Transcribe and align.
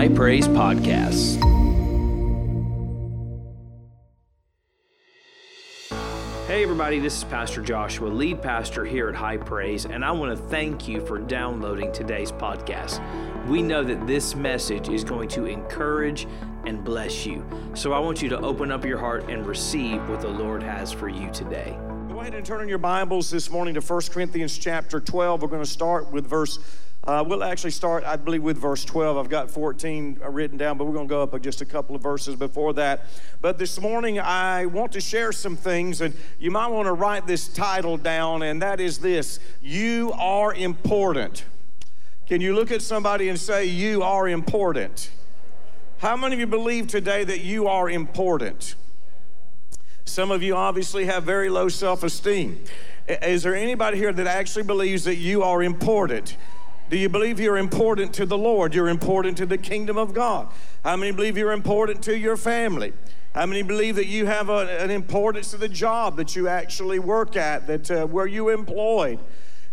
High 0.00 0.08
Praise 0.08 0.48
Podcast. 0.48 1.36
Hey, 6.46 6.62
everybody, 6.62 6.98
this 6.98 7.18
is 7.18 7.24
Pastor 7.24 7.60
Joshua, 7.60 8.08
lead 8.08 8.40
pastor 8.40 8.86
here 8.86 9.10
at 9.10 9.14
High 9.14 9.36
Praise, 9.36 9.84
and 9.84 10.02
I 10.02 10.12
want 10.12 10.34
to 10.34 10.42
thank 10.42 10.88
you 10.88 11.04
for 11.04 11.18
downloading 11.18 11.92
today's 11.92 12.32
podcast. 12.32 12.98
We 13.46 13.60
know 13.60 13.84
that 13.84 14.06
this 14.06 14.34
message 14.34 14.88
is 14.88 15.04
going 15.04 15.28
to 15.28 15.44
encourage 15.44 16.26
and 16.64 16.82
bless 16.82 17.26
you. 17.26 17.44
So 17.74 17.92
I 17.92 17.98
want 17.98 18.22
you 18.22 18.30
to 18.30 18.40
open 18.40 18.72
up 18.72 18.86
your 18.86 18.96
heart 18.96 19.28
and 19.28 19.46
receive 19.46 20.08
what 20.08 20.22
the 20.22 20.28
Lord 20.28 20.62
has 20.62 20.90
for 20.90 21.10
you 21.10 21.30
today. 21.30 21.78
Go 22.08 22.20
ahead 22.20 22.34
and 22.34 22.46
turn 22.46 22.62
in 22.62 22.70
your 22.70 22.78
Bibles 22.78 23.30
this 23.30 23.50
morning 23.50 23.74
to 23.74 23.82
1 23.82 24.00
Corinthians 24.10 24.56
chapter 24.56 24.98
12. 24.98 25.42
We're 25.42 25.48
going 25.48 25.62
to 25.62 25.70
start 25.70 26.10
with 26.10 26.26
verse 26.26 26.58
uh, 27.04 27.24
we'll 27.26 27.42
actually 27.42 27.70
start, 27.70 28.04
I 28.04 28.16
believe, 28.16 28.42
with 28.42 28.58
verse 28.58 28.84
12. 28.84 29.16
I've 29.16 29.30
got 29.30 29.50
14 29.50 30.20
written 30.28 30.58
down, 30.58 30.76
but 30.76 30.84
we're 30.84 30.92
going 30.92 31.08
to 31.08 31.12
go 31.12 31.22
up 31.22 31.40
just 31.40 31.62
a 31.62 31.64
couple 31.64 31.96
of 31.96 32.02
verses 32.02 32.36
before 32.36 32.74
that. 32.74 33.06
But 33.40 33.58
this 33.58 33.80
morning, 33.80 34.20
I 34.20 34.66
want 34.66 34.92
to 34.92 35.00
share 35.00 35.32
some 35.32 35.56
things, 35.56 36.02
and 36.02 36.14
you 36.38 36.50
might 36.50 36.66
want 36.66 36.86
to 36.86 36.92
write 36.92 37.26
this 37.26 37.48
title 37.48 37.96
down, 37.96 38.42
and 38.42 38.60
that 38.60 38.80
is 38.80 38.98
this 38.98 39.40
You 39.62 40.12
are 40.18 40.52
important. 40.52 41.44
Can 42.26 42.42
you 42.42 42.54
look 42.54 42.70
at 42.70 42.82
somebody 42.82 43.30
and 43.30 43.40
say, 43.40 43.64
You 43.64 44.02
are 44.02 44.28
important? 44.28 45.10
How 45.98 46.16
many 46.16 46.34
of 46.34 46.40
you 46.40 46.46
believe 46.46 46.86
today 46.86 47.24
that 47.24 47.40
you 47.40 47.66
are 47.66 47.88
important? 47.88 48.74
Some 50.04 50.30
of 50.30 50.42
you 50.42 50.54
obviously 50.54 51.06
have 51.06 51.24
very 51.24 51.48
low 51.48 51.68
self 51.68 52.02
esteem. 52.02 52.62
Is 53.08 53.42
there 53.42 53.54
anybody 53.54 53.96
here 53.96 54.12
that 54.12 54.26
actually 54.26 54.64
believes 54.64 55.04
that 55.04 55.16
you 55.16 55.42
are 55.42 55.62
important? 55.62 56.36
Do 56.90 56.98
you 56.98 57.08
believe 57.08 57.38
you're 57.38 57.56
important 57.56 58.12
to 58.14 58.26
the 58.26 58.36
Lord? 58.36 58.74
You're 58.74 58.88
important 58.88 59.36
to 59.36 59.46
the 59.46 59.56
kingdom 59.56 59.96
of 59.96 60.12
God. 60.12 60.48
How 60.82 60.96
many 60.96 61.12
believe 61.12 61.38
you're 61.38 61.52
important 61.52 62.02
to 62.02 62.18
your 62.18 62.36
family? 62.36 62.92
How 63.32 63.46
many 63.46 63.62
believe 63.62 63.94
that 63.94 64.08
you 64.08 64.26
have 64.26 64.48
a, 64.48 64.82
an 64.82 64.90
importance 64.90 65.52
to 65.52 65.56
the 65.56 65.68
job 65.68 66.16
that 66.16 66.34
you 66.34 66.48
actually 66.48 66.98
work 66.98 67.36
at, 67.36 67.68
that 67.68 67.90
uh, 67.92 68.06
where 68.06 68.26
you 68.26 68.48
employed? 68.48 69.20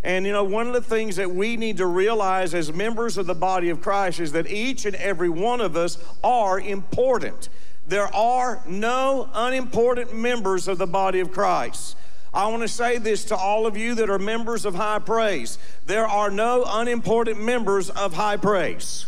And 0.03 0.27
you 0.27 0.31
know, 0.31 0.43
one 0.43 0.67
of 0.67 0.73
the 0.73 0.81
things 0.81 1.15
that 1.15 1.31
we 1.31 1.57
need 1.57 1.77
to 1.77 1.87
realize 1.87 2.53
as 2.53 2.71
members 2.71 3.17
of 3.17 3.25
the 3.25 3.33
body 3.33 3.69
of 3.69 3.81
Christ 3.81 4.19
is 4.19 4.31
that 4.33 4.47
each 4.47 4.85
and 4.85 4.95
every 4.97 5.29
one 5.29 5.59
of 5.59 5.75
us 5.75 5.97
are 6.23 6.59
important. 6.59 7.49
There 7.87 8.13
are 8.13 8.61
no 8.67 9.27
unimportant 9.33 10.15
members 10.15 10.67
of 10.67 10.77
the 10.77 10.85
body 10.85 11.19
of 11.19 11.31
Christ. 11.31 11.97
I 12.33 12.47
want 12.47 12.61
to 12.61 12.67
say 12.67 12.97
this 12.97 13.25
to 13.25 13.35
all 13.35 13.65
of 13.65 13.77
you 13.77 13.95
that 13.95 14.09
are 14.09 14.19
members 14.19 14.65
of 14.65 14.75
High 14.75 14.99
Praise. 14.99 15.57
There 15.85 16.05
are 16.05 16.29
no 16.29 16.63
unimportant 16.67 17.41
members 17.41 17.89
of 17.89 18.13
High 18.13 18.37
Praise. 18.37 19.07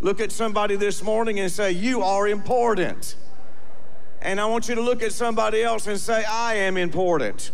Look 0.00 0.20
at 0.20 0.30
somebody 0.30 0.76
this 0.76 1.02
morning 1.02 1.40
and 1.40 1.50
say, 1.50 1.72
You 1.72 2.02
are 2.02 2.28
important. 2.28 3.16
And 4.20 4.40
I 4.40 4.46
want 4.46 4.68
you 4.68 4.74
to 4.74 4.80
look 4.80 5.02
at 5.02 5.12
somebody 5.12 5.62
else 5.62 5.86
and 5.86 5.98
say, 5.98 6.24
I 6.24 6.54
am 6.54 6.76
important. 6.76 7.52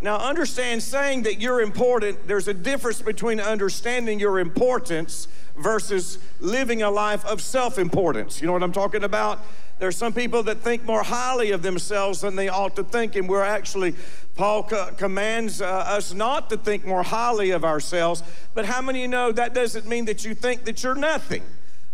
Now, 0.00 0.16
understand 0.18 0.82
saying 0.82 1.24
that 1.24 1.40
you're 1.40 1.60
important, 1.60 2.28
there's 2.28 2.46
a 2.46 2.54
difference 2.54 3.02
between 3.02 3.40
understanding 3.40 4.20
your 4.20 4.38
importance 4.38 5.26
versus 5.56 6.18
living 6.38 6.82
a 6.82 6.90
life 6.90 7.24
of 7.24 7.40
self 7.40 7.78
importance. 7.78 8.40
You 8.40 8.46
know 8.46 8.52
what 8.52 8.62
I'm 8.62 8.72
talking 8.72 9.02
about? 9.02 9.44
There 9.78 9.88
are 9.88 9.92
some 9.92 10.12
people 10.12 10.42
that 10.44 10.58
think 10.58 10.84
more 10.84 11.04
highly 11.04 11.52
of 11.52 11.62
themselves 11.62 12.20
than 12.20 12.34
they 12.34 12.48
ought 12.48 12.74
to 12.76 12.84
think, 12.84 13.14
and 13.14 13.28
we're 13.28 13.44
actually, 13.44 13.94
Paul 14.34 14.64
co- 14.64 14.90
commands 14.96 15.62
uh, 15.62 15.66
us 15.66 16.12
not 16.12 16.50
to 16.50 16.56
think 16.56 16.84
more 16.84 17.04
highly 17.04 17.50
of 17.50 17.64
ourselves. 17.64 18.24
But 18.54 18.66
how 18.66 18.82
many 18.82 19.06
know 19.06 19.30
that 19.30 19.54
doesn't 19.54 19.86
mean 19.86 20.06
that 20.06 20.24
you 20.24 20.34
think 20.34 20.64
that 20.64 20.82
you're 20.82 20.96
nothing? 20.96 21.44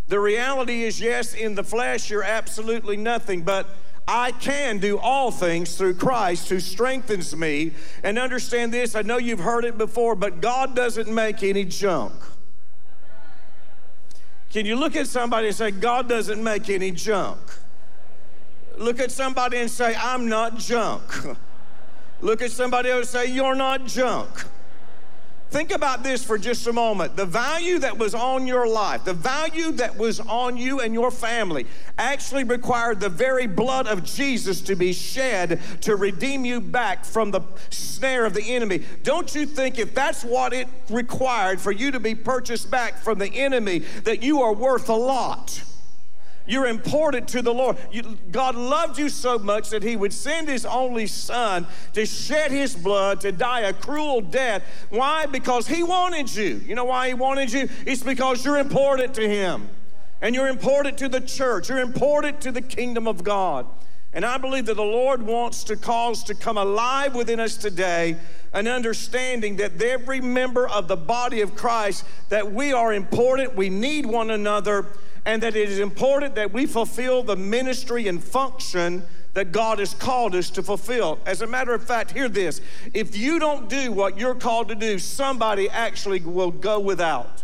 The 0.08 0.18
reality 0.18 0.84
is, 0.84 0.98
yes, 0.98 1.34
in 1.34 1.54
the 1.54 1.64
flesh, 1.64 2.10
you're 2.10 2.22
absolutely 2.22 2.96
nothing, 2.96 3.42
but 3.42 3.68
I 4.06 4.32
can 4.32 4.78
do 4.78 4.98
all 4.98 5.30
things 5.30 5.76
through 5.76 5.94
Christ 5.94 6.48
who 6.48 6.60
strengthens 6.60 7.34
me. 7.34 7.72
And 8.03 8.19
understand 8.19 8.72
this, 8.72 8.94
I 8.94 9.03
know 9.03 9.19
you've 9.19 9.41
heard 9.41 9.64
it 9.64 9.78
before, 9.78 10.14
but 10.14 10.41
God 10.41 10.75
doesn't 10.75 11.09
make 11.12 11.42
any 11.42 11.64
junk. 11.64 12.12
Can 14.50 14.66
you 14.66 14.76
look 14.76 14.94
at 14.94 15.06
somebody 15.06 15.48
and 15.48 15.56
say, 15.56 15.70
God 15.70 16.09
doesn't 16.09 16.42
make 16.42 16.70
any 16.70 16.91
junk? 16.91 17.41
Look 18.78 19.00
at 19.00 19.10
somebody 19.10 19.58
and 19.58 19.70
say, 19.70 19.94
I'm 19.96 20.28
not 20.28 20.58
junk. 20.58 21.02
Look 22.20 22.42
at 22.42 22.50
somebody 22.50 22.90
else 22.90 23.14
and 23.14 23.26
say, 23.26 23.34
You're 23.34 23.54
not 23.54 23.86
junk. 23.86 24.30
Think 25.54 25.70
about 25.70 26.02
this 26.02 26.24
for 26.24 26.36
just 26.36 26.66
a 26.66 26.72
moment. 26.72 27.14
The 27.14 27.26
value 27.26 27.78
that 27.78 27.96
was 27.96 28.12
on 28.12 28.44
your 28.44 28.66
life, 28.66 29.04
the 29.04 29.12
value 29.12 29.70
that 29.72 29.96
was 29.96 30.18
on 30.18 30.56
you 30.56 30.80
and 30.80 30.92
your 30.92 31.12
family, 31.12 31.66
actually 31.96 32.42
required 32.42 32.98
the 32.98 33.08
very 33.08 33.46
blood 33.46 33.86
of 33.86 34.02
Jesus 34.02 34.60
to 34.62 34.74
be 34.74 34.92
shed 34.92 35.60
to 35.82 35.94
redeem 35.94 36.44
you 36.44 36.60
back 36.60 37.04
from 37.04 37.30
the 37.30 37.42
snare 37.70 38.24
of 38.24 38.34
the 38.34 38.42
enemy. 38.42 38.82
Don't 39.04 39.32
you 39.32 39.46
think 39.46 39.78
if 39.78 39.94
that's 39.94 40.24
what 40.24 40.52
it 40.52 40.66
required 40.91 41.60
for 41.60 41.70
you 41.70 41.92
to 41.92 42.00
be 42.00 42.16
purchased 42.16 42.68
back 42.68 42.98
from 42.98 43.20
the 43.20 43.28
enemy, 43.28 43.80
that 44.02 44.24
you 44.24 44.42
are 44.42 44.52
worth 44.52 44.88
a 44.88 44.94
lot? 44.94 45.62
You're 46.47 46.66
important 46.66 47.28
to 47.28 47.43
the 47.43 47.55
Lord. 47.55 47.78
You, 47.91 48.19
God 48.31 48.55
loved 48.55 48.99
you 48.99 49.09
so 49.09 49.38
much 49.38 49.71
that 49.71 49.82
He 49.82 49.97
would 49.97 50.12
send 50.12 50.49
His 50.49 50.66
only 50.66 51.06
Son 51.06 51.66
to 51.94 52.05
shed 52.05 52.50
His 52.50 52.75
blood, 52.75 53.21
to 53.22 53.32
die 53.32 53.60
a 53.60 53.72
cruel 53.72 54.21
death. 54.21 54.62
Why? 54.91 55.27
Because 55.27 55.66
He 55.66 55.83
wanted 55.83 56.34
you. 56.34 56.60
You 56.66 56.75
know 56.75 56.84
why 56.84 57.09
He 57.09 57.15
wanted 57.15 57.53
you? 57.53 57.69
It's 57.87 58.03
because 58.03 58.44
you're 58.44 58.59
important 58.59 59.15
to 59.15 59.28
Him. 59.28 59.69
And 60.21 60.34
you're 60.34 60.49
important 60.49 60.99
to 60.99 61.09
the 61.09 61.21
church. 61.21 61.69
You're 61.69 61.81
important 61.81 62.41
to 62.43 62.53
the 62.53 62.62
kingdom 62.62 63.09
of 63.09 63.25
God. 63.25 63.66
And 64.15 64.25
I 64.25 64.38
believe 64.38 64.66
that 64.66 64.75
the 64.75 64.83
Lord 64.83 65.22
wants 65.22 65.65
to 65.65 65.77
cause 65.77 66.22
to 66.25 66.34
come 66.34 66.56
alive 66.56 67.15
within 67.16 67.41
us 67.41 67.56
today 67.56 68.16
an 68.53 68.69
understanding 68.69 69.56
that 69.56 69.83
every 69.83 70.21
member 70.21 70.69
of 70.69 70.87
the 70.87 70.97
body 70.97 71.41
of 71.41 71.56
Christ, 71.56 72.04
that 72.28 72.53
we 72.53 72.72
are 72.72 72.94
important, 72.94 73.56
we 73.56 73.69
need 73.69 74.06
one 74.06 74.31
another, 74.31 74.87
and 75.26 75.42
that 75.42 75.56
it 75.56 75.70
is 75.70 75.78
important 75.78 76.34
that 76.34 76.52
we 76.52 76.66
fulfill 76.66 77.22
the 77.22 77.36
ministry 77.36 78.08
and 78.08 78.22
function 78.22 79.02
that 79.34 79.52
God 79.52 79.78
has 79.78 79.94
called 79.94 80.34
us 80.34 80.50
to 80.50 80.62
fulfill. 80.62 81.18
As 81.26 81.42
a 81.42 81.46
matter 81.46 81.74
of 81.74 81.84
fact, 81.84 82.12
hear 82.12 82.28
this 82.28 82.60
if 82.92 83.16
you 83.16 83.38
don't 83.38 83.68
do 83.68 83.92
what 83.92 84.18
you're 84.18 84.34
called 84.34 84.68
to 84.68 84.74
do, 84.74 84.98
somebody 84.98 85.68
actually 85.68 86.20
will 86.20 86.50
go 86.50 86.80
without. 86.80 87.44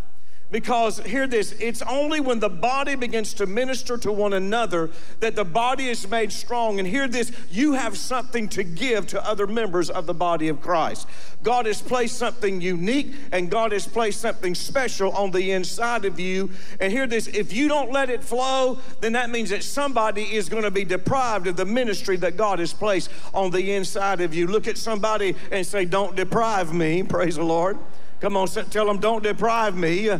Because, 0.50 0.98
hear 1.00 1.28
this, 1.28 1.52
it's 1.60 1.80
only 1.82 2.18
when 2.18 2.40
the 2.40 2.48
body 2.48 2.96
begins 2.96 3.34
to 3.34 3.46
minister 3.46 3.96
to 3.98 4.10
one 4.10 4.32
another 4.32 4.90
that 5.20 5.36
the 5.36 5.44
body 5.44 5.88
is 5.88 6.08
made 6.08 6.32
strong. 6.32 6.80
And 6.80 6.88
hear 6.88 7.06
this, 7.06 7.30
you 7.50 7.74
have 7.74 7.96
something 7.96 8.48
to 8.50 8.64
give 8.64 9.06
to 9.08 9.24
other 9.24 9.46
members 9.46 9.90
of 9.90 10.06
the 10.06 10.14
body 10.14 10.48
of 10.48 10.60
Christ. 10.60 11.06
God 11.44 11.66
has 11.66 11.80
placed 11.80 12.18
something 12.18 12.60
unique 12.60 13.14
and 13.30 13.48
God 13.48 13.70
has 13.70 13.86
placed 13.86 14.20
something 14.20 14.56
special 14.56 15.12
on 15.12 15.30
the 15.30 15.52
inside 15.52 16.04
of 16.04 16.18
you. 16.18 16.50
And 16.80 16.92
hear 16.92 17.06
this, 17.06 17.28
if 17.28 17.52
you 17.52 17.68
don't 17.68 17.92
let 17.92 18.10
it 18.10 18.24
flow, 18.24 18.80
then 19.00 19.12
that 19.12 19.30
means 19.30 19.50
that 19.50 19.62
somebody 19.62 20.34
is 20.34 20.48
going 20.48 20.64
to 20.64 20.70
be 20.72 20.84
deprived 20.84 21.46
of 21.46 21.56
the 21.56 21.64
ministry 21.64 22.16
that 22.18 22.36
God 22.36 22.58
has 22.58 22.72
placed 22.72 23.08
on 23.32 23.52
the 23.52 23.72
inside 23.72 24.20
of 24.20 24.34
you. 24.34 24.48
Look 24.48 24.66
at 24.66 24.76
somebody 24.76 25.36
and 25.52 25.64
say, 25.64 25.84
Don't 25.84 26.16
deprive 26.16 26.74
me. 26.74 27.02
Praise 27.10 27.36
the 27.36 27.44
Lord. 27.44 27.78
Come 28.20 28.36
on, 28.36 28.48
tell 28.48 28.86
them, 28.86 28.98
Don't 28.98 29.22
deprive 29.22 29.76
me. 29.76 30.10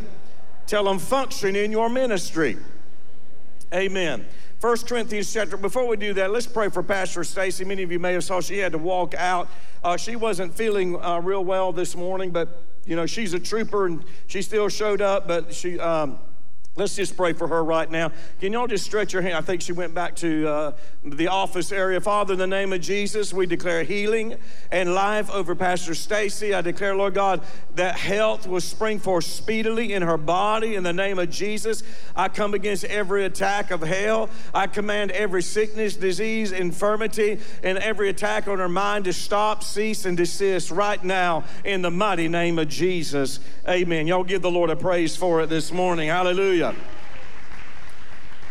Tell 0.67 0.83
them 0.85 0.99
function 0.99 1.55
in 1.55 1.71
your 1.71 1.89
ministry. 1.89 2.57
Amen. 3.73 4.25
First 4.59 4.87
Corinthians 4.87 5.33
chapter. 5.33 5.57
Before 5.57 5.87
we 5.87 5.97
do 5.97 6.13
that, 6.13 6.31
let's 6.31 6.45
pray 6.45 6.69
for 6.69 6.83
Pastor 6.83 7.23
Stacy. 7.23 7.65
Many 7.65 7.83
of 7.83 7.91
you 7.91 7.99
may 7.99 8.13
have 8.13 8.23
saw 8.23 8.41
she 8.41 8.59
had 8.59 8.73
to 8.73 8.77
walk 8.77 9.15
out. 9.15 9.49
Uh, 9.83 9.97
she 9.97 10.15
wasn't 10.15 10.53
feeling 10.53 11.01
uh, 11.01 11.19
real 11.19 11.43
well 11.43 11.71
this 11.71 11.95
morning, 11.95 12.31
but 12.31 12.61
you 12.85 12.95
know 12.95 13.05
she's 13.05 13.33
a 13.33 13.39
trooper 13.39 13.87
and 13.87 14.03
she 14.27 14.41
still 14.41 14.69
showed 14.69 15.01
up. 15.01 15.27
But 15.27 15.53
she. 15.53 15.79
Um, 15.79 16.19
Let's 16.77 16.95
just 16.95 17.17
pray 17.17 17.33
for 17.33 17.49
her 17.49 17.61
right 17.61 17.91
now. 17.91 18.13
Can 18.39 18.53
y'all 18.53 18.65
just 18.65 18.85
stretch 18.85 19.11
your 19.11 19.21
hand? 19.21 19.35
I 19.35 19.41
think 19.41 19.61
she 19.61 19.73
went 19.73 19.93
back 19.93 20.15
to 20.17 20.47
uh, 20.47 20.71
the 21.03 21.27
office 21.27 21.69
area. 21.73 21.99
Father, 21.99 22.31
in 22.31 22.39
the 22.39 22.47
name 22.47 22.71
of 22.71 22.79
Jesus, 22.79 23.33
we 23.33 23.45
declare 23.45 23.83
healing 23.83 24.37
and 24.71 24.93
life 24.93 25.29
over 25.31 25.53
Pastor 25.53 25.93
Stacy. 25.93 26.53
I 26.53 26.61
declare, 26.61 26.95
Lord 26.95 27.13
God, 27.13 27.41
that 27.75 27.97
health 27.97 28.47
will 28.47 28.61
spring 28.61 28.99
forth 28.99 29.25
speedily 29.25 29.91
in 29.91 30.01
her 30.01 30.15
body. 30.15 30.75
In 30.75 30.83
the 30.83 30.93
name 30.93 31.19
of 31.19 31.29
Jesus, 31.29 31.83
I 32.15 32.29
come 32.29 32.53
against 32.53 32.85
every 32.85 33.25
attack 33.25 33.71
of 33.71 33.81
hell. 33.81 34.29
I 34.53 34.67
command 34.67 35.11
every 35.11 35.43
sickness, 35.43 35.97
disease, 35.97 36.53
infirmity, 36.53 37.39
and 37.63 37.79
every 37.79 38.07
attack 38.07 38.47
on 38.47 38.59
her 38.59 38.69
mind 38.69 39.03
to 39.05 39.13
stop, 39.13 39.65
cease, 39.65 40.05
and 40.05 40.15
desist 40.15 40.71
right 40.71 41.03
now 41.03 41.43
in 41.65 41.81
the 41.81 41.91
mighty 41.91 42.29
name 42.29 42.57
of 42.59 42.69
Jesus. 42.69 43.41
Amen. 43.67 44.07
Y'all 44.07 44.23
give 44.23 44.41
the 44.41 44.49
Lord 44.49 44.69
a 44.69 44.77
praise 44.77 45.17
for 45.17 45.41
it 45.41 45.47
this 45.47 45.73
morning. 45.73 46.07
Hallelujah. 46.07 46.60
Hallelujah. 46.61 46.83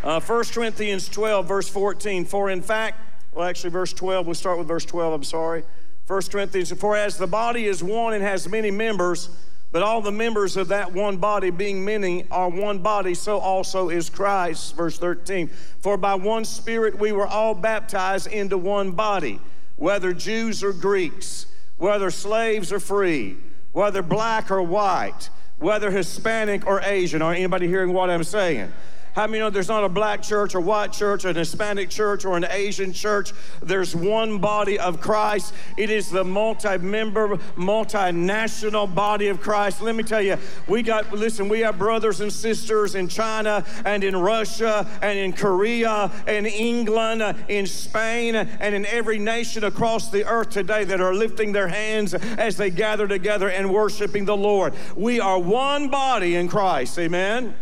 Uh, 0.03 0.21
1 0.21 0.45
Corinthians 0.53 1.09
12, 1.09 1.47
verse 1.47 1.69
14. 1.69 2.25
For 2.25 2.51
in 2.51 2.63
fact, 2.63 2.99
well, 3.33 3.47
actually, 3.47 3.71
verse 3.71 3.93
12, 3.93 4.27
we'll 4.27 4.35
start 4.35 4.59
with 4.59 4.67
verse 4.67 4.85
12, 4.85 5.13
I'm 5.13 5.25
sorry. 5.25 5.63
1 6.07 6.23
Corinthians, 6.23 6.73
for 6.73 6.97
as 6.97 7.19
the 7.19 7.27
body 7.27 7.67
is 7.67 7.85
one 7.85 8.15
and 8.15 8.23
has 8.23 8.49
many 8.49 8.71
members, 8.71 9.29
But 9.73 9.85
all 9.85 10.01
the 10.01 10.11
members 10.11 10.57
of 10.57 10.69
that 10.69 10.93
one 10.93 11.19
body, 11.19 11.51
being 11.51 11.85
many, 11.85 12.25
are 12.29 12.49
one 12.49 12.81
body, 12.81 13.15
so 13.15 13.39
also 13.39 13.89
is 13.89 14.11
Christ. 14.11 14.75
Verse 14.75 14.99
13. 14.99 15.49
For 15.79 15.97
by 15.97 16.17
one 16.17 16.45
Spirit 16.45 16.99
we 16.99 17.13
were 17.13 17.27
all 17.27 17.55
baptized 17.55 18.27
into 18.27 18.59
one 18.59 18.91
body, 18.91 19.39
whether 19.77 20.13
Jews 20.13 20.65
or 20.65 20.73
Greeks, 20.73 21.47
whether 21.77 22.11
slaves 22.11 22.73
or 22.73 22.81
free, 22.81 23.37
whether 23.71 24.03
black 24.03 24.51
or 24.51 24.61
white, 24.61 25.31
whether 25.61 25.91
Hispanic 25.91 26.67
or 26.67 26.81
Asian. 26.83 27.23
Are 27.23 27.33
anybody 27.33 27.69
hearing 27.69 27.93
what 27.93 28.11
I'm 28.11 28.25
saying? 28.25 28.73
How 29.15 29.27
many 29.27 29.41
know 29.41 29.51
there's 29.51 29.69
not 29.69 29.83
a 29.83 29.89
black 29.89 30.23
church 30.23 30.55
or 30.55 30.61
white 30.61 30.93
church, 30.93 31.25
or 31.25 31.31
an 31.31 31.37
Hispanic 31.37 31.91
church 31.91 32.25
or 32.25 32.37
an 32.37 32.47
Asian 32.49 32.93
church? 32.93 33.33
There's 33.61 33.95
one 33.95 34.39
body 34.39 34.79
of 34.79 35.01
Christ. 35.01 35.53
It 35.77 35.91
is 35.91 36.11
the 36.11 36.25
multi 36.25 36.79
member, 36.79 37.37
multinational 37.57 38.93
body 38.95 39.27
of 39.27 39.41
Christ. 39.41 39.83
Let 39.83 39.97
me 39.97 40.05
tell 40.05 40.23
you, 40.23 40.37
we 40.69 40.83
got, 40.83 41.13
listen, 41.13 41.49
we 41.49 41.61
have 41.61 41.77
brothers 41.77 42.21
and 42.21 42.33
sisters 42.33 42.95
in 42.95 43.09
China 43.09 43.65
and 43.85 44.05
in 44.05 44.17
Russia 44.17 44.87
and 45.03 45.19
in 45.19 45.33
Korea 45.33 46.11
and 46.29 46.47
England, 46.47 47.23
in 47.49 47.67
Spain, 47.67 48.37
and 48.37 48.75
in 48.75 48.87
every 48.87 49.19
nation 49.19 49.65
across 49.65 50.11
the 50.11 50.25
earth 50.25 50.51
today 50.51 50.85
that 50.85 51.01
are 51.01 51.15
lifting 51.15 51.51
their 51.51 51.69
hands 51.69 52.15
as 52.15 52.57
they 52.57 52.71
gather 52.71 53.09
together 53.09 53.51
and 53.51 53.73
worshiping 53.75 54.25
the 54.25 54.37
Lord. 54.37 54.73
We 54.95 55.19
are 55.19 55.39
one 55.39 55.89
body 55.89 56.37
in 56.37 56.47
Christ. 56.47 56.97
Amen 56.97 57.55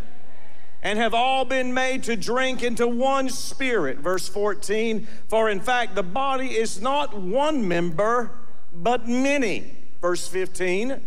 and 0.81 0.97
have 0.97 1.13
all 1.13 1.45
been 1.45 1.73
made 1.73 2.03
to 2.03 2.15
drink 2.15 2.63
into 2.63 2.87
one 2.87 3.29
spirit. 3.29 3.97
Verse 3.97 4.27
14, 4.29 5.07
for 5.27 5.49
in 5.49 5.59
fact 5.59 5.95
the 5.95 6.03
body 6.03 6.47
is 6.47 6.81
not 6.81 7.17
one 7.19 7.67
member, 7.67 8.31
but 8.73 9.07
many. 9.07 9.75
Verse 10.01 10.27
15, 10.27 11.01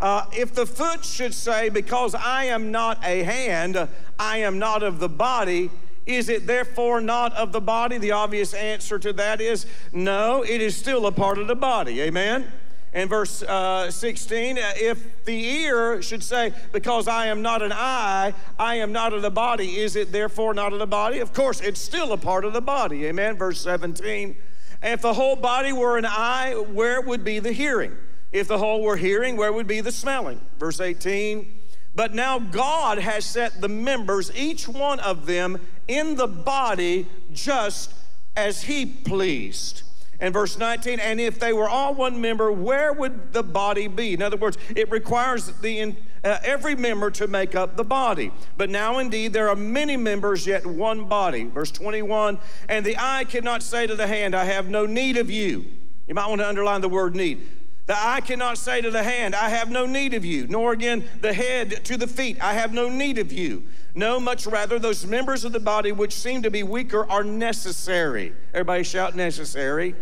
uh, 0.00 0.26
if 0.32 0.54
the 0.54 0.66
foot 0.66 1.04
should 1.04 1.32
say, 1.32 1.68
Because 1.68 2.14
I 2.14 2.46
am 2.46 2.70
not 2.70 3.04
a 3.04 3.22
hand, 3.22 3.88
I 4.18 4.38
am 4.38 4.58
not 4.58 4.82
of 4.82 4.98
the 4.98 5.08
body, 5.08 5.70
is 6.06 6.28
it 6.28 6.46
therefore 6.46 7.00
not 7.00 7.32
of 7.34 7.52
the 7.52 7.60
body? 7.60 7.98
The 7.98 8.12
obvious 8.12 8.54
answer 8.54 8.98
to 8.98 9.12
that 9.14 9.40
is 9.40 9.66
no, 9.92 10.42
it 10.42 10.60
is 10.60 10.76
still 10.76 11.06
a 11.06 11.12
part 11.12 11.38
of 11.38 11.48
the 11.48 11.56
body. 11.56 12.00
Amen? 12.02 12.46
In 12.96 13.10
verse 13.10 13.42
uh, 13.42 13.90
16, 13.90 14.56
uh, 14.56 14.72
if 14.74 15.24
the 15.26 15.44
ear 15.44 16.00
should 16.00 16.22
say, 16.22 16.52
Because 16.72 17.06
I 17.06 17.26
am 17.26 17.42
not 17.42 17.60
an 17.60 17.72
eye, 17.72 18.32
I 18.58 18.76
am 18.76 18.90
not 18.90 19.12
of 19.12 19.20
the 19.20 19.30
body, 19.30 19.76
is 19.80 19.96
it 19.96 20.12
therefore 20.12 20.54
not 20.54 20.72
of 20.72 20.78
the 20.78 20.86
body? 20.86 21.18
Of 21.18 21.34
course, 21.34 21.60
it's 21.60 21.78
still 21.78 22.12
a 22.12 22.16
part 22.16 22.46
of 22.46 22.54
the 22.54 22.62
body. 22.62 23.04
Amen. 23.04 23.36
Verse 23.36 23.60
17, 23.60 24.34
if 24.82 25.02
the 25.02 25.12
whole 25.12 25.36
body 25.36 25.74
were 25.74 25.98
an 25.98 26.06
eye, 26.06 26.54
where 26.54 27.02
would 27.02 27.22
be 27.22 27.38
the 27.38 27.52
hearing? 27.52 27.92
If 28.32 28.48
the 28.48 28.58
whole 28.58 28.82
were 28.82 28.96
hearing, 28.96 29.36
where 29.36 29.52
would 29.52 29.66
be 29.66 29.82
the 29.82 29.92
smelling? 29.92 30.40
Verse 30.58 30.80
18, 30.80 31.52
but 31.94 32.14
now 32.14 32.38
God 32.38 32.98
has 32.98 33.26
set 33.26 33.60
the 33.60 33.68
members, 33.68 34.34
each 34.34 34.66
one 34.66 35.00
of 35.00 35.26
them, 35.26 35.60
in 35.86 36.16
the 36.16 36.26
body 36.26 37.06
just 37.30 37.92
as 38.34 38.62
He 38.62 38.86
pleased. 38.86 39.82
And 40.20 40.32
verse 40.32 40.56
19, 40.56 40.98
and 40.98 41.20
if 41.20 41.38
they 41.38 41.52
were 41.52 41.68
all 41.68 41.94
one 41.94 42.20
member, 42.20 42.50
where 42.50 42.92
would 42.92 43.32
the 43.32 43.42
body 43.42 43.86
be? 43.86 44.14
In 44.14 44.22
other 44.22 44.36
words, 44.36 44.56
it 44.74 44.90
requires 44.90 45.46
the 45.60 45.94
uh, 46.24 46.38
every 46.42 46.74
member 46.74 47.10
to 47.12 47.28
make 47.28 47.54
up 47.54 47.76
the 47.76 47.84
body. 47.84 48.32
But 48.56 48.70
now 48.70 48.98
indeed 48.98 49.32
there 49.32 49.48
are 49.48 49.56
many 49.56 49.96
members, 49.96 50.46
yet 50.46 50.66
one 50.66 51.04
body. 51.04 51.44
Verse 51.44 51.70
21, 51.70 52.38
and 52.68 52.84
the 52.84 52.96
eye 52.98 53.24
cannot 53.24 53.62
say 53.62 53.86
to 53.86 53.94
the 53.94 54.06
hand, 54.06 54.34
I 54.34 54.44
have 54.44 54.68
no 54.68 54.86
need 54.86 55.16
of 55.18 55.30
you. 55.30 55.66
You 56.06 56.14
might 56.14 56.28
want 56.28 56.40
to 56.40 56.48
underline 56.48 56.80
the 56.80 56.88
word 56.88 57.14
need. 57.14 57.46
The 57.86 57.96
eye 57.96 58.20
cannot 58.20 58.58
say 58.58 58.80
to 58.80 58.90
the 58.90 59.04
hand, 59.04 59.34
I 59.34 59.48
have 59.48 59.70
no 59.70 59.86
need 59.86 60.12
of 60.12 60.24
you, 60.24 60.48
nor 60.48 60.72
again 60.72 61.04
the 61.20 61.32
head 61.32 61.84
to 61.84 61.96
the 61.96 62.08
feet, 62.08 62.42
I 62.42 62.54
have 62.54 62.72
no 62.72 62.88
need 62.88 63.16
of 63.18 63.32
you. 63.32 63.62
No, 63.94 64.18
much 64.18 64.44
rather, 64.44 64.78
those 64.78 65.06
members 65.06 65.44
of 65.44 65.52
the 65.52 65.60
body 65.60 65.92
which 65.92 66.12
seem 66.12 66.42
to 66.42 66.50
be 66.50 66.64
weaker 66.64 67.08
are 67.08 67.22
necessary. 67.22 68.34
Everybody 68.52 68.82
shout 68.82 69.14
necessary. 69.14 69.94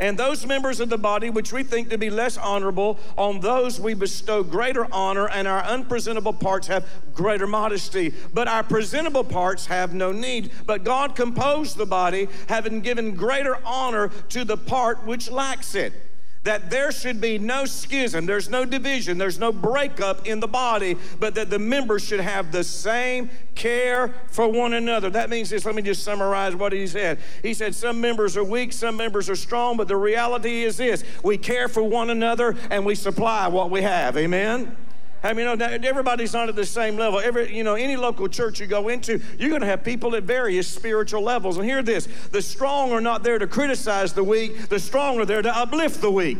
And 0.00 0.18
those 0.18 0.46
members 0.46 0.80
of 0.80 0.90
the 0.90 0.98
body 0.98 1.30
which 1.30 1.52
we 1.52 1.62
think 1.62 1.90
to 1.90 1.98
be 1.98 2.10
less 2.10 2.36
honorable, 2.36 2.98
on 3.16 3.40
those 3.40 3.80
we 3.80 3.94
bestow 3.94 4.42
greater 4.42 4.86
honor, 4.92 5.28
and 5.28 5.48
our 5.48 5.62
unpresentable 5.64 6.32
parts 6.32 6.66
have 6.66 6.86
greater 7.14 7.46
modesty. 7.46 8.14
But 8.34 8.48
our 8.48 8.62
presentable 8.62 9.24
parts 9.24 9.66
have 9.66 9.94
no 9.94 10.12
need. 10.12 10.50
But 10.66 10.84
God 10.84 11.16
composed 11.16 11.76
the 11.76 11.86
body, 11.86 12.28
having 12.48 12.80
given 12.80 13.14
greater 13.14 13.58
honor 13.64 14.08
to 14.30 14.44
the 14.44 14.56
part 14.56 15.04
which 15.04 15.30
lacks 15.30 15.74
it 15.74 16.07
that 16.48 16.70
there 16.70 16.90
should 16.90 17.20
be 17.20 17.36
no 17.38 17.66
schism, 17.66 18.24
there's 18.24 18.48
no 18.48 18.64
division, 18.64 19.18
there's 19.18 19.38
no 19.38 19.52
breakup 19.52 20.26
in 20.26 20.40
the 20.40 20.48
body, 20.48 20.96
but 21.20 21.34
that 21.34 21.50
the 21.50 21.58
members 21.58 22.02
should 22.02 22.20
have 22.20 22.50
the 22.52 22.64
same 22.64 23.28
care 23.54 24.14
for 24.30 24.48
one 24.48 24.72
another. 24.72 25.10
That 25.10 25.28
means 25.28 25.50
this, 25.50 25.66
let 25.66 25.74
me 25.74 25.82
just 25.82 26.02
summarize 26.02 26.56
what 26.56 26.72
he 26.72 26.86
said. 26.86 27.18
He 27.42 27.52
said, 27.52 27.74
Some 27.74 28.00
members 28.00 28.34
are 28.34 28.44
weak, 28.44 28.72
some 28.72 28.96
members 28.96 29.28
are 29.28 29.36
strong, 29.36 29.76
but 29.76 29.88
the 29.88 29.96
reality 29.96 30.62
is 30.62 30.78
this 30.78 31.04
we 31.22 31.36
care 31.36 31.68
for 31.68 31.82
one 31.82 32.08
another 32.08 32.56
and 32.70 32.86
we 32.86 32.94
supply 32.94 33.46
what 33.48 33.70
we 33.70 33.82
have. 33.82 34.16
Amen? 34.16 34.74
I 35.22 35.32
mean, 35.32 35.46
you 35.48 35.56
know, 35.56 35.66
everybody's 35.66 36.32
not 36.32 36.48
at 36.48 36.54
the 36.54 36.64
same 36.64 36.96
level. 36.96 37.18
Every, 37.18 37.54
you 37.54 37.64
know, 37.64 37.74
any 37.74 37.96
local 37.96 38.28
church 38.28 38.60
you 38.60 38.66
go 38.66 38.88
into, 38.88 39.20
you're 39.36 39.48
going 39.48 39.62
to 39.62 39.66
have 39.66 39.82
people 39.82 40.14
at 40.14 40.22
various 40.22 40.68
spiritual 40.68 41.22
levels. 41.22 41.56
And 41.56 41.66
hear 41.66 41.82
this: 41.82 42.08
the 42.30 42.40
strong 42.40 42.92
are 42.92 43.00
not 43.00 43.24
there 43.24 43.38
to 43.38 43.46
criticize 43.46 44.12
the 44.12 44.22
weak; 44.22 44.68
the 44.68 44.78
strong 44.78 45.18
are 45.18 45.24
there 45.24 45.42
to 45.42 45.56
uplift 45.56 46.00
the 46.00 46.10
weak. 46.10 46.38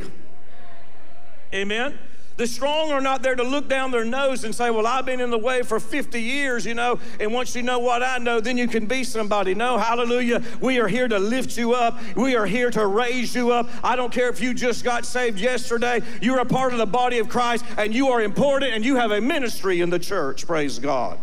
Amen. 1.52 1.98
The 2.38 2.46
strong 2.46 2.92
are 2.92 3.00
not 3.00 3.22
there 3.22 3.34
to 3.34 3.42
look 3.42 3.68
down 3.68 3.90
their 3.90 4.04
nose 4.04 4.44
and 4.44 4.54
say, 4.54 4.70
Well, 4.70 4.86
I've 4.86 5.04
been 5.04 5.20
in 5.20 5.30
the 5.30 5.38
way 5.38 5.62
for 5.62 5.80
50 5.80 6.22
years, 6.22 6.64
you 6.64 6.72
know, 6.72 7.00
and 7.18 7.34
once 7.34 7.56
you 7.56 7.64
know 7.64 7.80
what 7.80 8.00
I 8.00 8.18
know, 8.18 8.38
then 8.38 8.56
you 8.56 8.68
can 8.68 8.86
be 8.86 9.02
somebody. 9.02 9.56
No, 9.56 9.76
hallelujah. 9.76 10.40
We 10.60 10.78
are 10.78 10.86
here 10.86 11.08
to 11.08 11.18
lift 11.18 11.58
you 11.58 11.72
up. 11.72 11.98
We 12.14 12.36
are 12.36 12.46
here 12.46 12.70
to 12.70 12.86
raise 12.86 13.34
you 13.34 13.50
up. 13.50 13.68
I 13.82 13.96
don't 13.96 14.12
care 14.12 14.28
if 14.28 14.40
you 14.40 14.54
just 14.54 14.84
got 14.84 15.04
saved 15.04 15.40
yesterday, 15.40 16.00
you're 16.22 16.38
a 16.38 16.44
part 16.44 16.72
of 16.72 16.78
the 16.78 16.86
body 16.86 17.18
of 17.18 17.28
Christ, 17.28 17.64
and 17.76 17.92
you 17.92 18.10
are 18.10 18.22
important, 18.22 18.72
and 18.72 18.84
you 18.84 18.94
have 18.94 19.10
a 19.10 19.20
ministry 19.20 19.80
in 19.80 19.90
the 19.90 19.98
church. 19.98 20.46
Praise 20.46 20.78
God. 20.78 21.18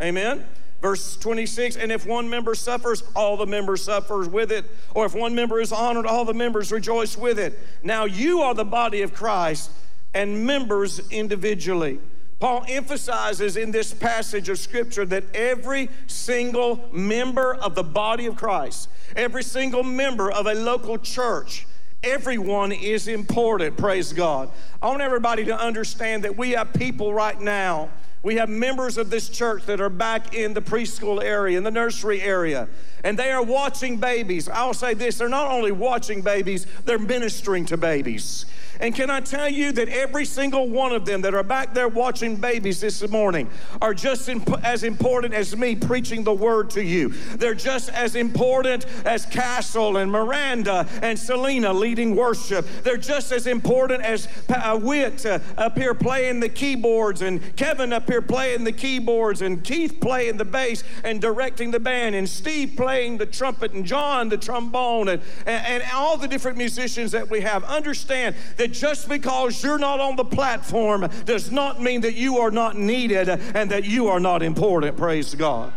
Amen. 0.00 0.42
Verse 0.80 1.18
26, 1.18 1.76
and 1.76 1.92
if 1.92 2.06
one 2.06 2.30
member 2.30 2.54
suffers, 2.54 3.02
all 3.14 3.36
the 3.36 3.46
members 3.46 3.84
suffers 3.84 4.26
with 4.26 4.50
it. 4.52 4.64
Or 4.94 5.04
if 5.04 5.14
one 5.14 5.34
member 5.34 5.60
is 5.60 5.70
honored, 5.70 6.06
all 6.06 6.24
the 6.24 6.34
members 6.34 6.72
rejoice 6.72 7.14
with 7.14 7.38
it. 7.38 7.58
Now 7.82 8.06
you 8.06 8.40
are 8.40 8.54
the 8.54 8.64
body 8.64 9.02
of 9.02 9.12
Christ 9.12 9.70
and 10.16 10.46
members 10.46 11.06
individually. 11.10 12.00
Paul 12.40 12.64
emphasizes 12.68 13.58
in 13.58 13.70
this 13.70 13.92
passage 13.92 14.48
of 14.48 14.58
Scripture 14.58 15.04
that 15.04 15.24
every 15.34 15.90
single 16.06 16.88
member 16.90 17.54
of 17.54 17.74
the 17.74 17.84
body 17.84 18.24
of 18.24 18.34
Christ, 18.34 18.88
every 19.14 19.42
single 19.42 19.82
member 19.82 20.30
of 20.30 20.46
a 20.46 20.54
local 20.54 20.96
church, 20.96 21.66
everyone 22.02 22.72
is 22.72 23.08
important, 23.08 23.76
praise 23.76 24.14
God. 24.14 24.48
I 24.80 24.86
want 24.86 25.02
everybody 25.02 25.44
to 25.44 25.58
understand 25.58 26.24
that 26.24 26.34
we 26.34 26.52
have 26.52 26.72
people 26.72 27.12
right 27.12 27.38
now. 27.38 27.90
We 28.22 28.36
have 28.36 28.48
members 28.48 28.96
of 28.96 29.10
this 29.10 29.28
church 29.28 29.66
that 29.66 29.82
are 29.82 29.90
back 29.90 30.34
in 30.34 30.54
the 30.54 30.62
preschool 30.62 31.22
area, 31.22 31.58
in 31.58 31.62
the 31.62 31.70
nursery 31.70 32.22
area, 32.22 32.68
and 33.04 33.18
they 33.18 33.30
are 33.30 33.42
watching 33.42 33.98
babies. 33.98 34.48
I'll 34.48 34.74
say 34.74 34.94
this 34.94 35.18
they're 35.18 35.28
not 35.28 35.50
only 35.50 35.72
watching 35.72 36.22
babies, 36.22 36.66
they're 36.86 36.98
ministering 36.98 37.66
to 37.66 37.76
babies. 37.76 38.46
And 38.80 38.94
can 38.94 39.10
I 39.10 39.20
tell 39.20 39.48
you 39.48 39.72
that 39.72 39.88
every 39.88 40.24
single 40.24 40.68
one 40.68 40.92
of 40.92 41.04
them 41.04 41.22
that 41.22 41.34
are 41.34 41.42
back 41.42 41.74
there 41.74 41.88
watching 41.88 42.36
babies 42.36 42.80
this 42.80 43.06
morning 43.08 43.48
are 43.80 43.94
just 43.94 44.28
imp- 44.28 44.64
as 44.64 44.84
important 44.84 45.34
as 45.34 45.56
me 45.56 45.74
preaching 45.74 46.24
the 46.24 46.32
word 46.32 46.70
to 46.70 46.82
you. 46.82 47.10
They're 47.36 47.54
just 47.54 47.90
as 47.90 48.14
important 48.14 48.86
as 49.04 49.26
Castle 49.26 49.96
and 49.96 50.10
Miranda 50.10 50.86
and 51.02 51.18
Selena 51.18 51.72
leading 51.72 52.14
worship. 52.14 52.66
They're 52.82 52.96
just 52.96 53.32
as 53.32 53.46
important 53.46 54.02
as 54.02 54.28
uh, 54.48 54.78
uh, 54.78 55.38
up 55.56 55.76
here 55.78 55.94
playing 55.94 56.40
the 56.40 56.48
keyboards 56.48 57.22
and 57.22 57.56
Kevin 57.56 57.92
up 57.92 58.08
here 58.08 58.22
playing 58.22 58.64
the 58.64 58.72
keyboards 58.72 59.42
and 59.42 59.62
Keith 59.62 60.00
playing 60.00 60.36
the 60.36 60.44
bass 60.44 60.82
and 61.04 61.20
directing 61.20 61.70
the 61.70 61.80
band 61.80 62.14
and 62.14 62.28
Steve 62.28 62.74
playing 62.76 63.18
the 63.18 63.26
trumpet 63.26 63.72
and 63.72 63.84
John 63.84 64.28
the 64.28 64.36
trombone 64.36 65.08
and, 65.08 65.22
and, 65.46 65.82
and 65.82 65.92
all 65.94 66.16
the 66.16 66.28
different 66.28 66.58
musicians 66.58 67.12
that 67.12 67.30
we 67.30 67.40
have. 67.40 67.64
Understand 67.64 68.36
that 68.56 68.65
that 68.66 68.74
just 68.74 69.08
because 69.08 69.62
you're 69.62 69.78
not 69.78 70.00
on 70.00 70.16
the 70.16 70.24
platform 70.24 71.08
does 71.24 71.52
not 71.52 71.80
mean 71.80 72.00
that 72.00 72.14
you 72.14 72.38
are 72.38 72.50
not 72.50 72.76
needed 72.76 73.28
and 73.28 73.70
that 73.70 73.84
you 73.84 74.08
are 74.08 74.18
not 74.18 74.42
important. 74.42 74.96
Praise 74.96 75.34
God. 75.34 75.72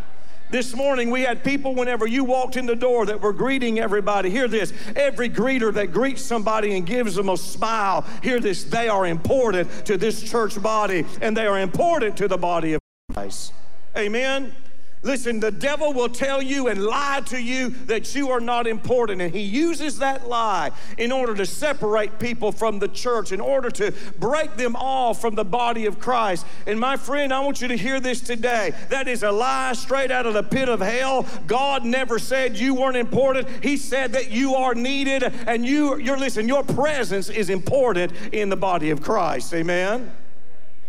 This 0.50 0.76
morning, 0.76 1.12
we 1.12 1.22
had 1.22 1.44
people 1.44 1.76
whenever 1.76 2.08
you 2.08 2.24
walked 2.24 2.58
in 2.58 2.66
the 2.66 2.76
door 2.76 3.06
that 3.06 3.22
were 3.22 3.34
greeting 3.34 3.78
everybody. 3.78 4.32
Hear 4.32 4.48
this 4.48 4.74
every 4.96 5.30
greeter 5.30 5.72
that 5.76 5.94
greets 5.94 6.24
somebody 6.24 6.76
and 6.76 6.88
gives 6.88 7.14
them 7.14 7.30
a 7.30 7.38
smile, 7.38 8.04
hear 8.24 8.40
this, 8.40 8.64
they 8.64 8.88
are 8.88 9.06
important 9.06 9.86
to 9.86 9.96
this 9.96 10.24
church 10.24 10.60
body 10.60 11.06
and 11.22 11.38
they 11.38 11.46
are 11.46 11.60
important 11.60 12.18
to 12.18 12.28
the 12.28 12.38
body 12.38 12.74
of 12.74 12.82
Christ. 13.14 13.54
Amen. 13.96 14.56
Listen, 15.02 15.40
the 15.40 15.52
devil 15.52 15.94
will 15.94 16.10
tell 16.10 16.42
you 16.42 16.68
and 16.68 16.84
lie 16.84 17.22
to 17.28 17.42
you 17.42 17.70
that 17.86 18.14
you 18.14 18.32
are 18.32 18.42
not 18.42 18.68
important. 18.68 19.22
And 19.22 19.34
he 19.34 19.40
uses 19.40 20.00
that 20.00 20.28
lie 20.28 20.72
in 20.98 21.14
order 21.14 21.34
to 21.36 21.46
separate 21.46 22.20
people 22.20 22.52
from 22.52 22.80
the 22.80 22.90
church, 22.90 23.32
in 23.32 23.40
order 23.40 23.70
to 23.72 23.94
break 24.20 24.58
them 24.58 24.76
off 24.76 25.22
from 25.22 25.36
the 25.36 25.46
body 25.46 25.86
of 25.86 26.00
Christ. 26.00 26.46
And 26.68 26.78
my 26.78 26.98
friend, 26.98 27.32
I 27.32 27.40
want 27.40 27.62
you 27.62 27.70
to 27.70 27.78
hear 27.78 28.02
this 28.02 28.20
today. 28.20 28.74
That 28.90 29.08
is 29.08 29.24
a 29.24 29.32
lie 29.32 29.72
straight 29.72 30.12
out 30.12 30.26
of 30.26 30.34
the 30.34 30.44
pit 30.44 30.68
of 30.68 30.82
hell. 30.82 31.26
God 31.48 31.86
never 31.86 32.20
said 32.20 32.58
you 32.58 32.76
weren't 32.76 32.98
important. 32.98 33.48
He 33.64 33.78
said 33.78 34.12
that 34.14 34.32
you 34.32 34.56
are 34.56 34.76
needed 34.76 35.24
and 35.24 35.66
you, 35.66 35.98
you're, 35.98 36.18
listen, 36.18 36.46
your 36.46 36.64
presence 36.64 37.30
is 37.30 37.50
important 37.50 38.12
in 38.34 38.50
the 38.50 38.58
body 38.58 38.90
of 38.90 39.02
Christ. 39.02 39.54
Amen? 39.54 40.12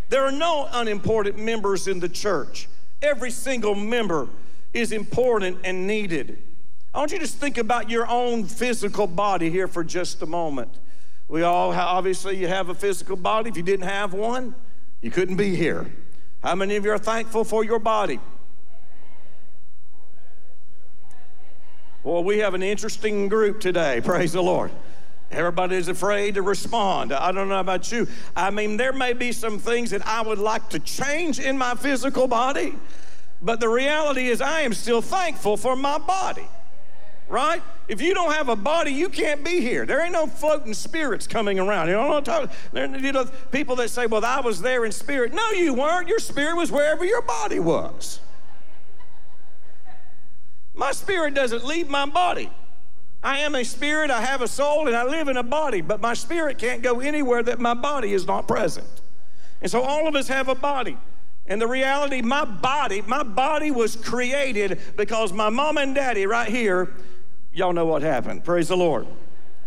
There 0.08 0.24
are 0.24 0.32
no 0.32 0.68
unimportant 0.72 1.38
members 1.38 1.86
in 1.86 2.00
the 2.00 2.08
church. 2.08 2.66
Every 3.02 3.30
single 3.30 3.74
member 3.74 4.28
is 4.72 4.92
important 4.92 5.58
and 5.64 5.86
needed. 5.86 6.42
I 6.92 6.98
want 6.98 7.12
you 7.12 7.18
to 7.18 7.24
just 7.24 7.38
think 7.38 7.56
about 7.56 7.88
your 7.88 8.06
own 8.08 8.44
physical 8.44 9.06
body 9.06 9.50
here 9.50 9.68
for 9.68 9.84
just 9.84 10.22
a 10.22 10.26
moment. 10.26 10.78
We 11.28 11.42
all 11.42 11.72
obviously 11.72 12.36
you 12.36 12.48
have 12.48 12.68
a 12.68 12.74
physical 12.74 13.16
body. 13.16 13.50
If 13.50 13.56
you 13.56 13.62
didn't 13.62 13.86
have 13.86 14.12
one, 14.12 14.54
you 15.00 15.10
couldn't 15.10 15.36
be 15.36 15.54
here. 15.54 15.86
How 16.42 16.54
many 16.54 16.76
of 16.76 16.84
you 16.84 16.90
are 16.90 16.98
thankful 16.98 17.44
for 17.44 17.64
your 17.64 17.78
body? 17.78 18.18
Well, 22.02 22.24
we 22.24 22.38
have 22.38 22.54
an 22.54 22.62
interesting 22.62 23.28
group 23.28 23.60
today. 23.60 24.00
Praise 24.04 24.32
the 24.32 24.42
Lord. 24.42 24.70
Everybody's 25.30 25.88
afraid 25.88 26.34
to 26.34 26.42
respond. 26.42 27.12
I 27.12 27.30
don't 27.30 27.48
know 27.48 27.60
about 27.60 27.92
you. 27.92 28.08
I 28.34 28.50
mean, 28.50 28.76
there 28.76 28.92
may 28.92 29.12
be 29.12 29.30
some 29.30 29.58
things 29.58 29.90
that 29.90 30.04
I 30.06 30.22
would 30.22 30.38
like 30.38 30.68
to 30.70 30.80
change 30.80 31.38
in 31.38 31.56
my 31.56 31.74
physical 31.74 32.26
body, 32.26 32.74
but 33.40 33.60
the 33.60 33.68
reality 33.68 34.26
is 34.26 34.40
I 34.40 34.62
am 34.62 34.72
still 34.74 35.00
thankful 35.00 35.56
for 35.56 35.76
my 35.76 35.98
body. 35.98 36.48
Right? 37.28 37.62
If 37.86 38.02
you 38.02 38.12
don't 38.12 38.32
have 38.32 38.48
a 38.48 38.56
body, 38.56 38.90
you 38.90 39.08
can't 39.08 39.44
be 39.44 39.60
here. 39.60 39.86
There 39.86 40.02
ain't 40.02 40.12
no 40.12 40.26
floating 40.26 40.74
spirits 40.74 41.28
coming 41.28 41.60
around. 41.60 41.86
You 41.86 41.92
know 41.92 42.08
what 42.08 42.28
I'm 42.28 42.48
talking? 42.48 43.04
You 43.04 43.12
know, 43.12 43.24
people 43.52 43.76
that 43.76 43.90
say, 43.90 44.06
"Well, 44.06 44.24
I 44.24 44.40
was 44.40 44.60
there 44.60 44.84
in 44.84 44.90
spirit." 44.90 45.32
No, 45.32 45.50
you 45.52 45.72
weren't. 45.72 46.08
Your 46.08 46.18
spirit 46.18 46.56
was 46.56 46.72
wherever 46.72 47.04
your 47.04 47.22
body 47.22 47.60
was. 47.60 48.18
My 50.74 50.90
spirit 50.90 51.34
doesn't 51.34 51.64
leave 51.64 51.88
my 51.88 52.04
body. 52.04 52.50
I 53.22 53.38
am 53.40 53.54
a 53.54 53.64
spirit, 53.64 54.10
I 54.10 54.22
have 54.22 54.40
a 54.40 54.48
soul, 54.48 54.86
and 54.86 54.96
I 54.96 55.04
live 55.04 55.28
in 55.28 55.36
a 55.36 55.42
body, 55.42 55.82
but 55.82 56.00
my 56.00 56.14
spirit 56.14 56.58
can't 56.58 56.82
go 56.82 57.00
anywhere 57.00 57.42
that 57.42 57.58
my 57.58 57.74
body 57.74 58.14
is 58.14 58.26
not 58.26 58.48
present. 58.48 58.86
And 59.60 59.70
so 59.70 59.82
all 59.82 60.08
of 60.08 60.14
us 60.14 60.28
have 60.28 60.48
a 60.48 60.54
body. 60.54 60.96
And 61.46 61.60
the 61.60 61.66
reality, 61.66 62.22
my 62.22 62.44
body, 62.44 63.02
my 63.02 63.22
body 63.22 63.70
was 63.70 63.96
created 63.96 64.80
because 64.96 65.32
my 65.32 65.50
mom 65.50 65.76
and 65.76 65.94
daddy 65.94 66.26
right 66.26 66.48
here, 66.48 66.94
y'all 67.52 67.72
know 67.72 67.86
what 67.86 68.02
happened. 68.02 68.44
Praise 68.44 68.68
the 68.68 68.76
Lord. 68.76 69.06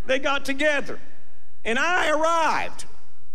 They 0.05 0.17
got 0.17 0.45
together. 0.45 0.99
And 1.65 1.77
I 1.77 2.09
arrived. 2.09 2.85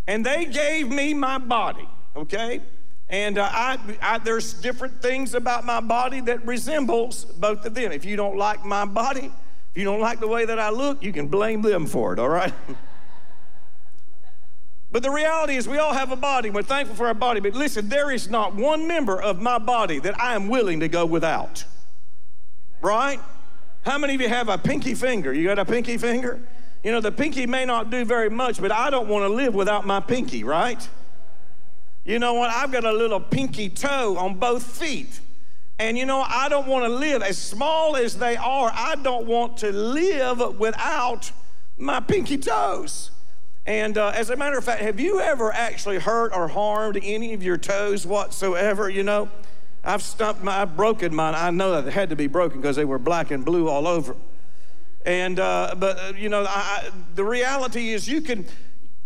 And 0.07 0.25
they 0.25 0.45
gave 0.45 0.89
me 0.89 1.13
my 1.13 1.37
body, 1.37 1.87
okay? 2.15 2.61
And 3.09 3.37
uh, 3.37 3.47
I, 3.51 3.77
I, 4.01 4.17
there's 4.17 4.53
different 4.53 5.03
things 5.03 5.35
about 5.35 5.65
my 5.65 5.79
body 5.81 6.19
that 6.21 6.45
resembles 6.47 7.25
both 7.25 7.63
of 7.65 7.75
them. 7.75 7.91
If 7.91 8.05
you 8.05 8.15
don't 8.15 8.35
like 8.35 8.65
my 8.65 8.85
body, 8.85 9.31
if 9.71 9.77
you 9.77 9.83
don't 9.83 9.99
like 9.99 10.19
the 10.19 10.27
way 10.27 10.45
that 10.45 10.59
I 10.59 10.69
look, 10.69 11.03
you 11.03 11.13
can 11.13 11.27
blame 11.27 11.61
them 11.61 11.85
for 11.85 12.13
it, 12.13 12.19
all 12.19 12.29
right? 12.29 12.53
but 14.91 15.03
the 15.03 15.11
reality 15.11 15.55
is, 15.55 15.67
we 15.67 15.77
all 15.77 15.93
have 15.93 16.11
a 16.11 16.15
body. 16.15 16.49
We're 16.49 16.63
thankful 16.63 16.95
for 16.95 17.07
our 17.07 17.13
body. 17.13 17.39
But 17.39 17.53
listen, 17.53 17.89
there 17.89 18.11
is 18.11 18.29
not 18.29 18.55
one 18.55 18.87
member 18.87 19.21
of 19.21 19.41
my 19.41 19.59
body 19.59 19.99
that 19.99 20.19
I 20.19 20.35
am 20.35 20.47
willing 20.47 20.79
to 20.79 20.87
go 20.87 21.05
without. 21.05 21.65
Right? 22.81 23.19
How 23.85 23.97
many 23.97 24.15
of 24.15 24.21
you 24.21 24.29
have 24.29 24.49
a 24.49 24.57
pinky 24.57 24.95
finger? 24.95 25.33
You 25.33 25.47
got 25.47 25.59
a 25.59 25.65
pinky 25.65 25.97
finger? 25.97 26.41
You 26.83 26.91
know, 26.91 27.01
the 27.01 27.11
pinky 27.11 27.45
may 27.45 27.65
not 27.65 27.89
do 27.89 28.05
very 28.05 28.29
much, 28.29 28.61
but 28.61 28.71
I 28.71 28.89
don't 28.89 29.07
want 29.07 29.23
to 29.23 29.29
live 29.29 29.53
without 29.53 29.85
my 29.85 29.99
pinky, 29.99 30.43
right? 30.43 30.87
You 32.05 32.19
know 32.19 32.33
what? 32.33 32.49
I've 32.49 32.71
got 32.71 32.85
a 32.85 32.91
little 32.91 33.19
pinky 33.19 33.69
toe 33.69 34.17
on 34.17 34.35
both 34.35 34.63
feet. 34.63 35.19
And 35.79 35.97
you 35.97 36.05
know, 36.05 36.21
I 36.21 36.49
don't 36.49 36.67
want 36.67 36.83
to 36.83 36.89
live, 36.89 37.23
as 37.23 37.37
small 37.37 37.95
as 37.95 38.17
they 38.17 38.35
are, 38.35 38.69
I 38.73 38.95
don't 38.95 39.25
want 39.25 39.57
to 39.57 39.71
live 39.71 40.59
without 40.59 41.31
my 41.77 42.01
pinky 42.01 42.37
toes. 42.37 43.11
And 43.65 43.97
uh, 43.97 44.11
as 44.13 44.29
a 44.29 44.35
matter 44.35 44.57
of 44.57 44.65
fact, 44.65 44.81
have 44.81 44.99
you 44.99 45.21
ever 45.21 45.53
actually 45.53 45.99
hurt 45.99 46.35
or 46.35 46.49
harmed 46.49 46.99
any 47.01 47.33
of 47.33 47.41
your 47.41 47.57
toes 47.57 48.05
whatsoever? 48.05 48.89
You 48.89 49.03
know, 49.03 49.29
I've 49.83 50.01
stumped 50.01 50.43
my, 50.43 50.61
I've 50.61 50.75
broken 50.75 51.15
mine. 51.15 51.33
I 51.35 51.49
know 51.51 51.71
that 51.71 51.85
they 51.85 51.91
had 51.91 52.09
to 52.09 52.15
be 52.15 52.27
broken 52.27 52.59
because 52.59 52.75
they 52.75 52.83
were 52.83 52.99
black 52.99 53.31
and 53.31 53.45
blue 53.45 53.69
all 53.69 53.87
over. 53.87 54.17
And, 55.05 55.39
uh, 55.39 55.75
but, 55.77 55.97
uh, 55.97 56.13
you 56.17 56.27
know, 56.27 56.45
I, 56.45 56.89
the 57.15 57.23
reality 57.23 57.93
is 57.93 58.09
you 58.09 58.19
can, 58.19 58.45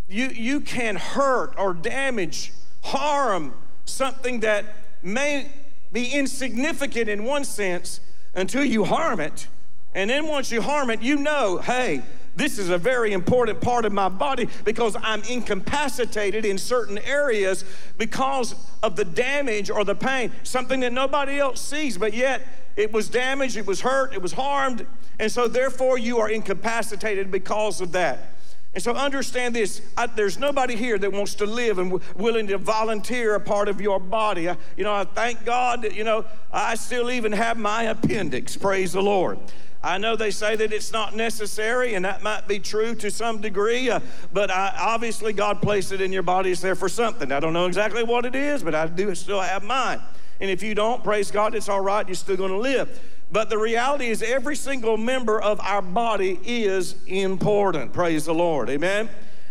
you, 0.09 0.27
you 0.29 0.59
can 0.59 0.95
hurt 0.95 1.53
or 1.55 1.75
damage, 1.75 2.51
harm 2.81 3.53
something 3.85 4.39
that 4.39 4.65
may 5.03 5.51
be 5.93 6.09
insignificant 6.09 7.07
in 7.07 7.23
one 7.23 7.45
sense 7.45 8.01
until 8.33 8.63
you 8.63 8.83
harm 8.83 9.19
it. 9.19 9.47
And 9.95 10.09
then 10.09 10.27
once 10.27 10.51
you 10.51 10.61
harm 10.61 10.89
it, 10.89 11.01
you 11.01 11.17
know, 11.17 11.59
hey, 11.59 12.01
this 12.35 12.57
is 12.57 12.69
a 12.69 12.79
very 12.79 13.13
important 13.13 13.61
part 13.61 13.85
of 13.85 13.93
my 13.93 14.09
body 14.09 14.49
because 14.65 14.97
I'm 15.03 15.21
incapacitated 15.23 16.45
in 16.45 16.57
certain 16.57 16.97
areas 16.97 17.63
because 17.99 18.55
of 18.81 18.95
the 18.95 19.05
damage 19.05 19.69
or 19.69 19.85
the 19.85 19.93
pain, 19.93 20.31
something 20.41 20.79
that 20.79 20.93
nobody 20.93 21.39
else 21.39 21.61
sees, 21.61 21.95
but 21.97 22.13
yet 22.13 22.41
it 22.75 22.91
was 22.91 23.07
damaged, 23.07 23.55
it 23.55 23.67
was 23.67 23.81
hurt, 23.81 24.13
it 24.13 24.21
was 24.21 24.33
harmed, 24.33 24.87
and 25.19 25.31
so 25.31 25.47
therefore 25.47 25.99
you 25.99 26.17
are 26.17 26.29
incapacitated 26.29 27.29
because 27.29 27.81
of 27.81 27.91
that. 27.91 28.33
And 28.73 28.81
so 28.81 28.93
understand 28.93 29.55
this 29.55 29.81
I, 29.97 30.07
there's 30.07 30.39
nobody 30.39 30.75
here 30.75 30.97
that 30.97 31.11
wants 31.11 31.35
to 31.35 31.45
live 31.45 31.77
and 31.77 31.91
w- 31.91 32.13
willing 32.15 32.47
to 32.47 32.57
volunteer 32.57 33.35
a 33.35 33.39
part 33.39 33.67
of 33.67 33.79
your 33.79 33.99
body. 33.99 34.49
I, 34.49 34.57
you 34.75 34.83
know, 34.83 34.93
I 34.93 35.03
thank 35.03 35.45
God 35.45 35.83
that, 35.83 35.93
you 35.93 36.03
know, 36.03 36.25
I 36.51 36.75
still 36.75 37.11
even 37.11 37.31
have 37.33 37.57
my 37.57 37.83
appendix. 37.83 38.57
Praise 38.57 38.93
the 38.93 39.01
Lord. 39.01 39.37
I 39.83 39.97
know 39.97 40.15
they 40.15 40.31
say 40.31 40.55
that 40.55 40.71
it's 40.71 40.93
not 40.93 41.13
necessary, 41.13 41.93
and 41.93 42.05
that 42.05 42.23
might 42.23 42.47
be 42.47 42.57
true 42.57 42.95
to 42.95 43.11
some 43.11 43.41
degree, 43.41 43.89
uh, 43.89 43.99
but 44.31 44.49
I, 44.49 44.73
obviously 44.79 45.33
God 45.33 45.61
placed 45.61 45.91
it 45.91 45.99
in 45.99 46.13
your 46.13 46.23
body. 46.23 46.51
It's 46.51 46.61
there 46.61 46.75
for 46.75 46.87
something. 46.87 47.33
I 47.33 47.41
don't 47.41 47.51
know 47.51 47.65
exactly 47.65 48.01
what 48.01 48.25
it 48.25 48.33
is, 48.33 48.63
but 48.63 48.73
I 48.73 48.87
do 48.87 49.13
still 49.13 49.41
have 49.41 49.61
mine. 49.61 49.99
And 50.39 50.49
if 50.49 50.63
you 50.63 50.73
don't, 50.73 51.03
praise 51.03 51.31
God, 51.31 51.53
it's 51.53 51.67
all 51.67 51.81
right. 51.81 52.07
You're 52.07 52.15
still 52.15 52.37
going 52.37 52.51
to 52.51 52.57
live. 52.57 52.97
But 53.33 53.49
the 53.49 53.57
reality 53.57 54.09
is, 54.09 54.21
every 54.21 54.55
single 54.55 54.95
member 54.95 55.41
of 55.41 55.59
our 55.61 55.81
body 55.81 56.39
is 56.45 56.93
important. 57.07 57.91
Praise 57.91 58.25
the 58.25 58.33
Lord. 58.33 58.69
Amen. 58.69 59.09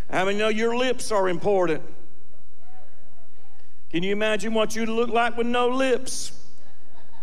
How 0.09 0.25
many 0.25 0.39
know 0.39 0.51
your 0.51 0.77
lips 0.77 1.11
are 1.11 1.29
important? 1.29 1.83
Can 3.91 4.05
you 4.05 4.13
imagine 4.13 4.55
what 4.55 4.77
you'd 4.77 4.89
look 4.89 5.11
like 5.11 5.37
with 5.37 5.49
no 5.49 5.69
lips? 5.69 6.31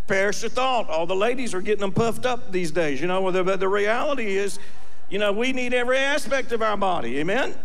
Perish 0.08 0.42
the 0.42 0.50
thought. 0.50 0.90
All 0.90 1.06
the 1.06 1.16
ladies 1.16 1.54
are 1.54 1.62
getting 1.62 1.80
them 1.80 1.94
puffed 1.94 2.26
up 2.26 2.52
these 2.52 2.72
days, 2.72 3.00
you 3.00 3.08
know. 3.08 3.32
But 3.32 3.62
the 3.62 3.70
reality 3.70 4.36
is, 4.36 4.60
you 5.10 5.18
know, 5.18 5.32
we 5.32 5.54
need 5.54 5.74
every 5.74 5.98
aspect 5.98 6.52
of 6.52 6.62
our 6.62 6.76
body. 6.76 7.20
Amen. 7.20 7.56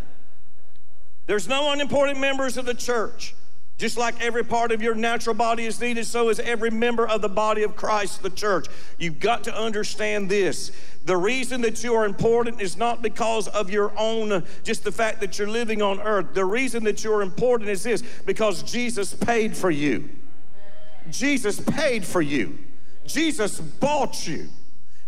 There's 1.27 1.49
no 1.49 1.73
unimportant 1.73 2.17
members 2.17 2.55
of 2.55 2.65
the 2.65 2.73
church. 2.73 3.35
Just 3.77 3.97
like 3.97 4.21
every 4.21 4.43
part 4.43 4.71
of 4.71 4.81
your 4.81 4.95
natural 4.95 5.35
body 5.35 5.65
is 5.65 5.81
needed, 5.81 6.05
so 6.05 6.29
is 6.29 6.39
every 6.39 6.71
member 6.71 7.05
of 7.05 7.21
the 7.21 7.27
body 7.27 7.63
of 7.63 7.75
Christ, 7.75 8.23
the 8.23 8.29
church. 8.29 8.67
You've 8.97 9.19
got 9.19 9.43
to 9.45 9.55
understand 9.55 10.29
this. 10.29 10.71
The 11.03 11.17
reason 11.17 11.59
that 11.61 11.83
you 11.83 11.93
are 11.93 12.05
important 12.05 12.61
is 12.61 12.77
not 12.77 13.01
because 13.01 13.49
of 13.49 13.69
your 13.69 13.91
own, 13.97 14.45
just 14.63 14.85
the 14.85 14.93
fact 14.93 15.19
that 15.19 15.37
you're 15.37 15.49
living 15.49 15.81
on 15.81 15.99
earth. 15.99 16.33
The 16.33 16.45
reason 16.45 16.85
that 16.85 17.03
you're 17.03 17.21
important 17.21 17.69
is 17.69 17.83
this 17.83 18.01
because 18.25 18.63
Jesus 18.63 19.13
paid 19.13 19.57
for 19.57 19.69
you. 19.69 20.09
Jesus 21.11 21.59
paid 21.59 22.05
for 22.05 22.21
you. 22.21 22.57
Jesus 23.05 23.59
bought 23.59 24.25
you. 24.25 24.47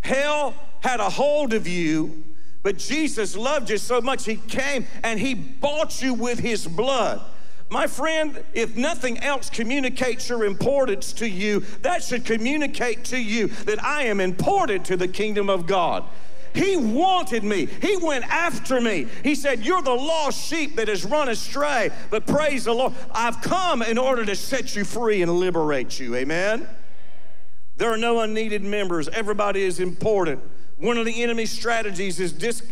Hell 0.02 0.54
had 0.82 1.00
a 1.00 1.10
hold 1.10 1.54
of 1.54 1.68
you, 1.68 2.24
but 2.64 2.78
Jesus 2.78 3.36
loved 3.36 3.70
you 3.70 3.78
so 3.78 4.02
much, 4.02 4.26
He 4.26 4.36
came 4.36 4.86
and 5.04 5.20
He 5.20 5.34
bought 5.34 6.02
you 6.02 6.14
with 6.14 6.40
His 6.40 6.68
blood. 6.68 7.22
My 7.70 7.86
friend, 7.86 8.44
if 8.54 8.78
nothing 8.78 9.18
else 9.20 9.50
communicates 9.50 10.30
your 10.30 10.46
importance 10.46 11.12
to 11.14 11.28
you, 11.28 11.62
that 11.82 12.02
should 12.02 12.24
communicate 12.24 13.04
to 13.06 13.18
you 13.18 13.48
that 13.48 13.84
I 13.84 14.04
am 14.04 14.22
important 14.22 14.86
to 14.86 14.96
the 14.96 15.08
kingdom 15.08 15.50
of 15.50 15.66
God. 15.66 16.06
He 16.54 16.78
wanted 16.78 17.44
me. 17.44 17.66
He 17.66 17.98
went 17.98 18.26
after 18.26 18.80
me. 18.80 19.08
He 19.22 19.36
said, 19.36 19.66
You're 19.66 19.82
the 19.82 19.94
lost 19.94 20.48
sheep 20.48 20.78
that 20.78 20.88
has 20.88 21.06
run 21.06 21.30
astray. 21.30 21.92
But 22.10 22.26
praise 22.26 22.64
the 22.64 22.74
Lord, 22.74 22.94
I've 23.12 23.42
come 23.42 23.82
in 23.82 23.98
order 23.98 24.26
to 24.26 24.36
set 24.36 24.76
you 24.76 24.84
free 24.86 25.22
and 25.22 25.32
liberate 25.32 26.00
you. 26.00 26.16
Amen? 26.16 26.68
There 27.76 27.92
are 27.92 27.98
no 27.98 28.22
unneeded 28.22 28.64
members. 28.64 29.08
Everybody 29.10 29.62
is 29.62 29.80
important. 29.80 30.42
One 30.78 30.98
of 30.98 31.06
the 31.06 31.22
enemy's 31.22 31.52
strategies 31.52 32.20
is 32.20 32.32
dis- 32.32 32.64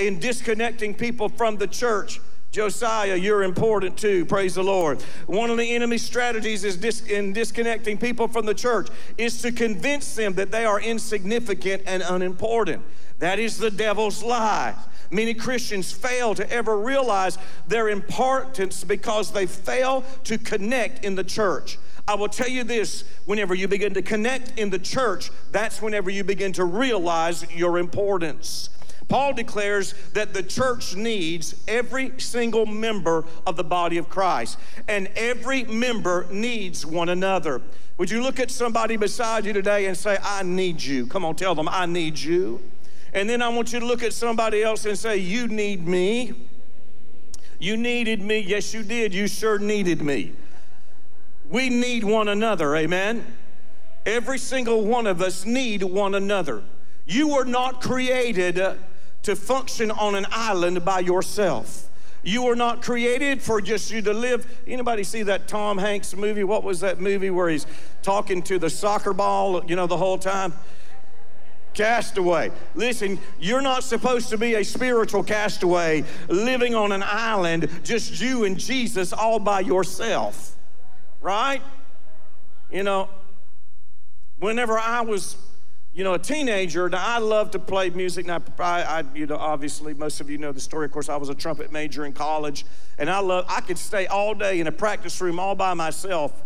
in 0.00 0.20
disconnecting 0.20 0.94
people 0.94 1.28
from 1.28 1.56
the 1.56 1.66
church 1.66 2.20
Josiah, 2.52 3.16
you're 3.16 3.44
important 3.44 3.96
too. 3.96 4.26
Praise 4.26 4.56
the 4.56 4.62
Lord. 4.62 5.00
One 5.26 5.48
of 5.48 5.56
the 5.56 5.74
enemy's 5.74 6.02
strategies 6.02 6.64
is 6.64 6.76
dis- 6.76 7.00
in 7.00 7.32
disconnecting 7.32 7.96
people 7.96 8.28
from 8.28 8.44
the 8.44 8.52
church 8.52 8.88
is 9.16 9.40
to 9.40 9.52
convince 9.52 10.14
them 10.14 10.34
that 10.34 10.50
they 10.50 10.66
are 10.66 10.78
insignificant 10.78 11.82
and 11.86 12.02
unimportant. 12.02 12.82
That 13.20 13.38
is 13.38 13.56
the 13.56 13.70
devil's 13.70 14.22
lie. 14.22 14.74
Many 15.10 15.32
Christians 15.32 15.92
fail 15.92 16.34
to 16.34 16.50
ever 16.52 16.76
realize 16.76 17.38
their 17.68 17.88
importance 17.88 18.84
because 18.84 19.32
they 19.32 19.46
fail 19.46 20.04
to 20.24 20.36
connect 20.36 21.06
in 21.06 21.14
the 21.14 21.24
church. 21.24 21.78
I 22.06 22.16
will 22.16 22.28
tell 22.28 22.48
you 22.48 22.64
this 22.64 23.04
whenever 23.24 23.54
you 23.54 23.66
begin 23.66 23.94
to 23.94 24.02
connect 24.02 24.58
in 24.58 24.68
the 24.68 24.78
church, 24.78 25.30
that's 25.52 25.80
whenever 25.80 26.10
you 26.10 26.22
begin 26.22 26.52
to 26.54 26.64
realize 26.64 27.50
your 27.50 27.78
importance. 27.78 28.68
Paul 29.08 29.34
declares 29.34 29.94
that 30.14 30.32
the 30.32 30.42
church 30.42 30.94
needs 30.94 31.54
every 31.68 32.18
single 32.18 32.66
member 32.66 33.24
of 33.46 33.56
the 33.56 33.64
body 33.64 33.98
of 33.98 34.08
Christ, 34.08 34.58
and 34.88 35.08
every 35.16 35.64
member 35.64 36.26
needs 36.30 36.86
one 36.86 37.08
another. 37.08 37.60
Would 37.98 38.10
you 38.10 38.22
look 38.22 38.40
at 38.40 38.50
somebody 38.50 38.96
beside 38.96 39.44
you 39.44 39.52
today 39.52 39.86
and 39.86 39.96
say, 39.96 40.18
I 40.22 40.42
need 40.42 40.82
you? 40.82 41.06
Come 41.06 41.24
on, 41.24 41.36
tell 41.36 41.54
them, 41.54 41.68
I 41.68 41.86
need 41.86 42.18
you. 42.18 42.60
And 43.12 43.28
then 43.28 43.42
I 43.42 43.48
want 43.48 43.72
you 43.72 43.80
to 43.80 43.86
look 43.86 44.02
at 44.02 44.12
somebody 44.12 44.62
else 44.62 44.86
and 44.86 44.98
say, 44.98 45.18
You 45.18 45.46
need 45.46 45.86
me. 45.86 46.32
You 47.58 47.76
needed 47.76 48.20
me. 48.20 48.38
Yes, 48.40 48.72
you 48.74 48.82
did. 48.82 49.14
You 49.14 49.28
sure 49.28 49.58
needed 49.58 50.02
me. 50.02 50.32
We 51.48 51.68
need 51.68 52.02
one 52.02 52.28
another. 52.28 52.74
Amen. 52.74 53.24
Every 54.04 54.38
single 54.38 54.84
one 54.84 55.06
of 55.06 55.20
us 55.20 55.44
need 55.44 55.82
one 55.82 56.14
another. 56.14 56.62
You 57.06 57.28
were 57.28 57.44
not 57.44 57.80
created 57.80 58.60
to 59.22 59.36
function 59.36 59.90
on 59.90 60.14
an 60.14 60.26
island 60.30 60.84
by 60.84 61.00
yourself. 61.00 61.88
You 62.24 62.44
were 62.44 62.56
not 62.56 62.82
created 62.82 63.42
for 63.42 63.60
just 63.60 63.90
you 63.90 64.00
to 64.02 64.12
live. 64.12 64.46
Anybody 64.66 65.02
see 65.02 65.24
that 65.24 65.48
Tom 65.48 65.78
Hanks 65.78 66.14
movie? 66.14 66.44
What 66.44 66.62
was 66.62 66.80
that 66.80 67.00
movie 67.00 67.30
where 67.30 67.48
he's 67.48 67.66
talking 68.02 68.42
to 68.42 68.58
the 68.58 68.70
soccer 68.70 69.12
ball, 69.12 69.64
you 69.64 69.74
know, 69.74 69.86
the 69.86 69.96
whole 69.96 70.18
time? 70.18 70.52
Castaway. 71.74 72.52
Listen, 72.74 73.18
you're 73.40 73.62
not 73.62 73.82
supposed 73.82 74.28
to 74.28 74.38
be 74.38 74.54
a 74.54 74.64
spiritual 74.64 75.24
castaway 75.24 76.04
living 76.28 76.74
on 76.74 76.92
an 76.92 77.02
island, 77.04 77.68
just 77.82 78.20
you 78.20 78.44
and 78.44 78.58
Jesus 78.58 79.12
all 79.12 79.38
by 79.38 79.60
yourself. 79.60 80.54
Right? 81.20 81.62
You 82.70 82.82
know, 82.82 83.08
whenever 84.38 84.78
I 84.78 85.00
was 85.00 85.36
you 85.94 86.04
know, 86.04 86.14
a 86.14 86.18
teenager, 86.18 86.88
now 86.88 87.04
I 87.04 87.18
love 87.18 87.50
to 87.50 87.58
play 87.58 87.90
music. 87.90 88.24
Now, 88.26 88.40
I, 88.58 88.82
I, 88.82 89.04
you 89.14 89.26
know, 89.26 89.36
obviously, 89.36 89.92
most 89.92 90.20
of 90.22 90.30
you 90.30 90.38
know 90.38 90.50
the 90.50 90.60
story. 90.60 90.86
Of 90.86 90.92
course, 90.92 91.10
I 91.10 91.16
was 91.16 91.28
a 91.28 91.34
trumpet 91.34 91.70
major 91.70 92.06
in 92.06 92.14
college, 92.14 92.64
and 92.98 93.10
I 93.10 93.18
love. 93.18 93.44
I 93.48 93.60
could 93.60 93.76
stay 93.76 94.06
all 94.06 94.34
day 94.34 94.58
in 94.58 94.66
a 94.66 94.72
practice 94.72 95.20
room 95.20 95.38
all 95.38 95.54
by 95.54 95.74
myself, 95.74 96.42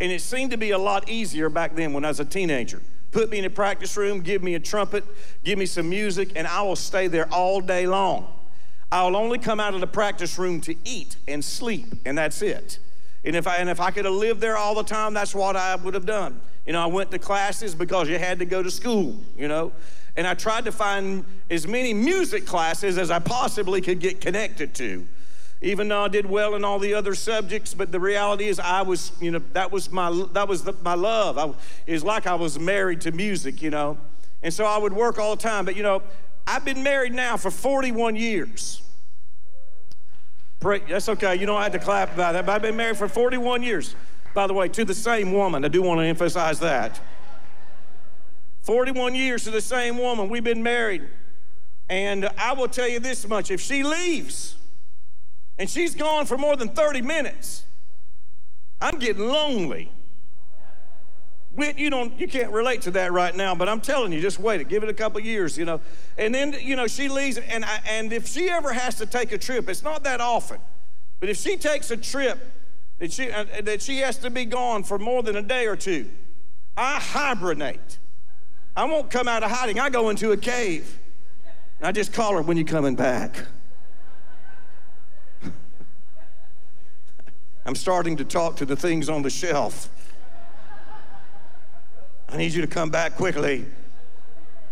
and 0.00 0.10
it 0.10 0.20
seemed 0.20 0.50
to 0.50 0.56
be 0.56 0.72
a 0.72 0.78
lot 0.78 1.08
easier 1.08 1.48
back 1.48 1.76
then 1.76 1.92
when 1.92 2.04
I 2.04 2.08
was 2.08 2.18
a 2.18 2.24
teenager. 2.24 2.82
Put 3.12 3.30
me 3.30 3.38
in 3.38 3.44
a 3.44 3.50
practice 3.50 3.96
room, 3.96 4.20
give 4.20 4.42
me 4.42 4.54
a 4.56 4.60
trumpet, 4.60 5.04
give 5.44 5.58
me 5.58 5.66
some 5.66 5.88
music, 5.88 6.32
and 6.34 6.46
I 6.46 6.62
will 6.62 6.76
stay 6.76 7.06
there 7.06 7.32
all 7.32 7.60
day 7.60 7.86
long. 7.86 8.26
I'll 8.90 9.16
only 9.16 9.38
come 9.38 9.60
out 9.60 9.74
of 9.74 9.80
the 9.80 9.86
practice 9.86 10.38
room 10.38 10.60
to 10.62 10.74
eat 10.84 11.16
and 11.28 11.44
sleep, 11.44 11.86
and 12.04 12.18
that's 12.18 12.42
it. 12.42 12.78
And 13.24 13.36
if 13.36 13.46
I, 13.46 13.56
and 13.56 13.68
if 13.68 13.80
I 13.80 13.90
could 13.90 14.04
have 14.04 14.14
lived 14.14 14.40
there 14.40 14.56
all 14.56 14.74
the 14.74 14.82
time, 14.82 15.14
that's 15.14 15.34
what 15.34 15.56
I 15.56 15.76
would 15.76 15.94
have 15.94 16.06
done. 16.06 16.40
You 16.66 16.72
know, 16.72 16.82
I 16.82 16.86
went 16.86 17.10
to 17.12 17.18
classes 17.18 17.74
because 17.74 18.08
you 18.08 18.18
had 18.18 18.38
to 18.40 18.44
go 18.44 18.62
to 18.62 18.70
school, 18.70 19.16
you 19.36 19.48
know. 19.48 19.72
And 20.16 20.26
I 20.26 20.34
tried 20.34 20.64
to 20.66 20.72
find 20.72 21.24
as 21.50 21.66
many 21.66 21.94
music 21.94 22.46
classes 22.46 22.98
as 22.98 23.10
I 23.10 23.18
possibly 23.18 23.80
could 23.80 24.00
get 24.00 24.20
connected 24.20 24.74
to. 24.74 25.06
Even 25.60 25.88
though 25.88 26.04
I 26.04 26.08
did 26.08 26.26
well 26.26 26.56
in 26.56 26.64
all 26.64 26.80
the 26.80 26.94
other 26.94 27.14
subjects, 27.14 27.72
but 27.72 27.92
the 27.92 28.00
reality 28.00 28.46
is 28.46 28.58
I 28.58 28.82
was, 28.82 29.12
you 29.20 29.30
know, 29.30 29.40
that 29.52 29.70
was 29.70 29.92
my 29.92 30.26
that 30.32 30.48
was 30.48 30.64
the, 30.64 30.72
my 30.82 30.94
love. 30.94 31.38
I, 31.38 31.52
it 31.86 31.92
was 31.92 32.02
like 32.02 32.26
I 32.26 32.34
was 32.34 32.58
married 32.58 33.00
to 33.02 33.12
music, 33.12 33.62
you 33.62 33.70
know. 33.70 33.96
And 34.42 34.52
so 34.52 34.64
I 34.64 34.76
would 34.76 34.92
work 34.92 35.18
all 35.18 35.36
the 35.36 35.42
time. 35.42 35.64
But 35.64 35.76
you 35.76 35.84
know, 35.84 36.02
I've 36.48 36.64
been 36.64 36.82
married 36.82 37.14
now 37.14 37.36
for 37.36 37.52
41 37.52 38.16
years. 38.16 38.82
Pray, 40.62 40.80
that's 40.88 41.08
okay. 41.08 41.34
You 41.34 41.44
don't 41.44 41.60
have 41.60 41.72
to 41.72 41.80
clap 41.80 42.14
about 42.14 42.34
that. 42.34 42.46
But 42.46 42.52
I've 42.52 42.62
been 42.62 42.76
married 42.76 42.96
for 42.96 43.08
41 43.08 43.64
years. 43.64 43.96
By 44.32 44.46
the 44.46 44.54
way, 44.54 44.68
to 44.68 44.84
the 44.84 44.94
same 44.94 45.32
woman. 45.32 45.64
I 45.64 45.68
do 45.68 45.82
want 45.82 45.98
to 45.98 46.04
emphasize 46.04 46.60
that. 46.60 47.00
41 48.62 49.16
years 49.16 49.42
to 49.42 49.50
the 49.50 49.60
same 49.60 49.98
woman. 49.98 50.28
We've 50.28 50.44
been 50.44 50.62
married. 50.62 51.02
And 51.88 52.28
I 52.38 52.52
will 52.52 52.68
tell 52.68 52.86
you 52.86 53.00
this 53.00 53.28
much 53.28 53.50
if 53.50 53.60
she 53.60 53.82
leaves 53.82 54.54
and 55.58 55.68
she's 55.68 55.96
gone 55.96 56.26
for 56.26 56.38
more 56.38 56.54
than 56.54 56.68
30 56.68 57.02
minutes, 57.02 57.64
I'm 58.80 59.00
getting 59.00 59.26
lonely. 59.26 59.90
You 61.56 61.90
don't, 61.90 62.18
you 62.18 62.26
can't 62.26 62.50
relate 62.50 62.82
to 62.82 62.90
that 62.92 63.12
right 63.12 63.34
now, 63.34 63.54
but 63.54 63.68
I'm 63.68 63.80
telling 63.80 64.10
you, 64.12 64.20
just 64.22 64.38
wait 64.38 64.62
it, 64.62 64.68
give 64.68 64.82
it 64.82 64.88
a 64.88 64.94
couple 64.94 65.20
years, 65.20 65.58
you 65.58 65.66
know. 65.66 65.80
And 66.16 66.34
then, 66.34 66.54
you 66.60 66.76
know, 66.76 66.86
she 66.86 67.08
leaves, 67.08 67.36
and 67.36 67.64
I, 67.64 67.80
and 67.86 68.12
if 68.12 68.26
she 68.26 68.48
ever 68.48 68.72
has 68.72 68.94
to 68.96 69.06
take 69.06 69.32
a 69.32 69.38
trip, 69.38 69.68
it's 69.68 69.82
not 69.82 70.02
that 70.04 70.22
often, 70.22 70.58
but 71.20 71.28
if 71.28 71.36
she 71.36 71.56
takes 71.56 71.90
a 71.90 71.96
trip 71.96 72.38
that 73.02 73.12
she, 73.12 73.30
uh, 73.32 73.44
that 73.62 73.82
she 73.82 73.98
has 73.98 74.16
to 74.18 74.30
be 74.30 74.44
gone 74.44 74.84
for 74.84 74.96
more 74.96 75.24
than 75.24 75.34
a 75.34 75.42
day 75.42 75.66
or 75.66 75.74
two. 75.74 76.08
I 76.76 77.00
hibernate. 77.00 77.98
I 78.76 78.84
won't 78.84 79.10
come 79.10 79.26
out 79.26 79.42
of 79.42 79.50
hiding. 79.50 79.80
I 79.80 79.90
go 79.90 80.08
into 80.08 80.30
a 80.30 80.36
cave. 80.36 81.00
I 81.82 81.90
just 81.90 82.12
call 82.12 82.36
her 82.36 82.42
when 82.42 82.56
you're 82.56 82.64
coming 82.64 82.94
back. 82.94 83.44
I'm 87.66 87.74
starting 87.74 88.16
to 88.18 88.24
talk 88.24 88.54
to 88.58 88.64
the 88.64 88.76
things 88.76 89.08
on 89.08 89.22
the 89.22 89.30
shelf. 89.30 89.88
I 92.32 92.38
need 92.38 92.52
you 92.52 92.62
to 92.62 92.66
come 92.66 92.88
back 92.88 93.16
quickly. 93.16 93.66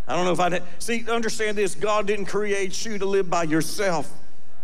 I 0.09 0.17
don't 0.17 0.25
know 0.25 0.33
if 0.33 0.41
I 0.41 0.61
see. 0.79 1.09
Understand 1.09 1.59
this: 1.59 1.75
God 1.75 2.07
didn't 2.07 2.27
create 2.27 2.85
you 2.87 2.99
to 2.99 3.05
live 3.05 3.29
by 3.29 3.43
yourself. 3.43 4.11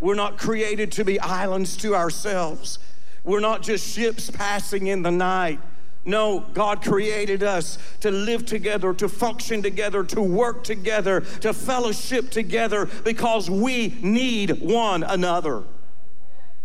We're 0.01 0.15
not 0.15 0.39
created 0.39 0.93
to 0.93 1.05
be 1.05 1.21
islands 1.21 1.77
to 1.79 1.95
ourselves. 1.95 2.79
We're 3.23 3.41
not 3.41 3.63
just 3.63 3.87
ships 3.87 4.31
passing 4.31 4.87
in 4.87 5.03
the 5.03 5.11
night. 5.11 5.61
No, 6.07 6.41
God 6.55 6.83
created 6.83 7.43
us 7.43 7.79
to 8.01 8.11
live 8.11 8.47
together, 8.47 8.95
to 8.95 9.09
function 9.09 9.63
together, 9.63 10.05
to 10.05 10.23
work 10.23 10.63
together, 10.63 11.21
to 11.41 11.53
fellowship 11.53 12.31
together 12.31 12.87
because 13.05 13.51
we 13.51 13.99
need 14.01 14.61
one 14.61 15.03
another. 15.03 15.65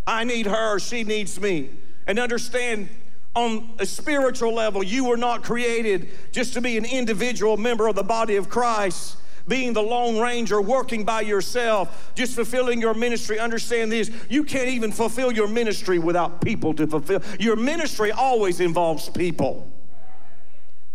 I 0.05 0.23
need 0.23 0.45
her, 0.45 0.77
she 0.79 1.03
needs 1.03 1.41
me. 1.41 1.71
And 2.05 2.19
understand 2.19 2.89
on 3.35 3.69
a 3.79 3.85
spiritual 3.85 4.53
level, 4.53 4.83
you 4.83 5.05
were 5.05 5.17
not 5.17 5.43
created 5.43 6.09
just 6.31 6.53
to 6.53 6.61
be 6.61 6.77
an 6.77 6.85
individual 6.85 7.57
member 7.57 7.87
of 7.87 7.95
the 7.95 8.03
body 8.03 8.35
of 8.35 8.49
Christ 8.49 9.17
being 9.47 9.73
the 9.73 9.81
Lone 9.81 10.19
Ranger, 10.19 10.61
working 10.61 11.03
by 11.03 11.21
yourself, 11.21 12.11
just 12.15 12.35
fulfilling 12.35 12.79
your 12.79 12.93
ministry. 12.93 13.39
Understand 13.39 13.91
this 13.91 14.11
you 14.29 14.43
can't 14.43 14.69
even 14.69 14.91
fulfill 14.91 15.31
your 15.31 15.47
ministry 15.47 15.99
without 15.99 16.41
people 16.41 16.73
to 16.75 16.87
fulfill. 16.87 17.21
Your 17.39 17.55
ministry 17.55 18.11
always 18.11 18.59
involves 18.59 19.09
people. 19.09 19.69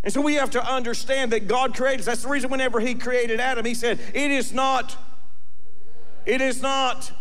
And 0.05 0.13
so 0.13 0.21
we 0.21 0.35
have 0.35 0.51
to 0.51 0.65
understand 0.65 1.33
that 1.33 1.49
God 1.49 1.75
created 1.75 2.01
us. 2.01 2.07
That's 2.07 2.23
the 2.23 2.29
reason 2.29 2.51
whenever 2.51 2.79
He 2.79 2.95
created 2.95 3.41
Adam, 3.41 3.65
He 3.65 3.75
said, 3.75 3.99
It 4.15 4.31
is 4.31 4.53
not, 4.53 4.97
it 6.25 6.41
is 6.41 6.63
not 6.63 7.13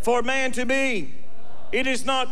for 0.00 0.22
man 0.22 0.52
to 0.52 0.64
be. 0.64 1.12
It 1.72 1.86
is 1.86 2.04
not 2.04 2.28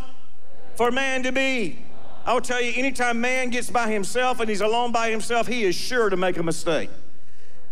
for 0.77 0.91
man 0.91 1.25
to 1.25 1.33
be. 1.33 1.85
I'll 2.29 2.43
tell 2.43 2.61
you, 2.61 2.75
anytime 2.77 3.23
man 3.23 3.49
gets 3.49 3.71
by 3.71 3.91
himself 3.91 4.39
and 4.39 4.51
he's 4.51 4.61
alone 4.61 4.93
by 4.93 5.09
himself, 5.09 5.47
he 5.47 5.65
is 5.65 5.75
sure 5.75 6.11
to 6.11 6.17
make 6.19 6.37
a 6.37 6.43
mistake. 6.43 6.91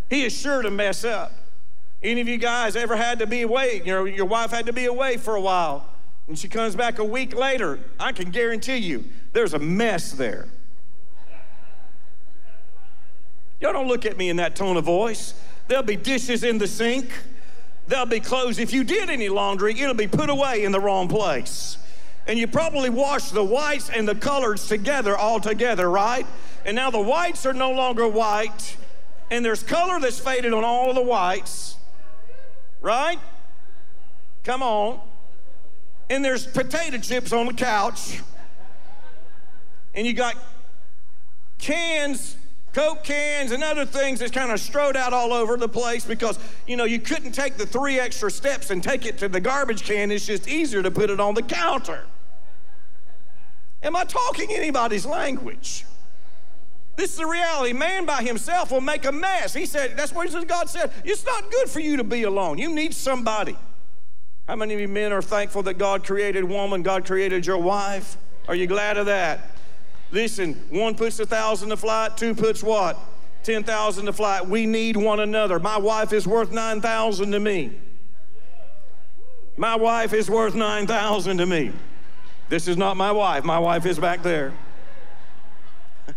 He 0.08 0.24
is 0.24 0.34
sure 0.34 0.62
to 0.62 0.70
mess 0.70 1.04
up. 1.04 1.30
Any 2.02 2.22
of 2.22 2.28
you 2.28 2.38
guys 2.38 2.74
ever 2.74 2.96
had 2.96 3.18
to 3.18 3.26
be 3.26 3.42
away? 3.42 3.82
You 3.84 3.92
know, 3.92 4.04
your 4.06 4.24
wife 4.24 4.50
had 4.50 4.64
to 4.64 4.72
be 4.72 4.86
away 4.86 5.18
for 5.18 5.36
a 5.36 5.40
while, 5.42 5.86
and 6.26 6.38
she 6.38 6.48
comes 6.48 6.74
back 6.74 6.98
a 6.98 7.04
week 7.04 7.34
later. 7.34 7.80
I 8.00 8.12
can 8.12 8.30
guarantee 8.30 8.78
you 8.78 9.04
there's 9.34 9.52
a 9.52 9.58
mess 9.58 10.12
there. 10.12 10.48
Y'all 13.60 13.74
don't 13.74 13.88
look 13.88 14.06
at 14.06 14.16
me 14.16 14.30
in 14.30 14.36
that 14.36 14.56
tone 14.56 14.78
of 14.78 14.84
voice. 14.84 15.34
There'll 15.68 15.84
be 15.84 15.96
dishes 15.96 16.44
in 16.44 16.56
the 16.56 16.66
sink. 16.66 17.10
There'll 17.88 18.06
be 18.06 18.20
clothes. 18.20 18.58
If 18.58 18.72
you 18.72 18.84
did 18.84 19.10
any 19.10 19.28
laundry, 19.28 19.78
it'll 19.78 19.92
be 19.92 20.08
put 20.08 20.30
away 20.30 20.64
in 20.64 20.72
the 20.72 20.80
wrong 20.80 21.08
place. 21.08 21.76
And 22.26 22.38
you 22.38 22.46
probably 22.46 22.90
washed 22.90 23.32
the 23.32 23.44
whites 23.44 23.88
and 23.88 24.06
the 24.06 24.14
colors 24.14 24.66
together 24.66 25.16
all 25.16 25.40
together, 25.40 25.88
right? 25.88 26.26
And 26.64 26.74
now 26.74 26.90
the 26.90 27.00
whites 27.00 27.46
are 27.46 27.52
no 27.52 27.70
longer 27.70 28.08
white 28.08 28.76
and 29.30 29.44
there's 29.44 29.62
color 29.62 29.98
that's 30.00 30.20
faded 30.20 30.52
on 30.52 30.64
all 30.64 30.94
the 30.94 31.02
whites, 31.02 31.76
right? 32.80 33.18
Come 34.44 34.62
on. 34.62 35.00
And 36.08 36.24
there's 36.24 36.46
potato 36.46 36.98
chips 36.98 37.32
on 37.32 37.46
the 37.46 37.52
couch. 37.52 38.20
And 39.94 40.06
you 40.06 40.12
got 40.12 40.36
cans 41.58 42.36
Coke 42.76 43.04
cans 43.04 43.52
and 43.52 43.64
other 43.64 43.86
things 43.86 44.18
that's 44.18 44.30
kind 44.30 44.52
of 44.52 44.60
strode 44.60 44.98
out 44.98 45.14
all 45.14 45.32
over 45.32 45.56
the 45.56 45.66
place 45.66 46.04
because, 46.04 46.38
you 46.66 46.76
know, 46.76 46.84
you 46.84 46.98
couldn't 46.98 47.32
take 47.32 47.56
the 47.56 47.64
three 47.64 47.98
extra 47.98 48.30
steps 48.30 48.68
and 48.68 48.84
take 48.84 49.06
it 49.06 49.16
to 49.16 49.30
the 49.30 49.40
garbage 49.40 49.82
can. 49.82 50.10
It's 50.10 50.26
just 50.26 50.46
easier 50.46 50.82
to 50.82 50.90
put 50.90 51.08
it 51.08 51.18
on 51.18 51.32
the 51.32 51.42
counter. 51.42 52.04
Am 53.86 53.94
I 53.94 54.04
talking 54.04 54.52
anybody's 54.52 55.06
language? 55.06 55.86
This 56.96 57.12
is 57.12 57.18
the 57.18 57.26
reality. 57.26 57.72
Man 57.72 58.04
by 58.04 58.22
himself 58.22 58.72
will 58.72 58.80
make 58.80 59.04
a 59.04 59.12
mess. 59.12 59.54
He 59.54 59.64
said, 59.64 59.96
that's 59.96 60.12
what 60.12 60.48
God 60.48 60.68
said. 60.68 60.90
It's 61.04 61.24
not 61.24 61.50
good 61.50 61.70
for 61.70 61.78
you 61.78 61.96
to 61.98 62.04
be 62.04 62.24
alone. 62.24 62.58
You 62.58 62.74
need 62.74 62.94
somebody. 62.94 63.56
How 64.48 64.56
many 64.56 64.74
of 64.74 64.80
you 64.80 64.88
men 64.88 65.12
are 65.12 65.22
thankful 65.22 65.62
that 65.64 65.74
God 65.74 66.04
created 66.04 66.44
woman, 66.44 66.82
God 66.82 67.04
created 67.04 67.46
your 67.46 67.58
wife? 67.58 68.16
Are 68.48 68.54
you 68.54 68.66
glad 68.66 68.96
of 68.96 69.06
that? 69.06 69.50
Listen, 70.10 70.54
one 70.70 70.94
puts 70.94 71.18
a 71.20 71.26
thousand 71.26 71.68
to 71.68 71.76
flight, 71.76 72.16
two 72.16 72.34
puts 72.34 72.62
what? 72.62 72.98
10,000 73.42 74.06
to 74.06 74.12
flight. 74.12 74.46
We 74.46 74.66
need 74.66 74.96
one 74.96 75.20
another. 75.20 75.60
My 75.60 75.78
wife 75.78 76.12
is 76.12 76.26
worth 76.26 76.50
9,000 76.50 77.30
to 77.30 77.38
me. 77.38 77.72
My 79.56 79.76
wife 79.76 80.12
is 80.12 80.28
worth 80.28 80.56
9,000 80.56 81.38
to 81.38 81.46
me. 81.46 81.72
This 82.48 82.68
is 82.68 82.76
not 82.76 82.96
my 82.96 83.12
wife. 83.12 83.44
My 83.44 83.58
wife 83.58 83.86
is 83.86 83.98
back 83.98 84.22
there. 84.22 84.52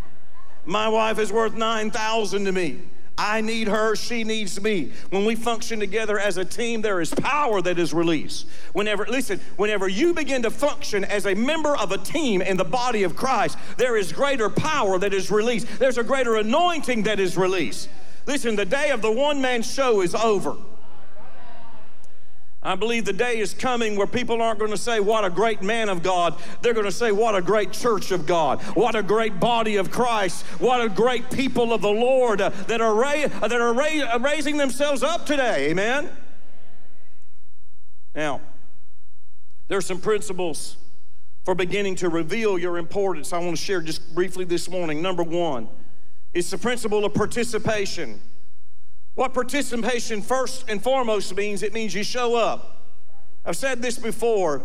My 0.65 0.87
wife 0.87 1.17
is 1.17 1.31
worth 1.31 1.55
9,000 1.55 2.45
to 2.45 2.51
me. 2.51 2.79
I 3.19 3.41
need 3.41 3.67
her, 3.67 3.97
she 3.97 4.23
needs 4.23 4.61
me. 4.61 4.93
When 5.09 5.25
we 5.25 5.35
function 5.35 5.81
together 5.81 6.17
as 6.17 6.37
a 6.37 6.45
team, 6.45 6.81
there 6.81 7.01
is 7.01 7.13
power 7.13 7.61
that 7.61 7.77
is 7.77 7.93
released. 7.93 8.47
Whenever, 8.71 9.05
listen, 9.07 9.41
whenever 9.57 9.89
you 9.89 10.13
begin 10.13 10.41
to 10.43 10.49
function 10.49 11.03
as 11.03 11.25
a 11.25 11.35
member 11.35 11.75
of 11.75 11.91
a 11.91 11.97
team 11.97 12.41
in 12.41 12.55
the 12.55 12.63
body 12.63 13.03
of 13.03 13.17
Christ, 13.17 13.57
there 13.75 13.97
is 13.97 14.13
greater 14.13 14.49
power 14.49 14.97
that 14.99 15.13
is 15.13 15.29
released. 15.29 15.67
There's 15.79 15.97
a 15.97 16.03
greater 16.03 16.37
anointing 16.37 17.03
that 17.03 17.19
is 17.19 17.35
released. 17.35 17.89
Listen, 18.25 18.55
the 18.55 18.63
day 18.63 18.91
of 18.91 19.01
the 19.01 19.11
one 19.11 19.41
man 19.41 19.63
show 19.63 20.01
is 20.01 20.15
over. 20.15 20.55
I 22.69 22.75
believe 22.75 23.03
the 23.03 23.13
day 23.13 23.39
is 23.39 23.55
coming 23.55 23.95
where 23.95 24.05
people 24.05 24.43
aren't 24.43 24.60
going 24.60 24.69
to 24.69 24.77
say, 24.77 24.99
What 24.99 25.25
a 25.25 25.29
great 25.32 25.63
man 25.63 25.89
of 25.89 26.03
God. 26.03 26.36
They're 26.62 26.75
going 26.75 26.86
to 26.86 26.91
say, 26.91 27.12
What 27.12 27.34
a 27.34 27.41
great 27.41 27.71
church 27.71 28.12
of 28.12 28.27
God. 28.27 28.62
What 28.75 28.93
a 28.93 29.01
great 29.01 29.39
body 29.39 29.77
of 29.77 29.89
Christ. 29.89 30.45
What 30.60 30.79
a 30.79 30.88
great 30.88 31.32
people 31.32 31.73
of 31.73 31.82
the 31.82 31.89
Lord 31.89 32.38
that 32.38 32.79
are, 32.79 32.93
ra- 32.93 33.25
that 33.25 33.60
are 33.60 33.73
ra- 33.73 34.17
raising 34.17 34.58
themselves 34.58 35.01
up 35.01 35.25
today. 35.25 35.71
Amen? 35.71 36.12
Now, 38.13 38.39
there's 39.67 39.88
some 39.88 39.99
principles 39.99 40.77
for 41.45 41.55
beginning 41.55 41.95
to 41.95 42.10
reveal 42.10 42.60
your 42.60 42.77
importance 42.77 43.34
I 43.34 43.39
want 43.39 43.58
to 43.58 43.63
share 43.63 43.82
just 43.82 44.13
briefly 44.13 44.45
this 44.45 44.69
morning. 44.69 45.01
Number 45.01 45.23
one, 45.23 45.69
it's 46.36 46.51
the 46.51 46.58
principle 46.60 47.03
of 47.03 47.15
participation. 47.15 48.21
What 49.19 49.34
participation 49.34 50.21
first 50.21 50.69
and 50.69 50.82
foremost 50.82 51.36
means, 51.36 51.62
it 51.62 51.73
means 51.73 51.93
you 51.93 52.05
show 52.05 52.38
up. 52.38 52.86
I've 53.45 53.58
said 53.58 53.82
this 53.82 53.99
before. 53.99 54.62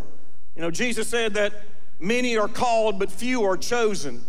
You 0.55 0.63
know, 0.63 0.71
Jesus 0.71 1.09
said 1.09 1.35
that 1.35 1.55
many 1.99 2.39
are 2.39 2.47
called, 2.47 3.01
but 3.01 3.11
few 3.11 3.43
are 3.43 3.57
chosen. 3.57 4.23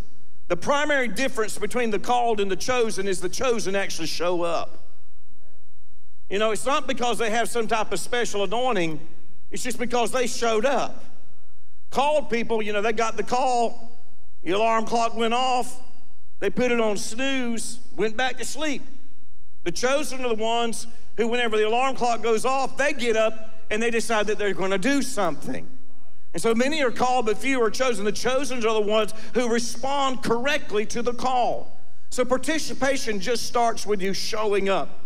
The 0.48 0.58
primary 0.58 1.10
difference 1.10 1.60
between 1.60 1.92
the 1.92 2.00
called 2.00 2.40
and 2.40 2.50
the 2.50 2.56
chosen 2.56 3.08
is 3.08 3.22
the 3.22 3.30
chosen 3.30 3.76
actually 3.76 4.08
show 4.08 4.42
up. 4.42 4.88
You 6.32 6.40
know, 6.40 6.50
it's 6.50 6.66
not 6.66 6.88
because 6.88 7.20
they 7.20 7.30
have 7.30 7.48
some 7.48 7.68
type 7.68 7.92
of 7.92 8.00
special 8.00 8.46
anointing, 8.46 9.00
it's 9.52 9.62
just 9.62 9.78
because 9.78 10.12
they 10.12 10.26
showed 10.26 10.66
up. 10.66 11.04
Called 11.92 12.32
people, 12.32 12.64
you 12.64 12.74
know, 12.74 12.82
they 12.82 12.94
got 12.94 13.16
the 13.16 13.22
call, 13.22 13.96
the 14.42 14.54
alarm 14.54 14.88
clock 14.88 15.16
went 15.16 15.36
off, 15.36 15.80
they 16.40 16.50
put 16.50 16.72
it 16.72 16.82
on 16.82 16.98
snooze, 16.98 17.78
went 17.96 18.18
back 18.18 18.40
to 18.40 18.44
sleep. 18.44 18.82
The 19.66 19.72
chosen 19.72 20.24
are 20.24 20.30
the 20.30 20.36
ones 20.36 20.88
who, 21.18 21.28
whenever 21.28 21.58
the 21.58 21.68
alarm 21.68 21.96
clock 21.96 22.22
goes 22.22 22.46
off, 22.46 22.78
they 22.78 22.94
get 22.94 23.18
up 23.18 23.66
and 23.72 23.82
they 23.82 23.90
decide 23.90 24.28
that 24.28 24.38
they're 24.38 24.54
going 24.54 24.72
to 24.72 24.78
do 24.78 25.02
something. 25.02 25.68
And 26.34 26.42
so 26.42 26.54
many 26.54 26.84
are 26.84 26.92
called, 26.92 27.26
but 27.26 27.38
few 27.38 27.62
are 27.64 27.72
chosen. 27.72 28.06
The 28.06 28.12
chosen 28.12 28.60
are 28.60 28.74
the 28.74 28.82
ones 28.82 29.14
who 29.34 29.50
respond 29.50 30.22
correctly 30.22 30.86
to 30.88 31.02
the 31.02 31.14
call. 31.14 31.80
So 32.12 32.24
participation 32.24 33.20
just 33.20 33.48
starts 33.48 33.88
with 33.88 34.02
you 34.02 34.14
showing 34.14 34.70
up. 34.70 35.00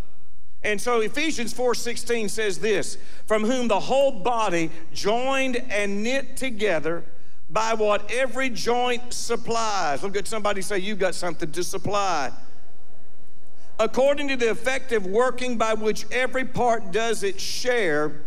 And 0.62 0.82
so 0.82 1.00
Ephesians 1.00 1.54
4:16 1.54 2.30
says 2.30 2.60
this, 2.60 2.98
from 3.28 3.46
whom 3.46 3.70
the 3.70 3.80
whole 3.80 4.12
body 4.12 4.72
joined 4.94 5.56
and 5.56 6.04
knit 6.04 6.36
together 6.36 7.06
by 7.50 7.76
what 7.76 8.12
every 8.12 8.50
joint 8.50 9.14
supplies. 9.14 10.04
Look 10.04 10.18
at 10.18 10.28
somebody 10.28 10.62
say 10.62 10.80
you've 10.80 11.00
got 11.00 11.16
something 11.16 11.50
to 11.54 11.64
supply 11.64 12.34
according 13.80 14.28
to 14.28 14.36
the 14.36 14.50
effective 14.50 15.06
working 15.08 15.58
by 15.58 15.74
which 15.74 16.06
every 16.12 16.44
part 16.44 16.92
does 16.92 17.24
its 17.24 17.42
share, 17.42 18.22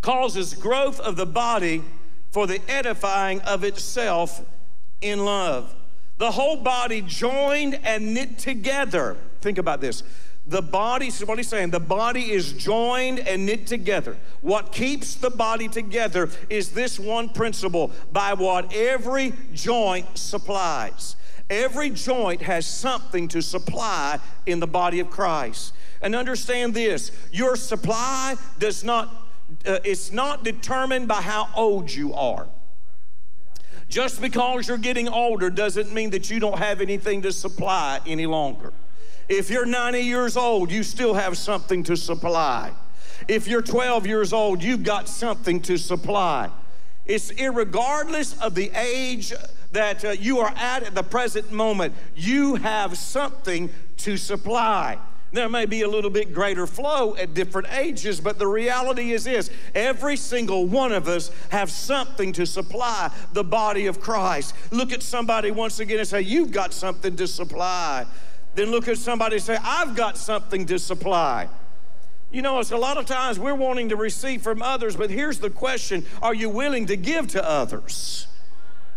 causes 0.00 0.54
growth 0.54 0.98
of 1.00 1.16
the 1.16 1.26
body 1.26 1.84
for 2.30 2.46
the 2.46 2.60
edifying 2.68 3.40
of 3.42 3.62
itself 3.62 4.42
in 5.00 5.24
love. 5.24 5.74
The 6.16 6.30
whole 6.30 6.56
body 6.56 7.02
joined 7.02 7.78
and 7.84 8.14
knit 8.14 8.38
together. 8.38 9.16
Think 9.40 9.58
about 9.58 9.80
this. 9.80 10.02
The 10.46 10.62
body, 10.62 11.10
so 11.10 11.24
what 11.26 11.38
he's 11.38 11.48
saying, 11.48 11.70
the 11.70 11.80
body 11.80 12.32
is 12.32 12.52
joined 12.52 13.18
and 13.20 13.46
knit 13.46 13.66
together. 13.66 14.16
What 14.42 14.72
keeps 14.72 15.14
the 15.14 15.30
body 15.30 15.68
together 15.68 16.28
is 16.50 16.70
this 16.70 17.00
one 17.00 17.30
principle 17.30 17.92
by 18.12 18.34
what 18.34 18.74
every 18.74 19.32
joint 19.54 20.18
supplies. 20.18 21.16
Every 21.50 21.90
joint 21.90 22.42
has 22.42 22.66
something 22.66 23.28
to 23.28 23.42
supply 23.42 24.18
in 24.46 24.60
the 24.60 24.66
body 24.66 25.00
of 25.00 25.10
Christ. 25.10 25.74
And 26.00 26.14
understand 26.14 26.74
this 26.74 27.10
your 27.32 27.56
supply 27.56 28.36
does 28.58 28.84
not, 28.84 29.08
uh, 29.66 29.78
it's 29.84 30.10
not 30.12 30.44
determined 30.44 31.08
by 31.08 31.20
how 31.20 31.48
old 31.54 31.92
you 31.92 32.14
are. 32.14 32.48
Just 33.88 34.20
because 34.20 34.68
you're 34.68 34.78
getting 34.78 35.08
older 35.08 35.50
doesn't 35.50 35.92
mean 35.92 36.10
that 36.10 36.30
you 36.30 36.40
don't 36.40 36.58
have 36.58 36.80
anything 36.80 37.22
to 37.22 37.32
supply 37.32 38.00
any 38.06 38.26
longer. 38.26 38.72
If 39.28 39.50
you're 39.50 39.66
90 39.66 40.00
years 40.00 40.36
old, 40.36 40.70
you 40.70 40.82
still 40.82 41.14
have 41.14 41.36
something 41.36 41.82
to 41.84 41.96
supply. 41.96 42.72
If 43.28 43.46
you're 43.46 43.62
12 43.62 44.06
years 44.06 44.32
old, 44.32 44.62
you've 44.62 44.82
got 44.82 45.08
something 45.08 45.60
to 45.62 45.76
supply. 45.76 46.50
It's 47.06 47.32
regardless 47.38 48.38
of 48.40 48.54
the 48.54 48.70
age 48.74 49.32
that 49.74 50.04
uh, 50.04 50.10
you 50.10 50.40
are 50.40 50.52
at 50.56 50.82
at 50.82 50.94
the 50.94 51.02
present 51.02 51.52
moment, 51.52 51.94
you 52.16 52.56
have 52.56 52.96
something 52.96 53.70
to 53.98 54.16
supply. 54.16 54.98
There 55.32 55.48
may 55.48 55.66
be 55.66 55.82
a 55.82 55.88
little 55.88 56.10
bit 56.10 56.32
greater 56.32 56.64
flow 56.64 57.16
at 57.16 57.34
different 57.34 57.68
ages, 57.72 58.20
but 58.20 58.38
the 58.38 58.46
reality 58.46 59.10
is 59.10 59.24
this 59.24 59.50
every 59.74 60.16
single 60.16 60.66
one 60.66 60.92
of 60.92 61.08
us 61.08 61.32
have 61.50 61.70
something 61.72 62.32
to 62.34 62.46
supply 62.46 63.10
the 63.32 63.42
body 63.42 63.86
of 63.86 64.00
Christ. 64.00 64.54
Look 64.70 64.92
at 64.92 65.02
somebody 65.02 65.50
once 65.50 65.80
again 65.80 65.98
and 65.98 66.06
say, 66.06 66.20
You've 66.20 66.52
got 66.52 66.72
something 66.72 67.16
to 67.16 67.26
supply. 67.26 68.06
Then 68.54 68.70
look 68.70 68.86
at 68.86 68.96
somebody 68.96 69.36
and 69.36 69.44
say, 69.44 69.58
I've 69.60 69.96
got 69.96 70.16
something 70.16 70.66
to 70.66 70.78
supply. 70.78 71.48
You 72.30 72.42
know, 72.42 72.60
it's 72.60 72.70
a 72.70 72.76
lot 72.76 72.96
of 72.96 73.06
times 73.06 73.38
we're 73.38 73.54
wanting 73.54 73.88
to 73.88 73.96
receive 73.96 74.42
from 74.42 74.62
others, 74.62 74.94
but 74.96 75.10
here's 75.10 75.40
the 75.40 75.50
question 75.50 76.04
Are 76.22 76.34
you 76.34 76.48
willing 76.48 76.86
to 76.86 76.96
give 76.96 77.26
to 77.28 77.44
others? 77.44 78.28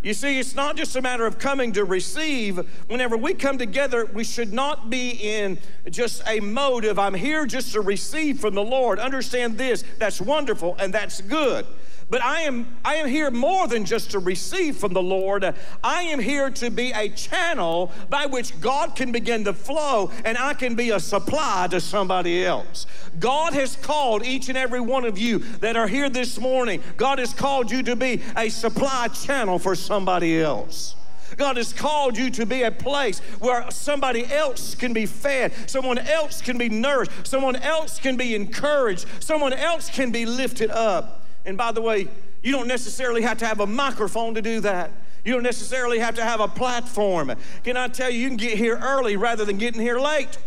You 0.02 0.14
see, 0.14 0.40
it's 0.40 0.54
not 0.54 0.78
just 0.78 0.96
a 0.96 1.02
matter 1.02 1.26
of 1.26 1.40
coming 1.40 1.74
to 1.74 1.84
receive. 1.84 2.58
Whenever 2.88 3.18
we 3.18 3.34
come 3.34 3.58
together, 3.58 4.06
we 4.06 4.24
should 4.24 4.54
not 4.54 4.90
be 4.90 5.10
in 5.10 5.58
just 5.90 6.22
a 6.28 6.40
of, 6.86 7.00
I'm 7.00 7.16
here 7.16 7.46
just 7.46 7.74
to 7.74 7.82
receive 7.82 8.40
from 8.40 8.54
the 8.54 8.64
Lord. 8.64 9.00
Understand 9.00 9.58
this, 9.58 9.84
that's 9.98 10.22
wonderful 10.22 10.76
and 10.80 10.94
that's 10.94 11.22
good. 11.22 11.66
But 12.10 12.24
I 12.24 12.42
am, 12.42 12.68
I 12.86 12.96
am 12.96 13.08
here 13.08 13.30
more 13.32 13.68
than 13.68 13.84
just 13.84 14.12
to 14.12 14.20
receive 14.20 14.78
from 14.78 14.94
the 14.94 15.02
Lord. 15.02 15.54
I 15.84 16.04
am 16.04 16.20
here 16.20 16.50
to 16.52 16.70
be 16.70 16.92
a 16.94 17.10
channel 17.10 17.92
by 18.10 18.26
which 18.26 18.60
God 18.62 18.96
can 18.96 19.12
begin 19.12 19.44
to 19.44 19.54
flow 19.54 20.12
and 20.24 20.38
I 20.38 20.54
can 20.54 20.76
be 20.76 20.92
a 20.92 21.02
supply 21.02 21.68
to 21.70 21.82
somebody 21.82 22.46
else. 22.46 22.86
God 23.20 23.54
has 23.54 23.76
called 23.76 24.26
each 24.26 24.48
and 24.48 24.58
every 24.58 24.80
one 24.80 25.04
of 25.04 25.18
you 25.18 25.40
that 25.60 25.76
are 25.76 25.88
here 25.88 26.10
this 26.10 26.40
morning, 26.40 26.82
God 26.96 27.20
has 27.20 27.34
called 27.34 27.72
you 27.72 27.84
to 27.84 27.96
be 27.96 28.22
a 28.38 28.48
supply 28.50 29.10
channel 29.10 29.60
for 29.60 29.76
somebody 29.76 30.40
else. 30.42 30.96
God 31.36 31.58
has 31.58 31.74
called 31.74 32.18
you 32.18 32.30
to 32.32 32.46
be 32.46 32.64
a 32.64 32.72
place 32.72 33.20
where 33.40 33.70
somebody 33.70 34.26
else 34.32 34.76
can 34.76 34.94
be 34.94 35.06
fed, 35.06 35.52
someone 35.70 35.98
else 35.98 36.42
can 36.42 36.58
be 36.58 36.70
nourished, 36.70 37.12
someone 37.24 37.58
else 37.58 38.00
can 38.00 38.16
be 38.16 38.34
encouraged, 38.34 39.06
someone 39.20 39.52
else 39.52 39.90
can 39.90 40.12
be 40.12 40.26
lifted 40.26 40.72
up. 40.72 41.17
And 41.48 41.58
by 41.58 41.72
the 41.72 41.82
way, 41.82 42.10
you 42.44 42.52
don't 42.52 42.68
necessarily 42.68 43.22
have 43.22 43.38
to 43.40 43.48
have 43.48 43.62
a 43.62 43.66
microphone 43.66 44.36
to 44.36 44.42
do 44.42 44.60
that. 44.60 44.92
You 45.24 45.34
don't 45.34 45.44
necessarily 45.44 45.98
have 46.00 46.16
to 46.16 46.24
have 46.24 46.42
a 46.42 46.48
platform. 46.48 47.34
Can 47.64 47.78
I 47.78 47.88
tell 47.88 48.10
you, 48.10 48.20
you 48.20 48.28
can 48.28 48.38
get 48.38 48.58
here 48.58 48.78
early 48.78 49.16
rather 49.16 49.46
than 49.46 49.58
getting 49.58 49.82
here 49.82 49.98
late. 49.98 50.38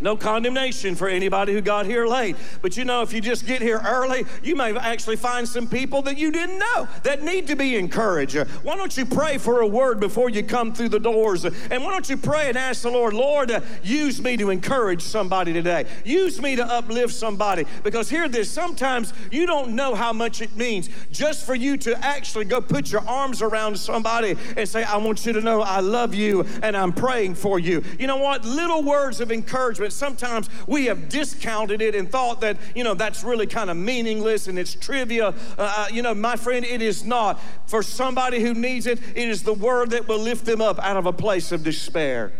No 0.00 0.14
condemnation 0.14 0.94
for 0.94 1.08
anybody 1.08 1.54
who 1.54 1.62
got 1.62 1.86
here 1.86 2.06
late. 2.06 2.36
But 2.60 2.76
you 2.76 2.84
know, 2.84 3.00
if 3.00 3.14
you 3.14 3.22
just 3.22 3.46
get 3.46 3.62
here 3.62 3.80
early, 3.84 4.24
you 4.42 4.54
may 4.54 4.76
actually 4.76 5.16
find 5.16 5.48
some 5.48 5.66
people 5.66 6.02
that 6.02 6.18
you 6.18 6.30
didn't 6.30 6.58
know 6.58 6.86
that 7.02 7.22
need 7.22 7.46
to 7.46 7.56
be 7.56 7.76
encouraged. 7.76 8.36
Why 8.62 8.76
don't 8.76 8.94
you 8.94 9.06
pray 9.06 9.38
for 9.38 9.62
a 9.62 9.66
word 9.66 9.98
before 9.98 10.28
you 10.28 10.42
come 10.42 10.74
through 10.74 10.90
the 10.90 11.00
doors? 11.00 11.44
And 11.44 11.82
why 11.82 11.90
don't 11.92 12.10
you 12.10 12.18
pray 12.18 12.48
and 12.48 12.58
ask 12.58 12.82
the 12.82 12.90
Lord, 12.90 13.14
Lord, 13.14 13.50
use 13.82 14.20
me 14.20 14.36
to 14.36 14.50
encourage 14.50 15.00
somebody 15.00 15.54
today. 15.54 15.86
Use 16.04 16.42
me 16.42 16.56
to 16.56 16.66
uplift 16.66 17.14
somebody. 17.14 17.64
Because 17.82 18.10
hear 18.10 18.28
this, 18.28 18.50
sometimes 18.50 19.14
you 19.30 19.46
don't 19.46 19.70
know 19.70 19.94
how 19.94 20.12
much 20.12 20.42
it 20.42 20.54
means 20.56 20.90
just 21.10 21.46
for 21.46 21.54
you 21.54 21.78
to 21.78 21.96
actually 22.04 22.44
go 22.44 22.60
put 22.60 22.92
your 22.92 23.06
arms 23.08 23.40
around 23.40 23.78
somebody 23.78 24.36
and 24.58 24.68
say, 24.68 24.84
I 24.84 24.98
want 24.98 25.24
you 25.24 25.32
to 25.32 25.40
know 25.40 25.62
I 25.62 25.80
love 25.80 26.14
you 26.14 26.44
and 26.62 26.76
I'm 26.76 26.92
praying 26.92 27.36
for 27.36 27.58
you. 27.58 27.82
You 27.98 28.06
know 28.06 28.18
what? 28.18 28.44
Little 28.44 28.82
words 28.82 29.22
of 29.22 29.32
encouragement 29.32 29.85
but 29.86 29.92
sometimes 29.92 30.50
we 30.66 30.86
have 30.86 31.08
discounted 31.08 31.80
it 31.80 31.94
and 31.94 32.10
thought 32.10 32.40
that, 32.40 32.56
you 32.74 32.82
know, 32.82 32.94
that's 32.94 33.22
really 33.22 33.46
kind 33.46 33.70
of 33.70 33.76
meaningless 33.76 34.48
and 34.48 34.58
it's 34.58 34.74
trivia. 34.74 35.28
Uh, 35.28 35.32
uh, 35.58 35.86
you 35.92 36.02
know, 36.02 36.12
my 36.12 36.34
friend, 36.34 36.64
it 36.64 36.82
is 36.82 37.04
not. 37.04 37.40
For 37.66 37.84
somebody 37.84 38.40
who 38.40 38.52
needs 38.52 38.88
it, 38.88 38.98
it 39.14 39.28
is 39.28 39.44
the 39.44 39.54
word 39.54 39.90
that 39.90 40.08
will 40.08 40.18
lift 40.18 40.44
them 40.44 40.60
up 40.60 40.80
out 40.80 40.96
of 40.96 41.06
a 41.06 41.12
place 41.12 41.52
of 41.52 41.62
despair. 41.62 42.32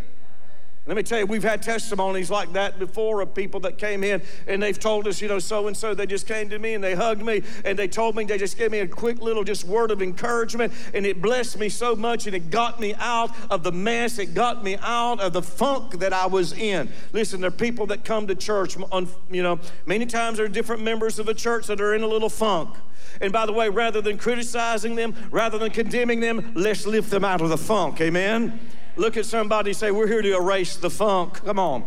Let 0.87 0.95
me 0.95 1.03
tell 1.03 1.19
you, 1.19 1.25
we've 1.25 1.43
had 1.43 1.61
testimonies 1.61 2.31
like 2.31 2.53
that 2.53 2.79
before 2.79 3.19
of 3.19 3.35
people 3.35 3.59
that 3.61 3.77
came 3.77 4.05
in 4.05 4.21
and 4.47 4.63
they've 4.63 4.79
told 4.79 5.05
us, 5.05 5.21
you 5.21 5.27
know, 5.27 5.37
so 5.37 5.67
and 5.67 5.75
so, 5.75 5.93
they 5.93 6.05
just 6.05 6.25
came 6.25 6.49
to 6.49 6.59
me 6.59 6.75
and 6.75 6.83
they 6.83 6.95
hugged 6.95 7.21
me 7.21 7.43
and 7.65 7.77
they 7.77 7.89
told 7.89 8.15
me, 8.15 8.23
they 8.23 8.37
just 8.37 8.57
gave 8.57 8.71
me 8.71 8.79
a 8.79 8.87
quick 8.87 9.21
little 9.21 9.43
just 9.43 9.65
word 9.65 9.91
of 9.91 10.01
encouragement 10.01 10.71
and 10.93 11.05
it 11.05 11.21
blessed 11.21 11.59
me 11.59 11.67
so 11.67 11.93
much 11.93 12.25
and 12.25 12.33
it 12.33 12.49
got 12.49 12.79
me 12.79 12.95
out 12.99 13.35
of 13.49 13.63
the 13.63 13.71
mess. 13.71 14.17
It 14.17 14.33
got 14.33 14.63
me 14.63 14.77
out 14.81 15.19
of 15.19 15.33
the 15.33 15.41
funk 15.41 15.99
that 15.99 16.13
I 16.13 16.25
was 16.25 16.53
in. 16.53 16.89
Listen, 17.11 17.41
there 17.41 17.49
are 17.49 17.51
people 17.51 17.85
that 17.87 18.05
come 18.05 18.25
to 18.27 18.35
church, 18.35 18.77
on, 18.89 19.09
you 19.29 19.43
know, 19.43 19.59
many 19.85 20.05
times 20.05 20.37
there 20.37 20.45
are 20.45 20.49
different 20.49 20.83
members 20.83 21.19
of 21.19 21.27
a 21.27 21.33
church 21.33 21.67
that 21.67 21.81
are 21.81 21.95
in 21.95 22.01
a 22.01 22.07
little 22.07 22.29
funk. 22.29 22.77
And 23.19 23.33
by 23.33 23.45
the 23.45 23.51
way, 23.51 23.67
rather 23.67 23.99
than 23.99 24.17
criticizing 24.17 24.95
them, 24.95 25.15
rather 25.31 25.57
than 25.57 25.71
condemning 25.71 26.21
them, 26.21 26.53
let's 26.55 26.85
lift 26.85 27.09
them 27.09 27.25
out 27.25 27.41
of 27.41 27.49
the 27.49 27.57
funk. 27.57 27.99
Amen? 27.99 28.57
Look 28.97 29.15
at 29.15 29.25
somebody 29.25 29.73
say, 29.73 29.91
We're 29.91 30.07
here 30.07 30.21
to 30.21 30.35
erase 30.35 30.75
the 30.75 30.89
funk. 30.89 31.45
Come 31.45 31.59
on. 31.59 31.85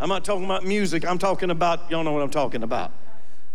I'm 0.00 0.08
not 0.08 0.24
talking 0.24 0.44
about 0.44 0.64
music, 0.64 1.06
I'm 1.06 1.18
talking 1.18 1.50
about, 1.50 1.90
y'all 1.90 2.04
know 2.04 2.12
what 2.12 2.22
I'm 2.22 2.30
talking 2.30 2.62
about. 2.62 2.92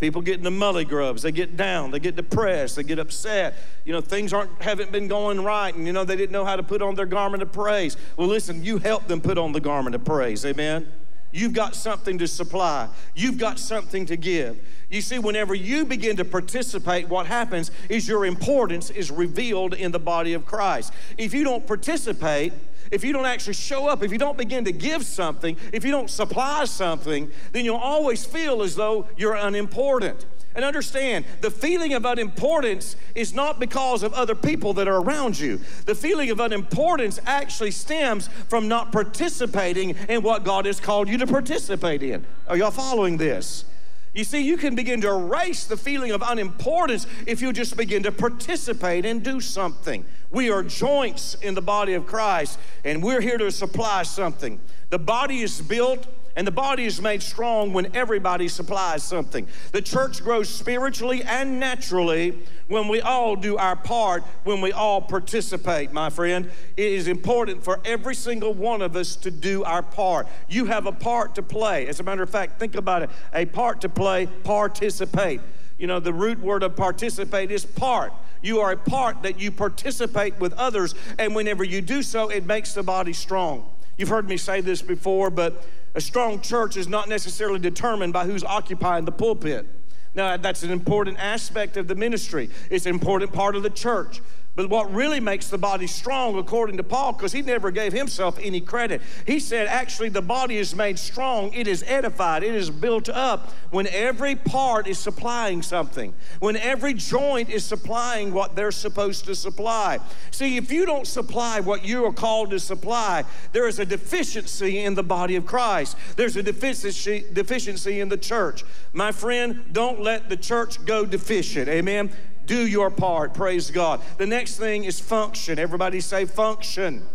People 0.00 0.22
get 0.22 0.38
into 0.38 0.50
mully 0.50 0.88
grubs, 0.88 1.22
they 1.22 1.30
get 1.30 1.56
down, 1.56 1.90
they 1.90 2.00
get 2.00 2.16
depressed, 2.16 2.76
they 2.76 2.82
get 2.82 2.98
upset. 2.98 3.54
You 3.84 3.92
know, 3.92 4.00
things 4.00 4.32
aren't 4.32 4.60
haven't 4.62 4.90
been 4.90 5.08
going 5.08 5.44
right, 5.44 5.74
and 5.74 5.86
you 5.86 5.92
know 5.92 6.04
they 6.04 6.16
didn't 6.16 6.32
know 6.32 6.44
how 6.44 6.56
to 6.56 6.62
put 6.62 6.80
on 6.80 6.94
their 6.94 7.06
garment 7.06 7.42
of 7.42 7.52
praise. 7.52 7.98
Well, 8.16 8.26
listen, 8.26 8.64
you 8.64 8.78
help 8.78 9.06
them 9.06 9.20
put 9.20 9.36
on 9.36 9.52
the 9.52 9.60
garment 9.60 9.94
of 9.94 10.04
praise, 10.04 10.44
amen. 10.46 10.90
You've 11.32 11.52
got 11.52 11.74
something 11.74 12.18
to 12.18 12.26
supply. 12.26 12.88
You've 13.14 13.38
got 13.38 13.58
something 13.58 14.06
to 14.06 14.16
give. 14.16 14.58
You 14.90 15.00
see, 15.00 15.20
whenever 15.20 15.54
you 15.54 15.84
begin 15.84 16.16
to 16.16 16.24
participate, 16.24 17.08
what 17.08 17.26
happens 17.26 17.70
is 17.88 18.08
your 18.08 18.26
importance 18.26 18.90
is 18.90 19.10
revealed 19.10 19.74
in 19.74 19.92
the 19.92 20.00
body 20.00 20.32
of 20.32 20.44
Christ. 20.44 20.92
If 21.16 21.32
you 21.32 21.44
don't 21.44 21.64
participate, 21.66 22.52
if 22.90 23.04
you 23.04 23.12
don't 23.12 23.26
actually 23.26 23.54
show 23.54 23.86
up, 23.86 24.02
if 24.02 24.10
you 24.10 24.18
don't 24.18 24.36
begin 24.36 24.64
to 24.64 24.72
give 24.72 25.04
something, 25.04 25.56
if 25.72 25.84
you 25.84 25.92
don't 25.92 26.10
supply 26.10 26.64
something, 26.64 27.30
then 27.52 27.64
you'll 27.64 27.76
always 27.76 28.24
feel 28.24 28.62
as 28.62 28.74
though 28.74 29.06
you're 29.16 29.36
unimportant. 29.36 30.26
And 30.54 30.64
understand, 30.64 31.24
the 31.40 31.50
feeling 31.50 31.92
of 31.94 32.04
unimportance 32.04 32.96
is 33.14 33.32
not 33.32 33.60
because 33.60 34.02
of 34.02 34.12
other 34.14 34.34
people 34.34 34.74
that 34.74 34.88
are 34.88 34.96
around 34.96 35.38
you. 35.38 35.60
The 35.86 35.94
feeling 35.94 36.30
of 36.30 36.40
unimportance 36.40 37.20
actually 37.24 37.70
stems 37.70 38.28
from 38.48 38.66
not 38.66 38.90
participating 38.90 39.90
in 40.08 40.22
what 40.22 40.44
God 40.44 40.66
has 40.66 40.80
called 40.80 41.08
you 41.08 41.18
to 41.18 41.26
participate 41.26 42.02
in. 42.02 42.26
Are 42.48 42.56
y'all 42.56 42.72
following 42.72 43.16
this? 43.16 43.64
You 44.12 44.24
see, 44.24 44.40
you 44.40 44.56
can 44.56 44.74
begin 44.74 45.00
to 45.02 45.08
erase 45.08 45.66
the 45.66 45.76
feeling 45.76 46.10
of 46.10 46.20
unimportance 46.20 47.06
if 47.26 47.40
you 47.40 47.52
just 47.52 47.76
begin 47.76 48.02
to 48.02 48.10
participate 48.10 49.06
and 49.06 49.22
do 49.22 49.40
something. 49.40 50.04
We 50.32 50.50
are 50.50 50.64
joints 50.64 51.34
in 51.34 51.54
the 51.54 51.62
body 51.62 51.94
of 51.94 52.06
Christ, 52.06 52.58
and 52.84 53.04
we're 53.04 53.20
here 53.20 53.38
to 53.38 53.52
supply 53.52 54.02
something. 54.02 54.60
The 54.88 54.98
body 54.98 55.42
is 55.42 55.60
built 55.60 56.08
and 56.40 56.46
the 56.46 56.50
body 56.52 56.86
is 56.86 57.02
made 57.02 57.22
strong 57.22 57.74
when 57.74 57.94
everybody 57.94 58.48
supplies 58.48 59.02
something. 59.02 59.46
The 59.72 59.82
church 59.82 60.24
grows 60.24 60.48
spiritually 60.48 61.22
and 61.22 61.60
naturally 61.60 62.38
when 62.66 62.88
we 62.88 63.02
all 63.02 63.36
do 63.36 63.58
our 63.58 63.76
part, 63.76 64.22
when 64.44 64.62
we 64.62 64.72
all 64.72 65.02
participate, 65.02 65.92
my 65.92 66.08
friend. 66.08 66.50
It 66.78 66.92
is 66.92 67.08
important 67.08 67.62
for 67.62 67.78
every 67.84 68.14
single 68.14 68.54
one 68.54 68.80
of 68.80 68.96
us 68.96 69.16
to 69.16 69.30
do 69.30 69.64
our 69.64 69.82
part. 69.82 70.28
You 70.48 70.64
have 70.64 70.86
a 70.86 70.92
part 70.92 71.34
to 71.34 71.42
play. 71.42 71.86
As 71.88 72.00
a 72.00 72.04
matter 72.04 72.22
of 72.22 72.30
fact, 72.30 72.58
think 72.58 72.74
about 72.74 73.02
it 73.02 73.10
a 73.34 73.44
part 73.44 73.82
to 73.82 73.90
play, 73.90 74.26
participate. 74.42 75.42
You 75.76 75.88
know, 75.88 76.00
the 76.00 76.14
root 76.14 76.40
word 76.40 76.62
of 76.62 76.74
participate 76.74 77.50
is 77.50 77.66
part. 77.66 78.14
You 78.40 78.60
are 78.60 78.72
a 78.72 78.78
part 78.78 79.24
that 79.24 79.38
you 79.38 79.50
participate 79.50 80.40
with 80.40 80.54
others, 80.54 80.94
and 81.18 81.34
whenever 81.34 81.64
you 81.64 81.82
do 81.82 82.02
so, 82.02 82.30
it 82.30 82.46
makes 82.46 82.72
the 82.72 82.82
body 82.82 83.12
strong. 83.12 83.68
You've 83.98 84.08
heard 84.08 84.26
me 84.26 84.38
say 84.38 84.62
this 84.62 84.80
before, 84.80 85.28
but 85.28 85.62
a 85.94 86.00
strong 86.00 86.40
church 86.40 86.76
is 86.76 86.88
not 86.88 87.08
necessarily 87.08 87.58
determined 87.58 88.12
by 88.12 88.24
who's 88.24 88.44
occupying 88.44 89.04
the 89.04 89.12
pulpit. 89.12 89.66
Now, 90.14 90.36
that's 90.36 90.62
an 90.62 90.70
important 90.70 91.18
aspect 91.18 91.76
of 91.76 91.86
the 91.86 91.94
ministry. 91.94 92.50
It's 92.70 92.86
an 92.86 92.92
important 92.92 93.32
part 93.32 93.54
of 93.54 93.62
the 93.62 93.70
church. 93.70 94.20
But 94.56 94.68
what 94.68 94.92
really 94.92 95.20
makes 95.20 95.48
the 95.48 95.58
body 95.58 95.86
strong, 95.86 96.36
according 96.36 96.76
to 96.78 96.82
Paul, 96.82 97.12
because 97.12 97.32
he 97.32 97.40
never 97.40 97.70
gave 97.70 97.92
himself 97.92 98.36
any 98.42 98.60
credit, 98.60 99.00
he 99.24 99.38
said, 99.38 99.68
actually, 99.68 100.08
the 100.08 100.22
body 100.22 100.58
is 100.58 100.74
made 100.74 100.98
strong, 100.98 101.52
it 101.54 101.68
is 101.68 101.84
edified, 101.86 102.42
it 102.42 102.54
is 102.54 102.68
built 102.68 103.08
up 103.08 103.52
when 103.70 103.86
every 103.86 104.34
part 104.34 104.88
is 104.88 104.98
supplying 104.98 105.62
something, 105.62 106.12
when 106.40 106.56
every 106.56 106.94
joint 106.94 107.48
is 107.48 107.64
supplying 107.64 108.32
what 108.32 108.56
they're 108.56 108.72
supposed 108.72 109.24
to 109.26 109.36
supply. 109.36 110.00
See, 110.32 110.56
if 110.56 110.72
you 110.72 110.84
don't 110.84 111.06
supply 111.06 111.60
what 111.60 111.84
you 111.84 112.04
are 112.04 112.12
called 112.12 112.50
to 112.50 112.58
supply, 112.58 113.24
there 113.52 113.68
is 113.68 113.78
a 113.78 113.86
deficiency 113.86 114.80
in 114.80 114.94
the 114.94 115.04
body 115.04 115.36
of 115.36 115.46
Christ, 115.46 115.96
there's 116.16 116.36
a 116.36 116.42
deficiency, 116.42 117.24
deficiency 117.32 118.00
in 118.00 118.08
the 118.08 118.18
church. 118.18 118.64
My 118.92 119.12
friend, 119.12 119.64
don't 119.70 120.00
let 120.00 120.28
the 120.28 120.36
church 120.36 120.84
go 120.84 121.06
deficient. 121.06 121.68
Amen. 121.68 122.10
Do 122.50 122.66
your 122.66 122.90
part. 122.90 123.32
Praise 123.32 123.70
God. 123.70 124.00
The 124.18 124.26
next 124.26 124.56
thing 124.56 124.82
is 124.82 124.98
function. 124.98 125.56
Everybody 125.56 126.00
say 126.00 126.24
function. 126.24 127.06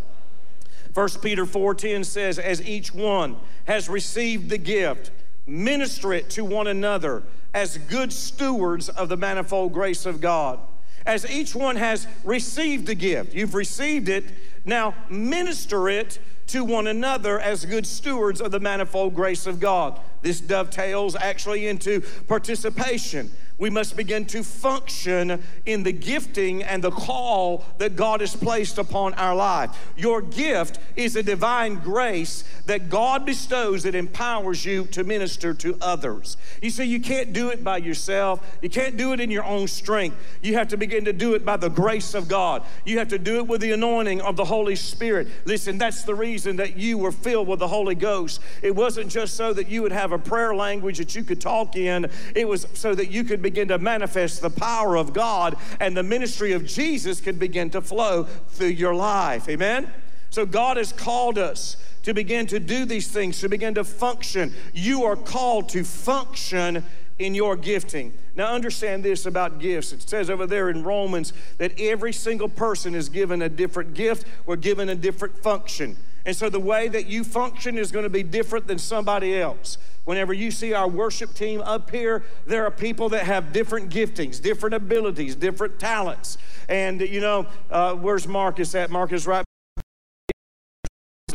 1 0.93 1.09
Peter 1.21 1.45
4:10 1.45 2.05
says, 2.05 2.39
As 2.39 2.65
each 2.65 2.93
one 2.93 3.35
has 3.65 3.89
received 3.89 4.49
the 4.49 4.57
gift, 4.57 5.11
minister 5.45 6.13
it 6.13 6.29
to 6.29 6.45
one 6.45 6.67
another 6.67 7.21
as 7.53 7.77
good 7.77 8.13
stewards 8.13 8.87
of 8.87 9.09
the 9.09 9.17
manifold 9.17 9.73
grace 9.73 10.05
of 10.05 10.21
God. 10.21 10.57
As 11.05 11.29
each 11.29 11.53
one 11.53 11.75
has 11.75 12.07
received 12.23 12.87
the 12.87 12.95
gift, 12.95 13.33
you've 13.33 13.55
received 13.55 14.07
it, 14.07 14.23
now 14.63 14.95
minister 15.09 15.89
it 15.89 16.17
to 16.47 16.63
one 16.63 16.87
another 16.87 17.41
as 17.41 17.65
good 17.65 17.85
stewards 17.85 18.39
of 18.39 18.51
the 18.51 18.59
manifold 18.61 19.13
grace 19.13 19.47
of 19.47 19.59
God. 19.59 19.99
This 20.21 20.39
dovetails 20.39 21.17
actually 21.17 21.67
into 21.67 21.99
participation 22.29 23.31
we 23.57 23.69
must 23.69 23.95
begin 23.95 24.25
to 24.25 24.43
function 24.43 25.41
in 25.65 25.83
the 25.83 25.91
gifting 25.91 26.63
and 26.63 26.83
the 26.83 26.91
call 26.91 27.65
that 27.77 27.95
God 27.95 28.21
has 28.21 28.35
placed 28.35 28.77
upon 28.77 29.13
our 29.13 29.35
life. 29.35 29.93
Your 29.95 30.21
gift 30.21 30.79
is 30.95 31.15
a 31.15 31.23
divine 31.23 31.75
grace 31.75 32.43
that 32.65 32.89
God 32.89 33.25
bestows 33.25 33.83
that 33.83 33.95
empowers 33.95 34.65
you 34.65 34.85
to 34.87 35.03
minister 35.03 35.53
to 35.53 35.77
others. 35.81 36.37
You 36.61 36.69
see, 36.69 36.85
you 36.85 36.99
can't 36.99 37.31
do 37.31 37.49
it 37.49 37.63
by 37.63 37.77
yourself, 37.77 38.45
you 38.61 38.69
can't 38.69 38.97
do 38.97 39.13
it 39.13 39.19
in 39.19 39.31
your 39.31 39.45
own 39.45 39.67
strength. 39.67 40.17
You 40.41 40.55
have 40.55 40.67
to 40.69 40.77
begin 40.77 41.05
to 41.05 41.13
do 41.13 41.33
it 41.33 41.45
by 41.45 41.57
the 41.57 41.69
grace 41.69 42.13
of 42.13 42.27
God. 42.27 42.63
You 42.85 42.99
have 42.99 43.09
to 43.09 43.19
do 43.19 43.37
it 43.37 43.47
with 43.47 43.61
the 43.61 43.71
anointing 43.71 44.21
of 44.21 44.35
the 44.35 44.45
Holy 44.45 44.75
Spirit. 44.75 45.27
Listen, 45.45 45.77
that's 45.77 46.03
the 46.03 46.15
reason 46.15 46.57
that 46.57 46.75
you 46.75 46.97
were 46.97 47.11
filled 47.11 47.47
with 47.47 47.59
the 47.59 47.67
Holy 47.67 47.95
Ghost. 47.95 48.41
It 48.61 48.75
wasn't 48.75 49.09
just 49.09 49.35
so 49.35 49.53
that 49.53 49.67
you 49.69 49.81
would 49.81 49.91
have 49.91 50.11
a 50.11 50.19
prayer 50.19 50.55
language 50.55 50.97
that 50.97 51.15
you 51.15 51.23
could 51.23 51.39
talk 51.39 51.75
in, 51.75 52.09
it 52.35 52.47
was 52.47 52.67
so 52.73 52.95
that 52.95 53.11
you 53.11 53.23
could 53.23 53.41
begin 53.45 53.67
to 53.67 53.77
manifest 53.77 54.41
the 54.41 54.49
power 54.49 54.97
of 54.97 55.13
God 55.13 55.55
and 55.79 55.95
the 55.95 56.01
ministry 56.01 56.53
of 56.53 56.65
Jesus 56.65 57.21
could 57.21 57.37
begin 57.37 57.69
to 57.69 57.79
flow 57.79 58.23
through 58.23 58.69
your 58.69 58.95
life. 58.95 59.47
Amen? 59.47 59.87
So 60.31 60.47
God 60.47 60.77
has 60.77 60.91
called 60.91 61.37
us 61.37 61.77
to 62.01 62.15
begin 62.15 62.47
to 62.47 62.59
do 62.59 62.85
these 62.85 63.07
things, 63.07 63.39
to 63.41 63.47
begin 63.47 63.75
to 63.75 63.83
function. 63.83 64.51
You 64.73 65.03
are 65.03 65.15
called 65.15 65.69
to 65.69 65.83
function 65.83 66.83
in 67.19 67.35
your 67.35 67.55
gifting. 67.55 68.13
Now, 68.35 68.51
understand 68.51 69.03
this 69.03 69.27
about 69.27 69.59
gifts. 69.59 69.93
It 69.93 70.01
says 70.01 70.31
over 70.31 70.47
there 70.47 70.71
in 70.71 70.83
Romans 70.83 71.31
that 71.59 71.79
every 71.79 72.13
single 72.13 72.49
person 72.49 72.95
is 72.95 73.09
given 73.09 73.43
a 73.43 73.49
different 73.49 73.93
gift, 73.93 74.25
we're 74.47 74.55
given 74.55 74.89
a 74.89 74.95
different 74.95 75.37
function. 75.37 75.97
And 76.25 76.35
so 76.35 76.49
the 76.49 76.59
way 76.59 76.87
that 76.87 77.05
you 77.05 77.23
function 77.23 77.77
is 77.77 77.91
going 77.91 78.03
to 78.03 78.09
be 78.09 78.23
different 78.23 78.67
than 78.67 78.77
somebody 78.77 79.39
else. 79.39 79.77
Whenever 80.05 80.33
you 80.33 80.51
see 80.51 80.73
our 80.73 80.87
worship 80.87 81.33
team 81.33 81.61
up 81.61 81.89
here, 81.89 82.23
there 82.45 82.65
are 82.65 82.71
people 82.71 83.09
that 83.09 83.25
have 83.25 83.51
different 83.51 83.89
giftings, 83.89 84.41
different 84.41 84.75
abilities, 84.75 85.35
different 85.35 85.79
talents. 85.79 86.37
And, 86.69 87.01
you 87.01 87.21
know, 87.21 87.47
uh, 87.71 87.95
where's 87.95 88.27
Marcus 88.27 88.75
at? 88.75 88.91
Marcus 88.91 89.25
right 89.25 89.45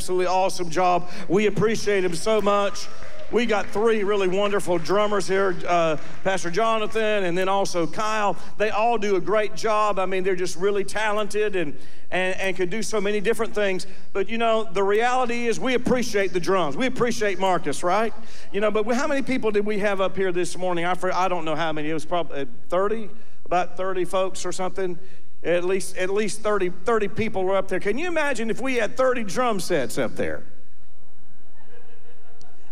absolutely 0.00 0.26
awesome 0.26 0.70
job. 0.70 1.10
We 1.28 1.46
appreciate 1.46 2.04
him 2.04 2.14
so 2.14 2.40
much. 2.40 2.88
We 3.32 3.46
got 3.46 3.66
three 3.66 4.02
really 4.02 4.26
wonderful 4.26 4.78
drummers 4.78 5.28
here 5.28 5.56
uh, 5.68 5.98
Pastor 6.24 6.50
Jonathan 6.50 7.24
and 7.24 7.38
then 7.38 7.48
also 7.48 7.86
Kyle. 7.86 8.36
They 8.58 8.70
all 8.70 8.98
do 8.98 9.14
a 9.14 9.20
great 9.20 9.54
job. 9.54 10.00
I 10.00 10.06
mean, 10.06 10.24
they're 10.24 10.34
just 10.34 10.56
really 10.56 10.82
talented 10.82 11.54
and, 11.54 11.76
and, 12.10 12.38
and 12.40 12.56
can 12.56 12.68
do 12.68 12.82
so 12.82 13.00
many 13.00 13.20
different 13.20 13.54
things. 13.54 13.86
But 14.12 14.28
you 14.28 14.36
know, 14.36 14.64
the 14.64 14.82
reality 14.82 15.46
is 15.46 15.60
we 15.60 15.74
appreciate 15.74 16.32
the 16.32 16.40
drums. 16.40 16.76
We 16.76 16.86
appreciate 16.86 17.38
Marcus, 17.38 17.84
right? 17.84 18.12
You 18.52 18.60
know, 18.60 18.72
but 18.72 18.84
how 18.94 19.06
many 19.06 19.22
people 19.22 19.52
did 19.52 19.64
we 19.64 19.78
have 19.78 20.00
up 20.00 20.16
here 20.16 20.32
this 20.32 20.58
morning? 20.58 20.84
I, 20.84 20.96
I 21.14 21.28
don't 21.28 21.44
know 21.44 21.56
how 21.56 21.72
many. 21.72 21.88
It 21.88 21.94
was 21.94 22.04
probably 22.04 22.42
uh, 22.42 22.46
30, 22.68 23.10
about 23.44 23.76
30 23.76 24.06
folks 24.06 24.44
or 24.44 24.50
something. 24.50 24.98
At 25.44 25.64
least, 25.64 25.96
at 25.96 26.10
least 26.10 26.40
30, 26.40 26.70
30 26.84 27.08
people 27.08 27.44
were 27.44 27.56
up 27.56 27.68
there. 27.68 27.80
Can 27.80 27.96
you 27.96 28.08
imagine 28.08 28.50
if 28.50 28.60
we 28.60 28.74
had 28.74 28.96
30 28.96 29.22
drum 29.24 29.60
sets 29.60 29.98
up 29.98 30.16
there? 30.16 30.42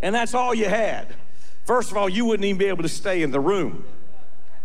And 0.02 0.14
that's 0.14 0.34
all 0.34 0.54
you 0.54 0.66
had. 0.66 1.14
First 1.64 1.90
of 1.90 1.96
all, 1.96 2.08
you 2.08 2.24
wouldn't 2.24 2.44
even 2.44 2.58
be 2.58 2.66
able 2.66 2.82
to 2.82 2.88
stay 2.88 3.22
in 3.22 3.30
the 3.30 3.40
room. 3.40 3.84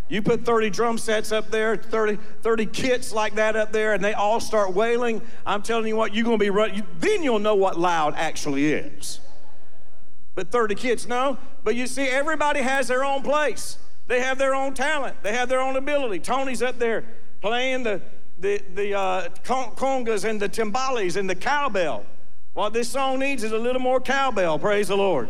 You 0.09 0.21
put 0.21 0.45
30 0.45 0.69
drum 0.69 0.97
sets 0.97 1.31
up 1.31 1.49
there, 1.49 1.75
30, 1.75 2.17
30 2.41 2.65
kits 2.67 3.11
like 3.13 3.35
that 3.35 3.55
up 3.55 3.71
there, 3.71 3.93
and 3.93 4.03
they 4.03 4.13
all 4.13 4.39
start 4.39 4.73
wailing. 4.73 5.21
I'm 5.45 5.63
telling 5.63 5.87
you 5.87 5.95
what, 5.95 6.13
you're 6.13 6.25
going 6.25 6.37
to 6.37 6.43
be 6.43 6.49
running. 6.49 6.83
Then 6.99 7.23
you'll 7.23 7.39
know 7.39 7.55
what 7.55 7.79
loud 7.79 8.13
actually 8.15 8.73
is. 8.73 9.21
But 10.35 10.51
30 10.51 10.75
kits, 10.75 11.07
no. 11.07 11.37
But 11.63 11.75
you 11.75 11.87
see, 11.87 12.03
everybody 12.03 12.61
has 12.61 12.87
their 12.87 13.03
own 13.03 13.21
place. 13.21 13.77
They 14.07 14.19
have 14.19 14.37
their 14.37 14.53
own 14.53 14.73
talent. 14.73 15.21
They 15.23 15.33
have 15.33 15.49
their 15.49 15.61
own 15.61 15.77
ability. 15.77 16.19
Tony's 16.19 16.61
up 16.61 16.79
there 16.79 17.05
playing 17.41 17.83
the, 17.83 18.01
the, 18.39 18.61
the 18.73 18.93
uh, 18.97 19.29
congas 19.43 20.29
and 20.29 20.41
the 20.41 20.49
timbales 20.49 21.15
and 21.15 21.29
the 21.29 21.35
cowbell. 21.35 22.05
What 22.53 22.71
this 22.71 22.87
song 22.87 23.17
needs 23.17 23.43
is 23.43 23.51
a 23.51 23.57
little 23.57 23.81
more 23.81 23.99
cowbell, 23.99 24.59
praise 24.59 24.87
the 24.87 24.97
Lord. 24.97 25.29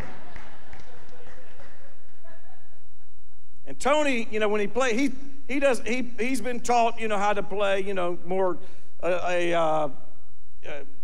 And 3.66 3.80
Tony, 3.80 4.28
you 4.30 4.42
know, 4.42 4.50
when 4.50 4.60
he 4.60 4.68
play, 4.68 4.94
he 4.94 5.12
he 5.48 5.60
does 5.60 5.82
he 5.86 6.12
he's 6.20 6.42
been 6.42 6.60
taught, 6.60 7.00
you 7.00 7.08
know, 7.08 7.18
how 7.18 7.32
to 7.32 7.42
play, 7.42 7.80
you 7.80 7.94
know, 7.94 8.18
more 8.26 8.58
uh, 9.02 9.22
a, 9.30 9.54
uh, 9.54 9.60
uh, 9.62 9.90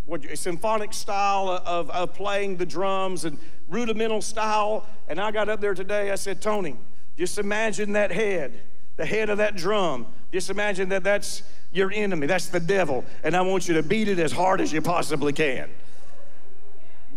what, 0.05 0.25
a 0.25 0.35
symphonic 0.35 0.93
style 0.93 1.61
of, 1.65 1.89
of 1.89 2.13
playing 2.13 2.57
the 2.57 2.65
drums 2.65 3.23
and 3.23 3.37
rudimental 3.69 4.21
style. 4.21 4.85
And 5.07 5.21
I 5.21 5.31
got 5.31 5.47
up 5.47 5.61
there 5.61 5.73
today. 5.73 6.11
I 6.11 6.15
said, 6.15 6.41
Tony, 6.41 6.75
just 7.17 7.37
imagine 7.37 7.93
that 7.93 8.11
head, 8.11 8.59
the 8.97 9.05
head 9.05 9.29
of 9.29 9.37
that 9.37 9.55
drum. 9.55 10.05
Just 10.33 10.49
imagine 10.49 10.89
that 10.89 11.03
that's 11.05 11.43
your 11.71 11.91
enemy. 11.93 12.27
That's 12.27 12.47
the 12.47 12.59
devil, 12.59 13.05
and 13.23 13.37
I 13.37 13.41
want 13.41 13.69
you 13.69 13.73
to 13.75 13.83
beat 13.83 14.09
it 14.09 14.19
as 14.19 14.33
hard 14.33 14.59
as 14.59 14.73
you 14.73 14.81
possibly 14.81 15.31
can. 15.31 15.69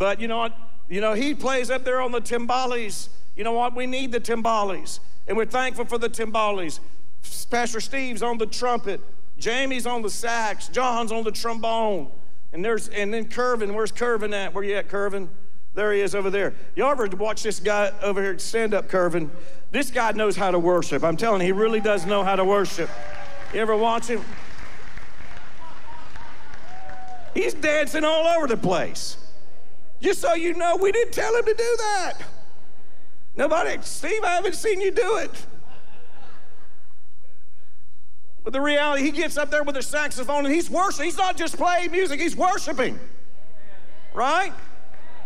But 0.02 0.20
you 0.20 0.26
know 0.26 0.38
what? 0.38 0.58
You 0.88 1.00
know, 1.00 1.12
he 1.12 1.32
plays 1.32 1.70
up 1.70 1.84
there 1.84 2.00
on 2.00 2.10
the 2.10 2.20
timbales. 2.20 3.08
You 3.36 3.44
know 3.44 3.52
what? 3.52 3.76
We 3.76 3.86
need 3.86 4.10
the 4.10 4.18
timbales. 4.18 4.98
And 5.28 5.36
we're 5.36 5.46
thankful 5.46 5.84
for 5.84 5.96
the 5.96 6.10
timbales. 6.10 6.80
Pastor 7.52 7.78
Steve's 7.78 8.20
on 8.20 8.36
the 8.36 8.46
trumpet. 8.46 9.00
Jamie's 9.38 9.86
on 9.86 10.02
the 10.02 10.10
sax. 10.10 10.66
John's 10.66 11.12
on 11.12 11.22
the 11.22 11.30
trombone. 11.30 12.10
And 12.52 12.64
there's 12.64 12.88
and 12.88 13.14
then 13.14 13.26
Curvin. 13.26 13.74
Where's 13.74 13.92
Curvin 13.92 14.34
at? 14.34 14.52
Where 14.52 14.64
you 14.64 14.74
at, 14.74 14.88
Curvin? 14.88 15.28
There 15.74 15.92
he 15.92 16.00
is 16.00 16.16
over 16.16 16.30
there. 16.30 16.52
Y'all 16.74 16.90
ever 16.90 17.06
watch 17.06 17.44
this 17.44 17.60
guy 17.60 17.92
over 18.02 18.20
here 18.20 18.36
stand 18.40 18.74
up, 18.74 18.88
Curvin? 18.88 19.30
This 19.70 19.92
guy 19.92 20.10
knows 20.10 20.34
how 20.34 20.50
to 20.50 20.58
worship. 20.58 21.04
I'm 21.04 21.16
telling 21.16 21.42
you, 21.42 21.46
he 21.46 21.52
really 21.52 21.80
does 21.80 22.06
know 22.06 22.24
how 22.24 22.34
to 22.34 22.44
worship. 22.44 22.90
You 23.54 23.60
ever 23.60 23.76
watch 23.76 24.08
him? 24.08 24.24
He's 27.34 27.54
dancing 27.54 28.02
all 28.02 28.26
over 28.26 28.48
the 28.48 28.56
place. 28.56 29.21
Just 30.02 30.20
so 30.20 30.34
you 30.34 30.52
know, 30.54 30.76
we 30.76 30.90
didn't 30.90 31.12
tell 31.12 31.34
him 31.34 31.44
to 31.44 31.54
do 31.54 31.76
that. 31.78 32.14
Nobody, 33.36 33.78
Steve, 33.82 34.24
I 34.24 34.34
haven't 34.34 34.56
seen 34.56 34.80
you 34.80 34.90
do 34.90 35.18
it. 35.18 35.46
But 38.42 38.52
the 38.52 38.60
reality, 38.60 39.04
he 39.04 39.12
gets 39.12 39.36
up 39.36 39.50
there 39.50 39.62
with 39.62 39.76
a 39.76 39.82
saxophone 39.82 40.44
and 40.44 40.52
he's 40.52 40.68
worshiping. 40.68 41.04
He's 41.04 41.16
not 41.16 41.36
just 41.36 41.56
playing 41.56 41.92
music, 41.92 42.20
he's 42.20 42.36
worshiping. 42.36 42.98
Right? 44.12 44.52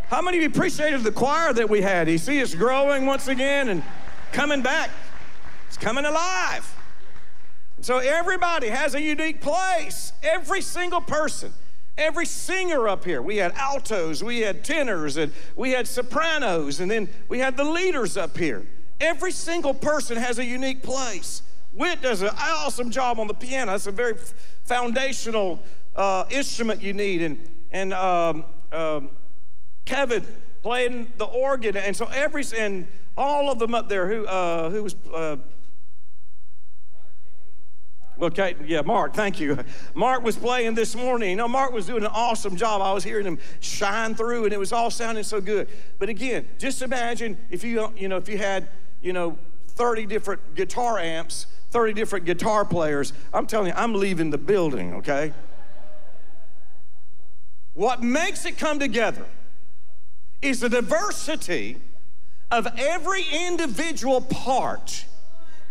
How 0.08 0.20
many 0.20 0.36
of 0.36 0.42
you 0.42 0.50
appreciated 0.50 1.02
the 1.02 1.10
choir 1.10 1.54
that 1.54 1.68
we 1.68 1.80
had? 1.80 2.08
You 2.08 2.18
see, 2.18 2.38
it's 2.38 2.54
growing 2.54 3.06
once 3.06 3.28
again 3.28 3.70
and 3.70 3.82
coming 4.30 4.60
back. 4.60 4.90
It's 5.68 5.78
coming 5.78 6.04
alive. 6.04 6.70
So 7.80 7.98
everybody 7.98 8.68
has 8.68 8.94
a 8.94 9.00
unique 9.00 9.40
place. 9.40 10.12
Every 10.22 10.60
single 10.60 11.00
person. 11.00 11.52
Every 11.98 12.26
singer 12.26 12.88
up 12.88 13.04
here, 13.04 13.22
we 13.22 13.38
had 13.38 13.52
altos, 13.52 14.22
we 14.22 14.40
had 14.40 14.62
tenors, 14.62 15.16
and 15.16 15.32
we 15.56 15.70
had 15.70 15.88
sopranos, 15.88 16.80
and 16.80 16.90
then 16.90 17.08
we 17.28 17.38
had 17.38 17.56
the 17.56 17.64
leaders 17.64 18.16
up 18.18 18.36
here. 18.36 18.66
Every 19.00 19.32
single 19.32 19.72
person 19.72 20.16
has 20.16 20.38
a 20.38 20.44
unique 20.44 20.82
place. 20.82 21.42
Whit 21.72 22.02
does 22.02 22.22
an 22.22 22.30
awesome 22.38 22.90
job 22.90 23.18
on 23.18 23.26
the 23.26 23.34
piano. 23.34 23.72
That's 23.72 23.86
a 23.86 23.92
very 23.92 24.14
foundational 24.64 25.62
uh, 25.94 26.24
instrument 26.30 26.82
you 26.82 26.94
need. 26.94 27.22
And, 27.22 27.48
and 27.70 27.92
um, 27.92 28.44
um, 28.72 29.10
Kevin 29.84 30.24
playing 30.62 31.12
the 31.18 31.26
organ. 31.26 31.76
And 31.76 31.94
so 31.94 32.06
every, 32.06 32.44
and 32.58 32.86
all 33.16 33.50
of 33.50 33.58
them 33.58 33.74
up 33.74 33.88
there 33.88 34.08
who, 34.08 34.26
uh, 34.26 34.70
who 34.70 34.82
was 34.82 34.96
uh, 35.12 35.36
Okay, 38.20 38.56
yeah, 38.64 38.80
Mark, 38.80 39.12
thank 39.12 39.38
you. 39.38 39.58
Mark 39.94 40.22
was 40.22 40.36
playing 40.36 40.74
this 40.74 40.94
morning. 40.94 41.30
You 41.30 41.36
know, 41.36 41.48
Mark 41.48 41.72
was 41.72 41.86
doing 41.86 42.02
an 42.02 42.10
awesome 42.12 42.56
job. 42.56 42.80
I 42.80 42.92
was 42.92 43.04
hearing 43.04 43.26
him 43.26 43.38
shine 43.60 44.14
through, 44.14 44.44
and 44.44 44.54
it 44.54 44.58
was 44.58 44.72
all 44.72 44.90
sounding 44.90 45.24
so 45.24 45.40
good. 45.40 45.68
But 45.98 46.08
again, 46.08 46.48
just 46.58 46.80
imagine 46.80 47.36
if 47.50 47.62
you, 47.62 47.92
you 47.96 48.08
know, 48.08 48.16
if 48.16 48.28
you 48.28 48.38
had, 48.38 48.68
you 49.02 49.12
know, 49.12 49.38
30 49.68 50.06
different 50.06 50.54
guitar 50.54 50.98
amps, 50.98 51.46
30 51.70 51.92
different 51.92 52.24
guitar 52.24 52.64
players. 52.64 53.12
I'm 53.34 53.46
telling 53.46 53.68
you, 53.68 53.74
I'm 53.76 53.94
leaving 53.94 54.30
the 54.30 54.38
building, 54.38 54.94
okay? 54.94 55.32
What 57.74 58.02
makes 58.02 58.46
it 58.46 58.56
come 58.56 58.78
together 58.78 59.26
is 60.40 60.60
the 60.60 60.70
diversity 60.70 61.76
of 62.50 62.66
every 62.78 63.24
individual 63.30 64.22
part 64.22 65.04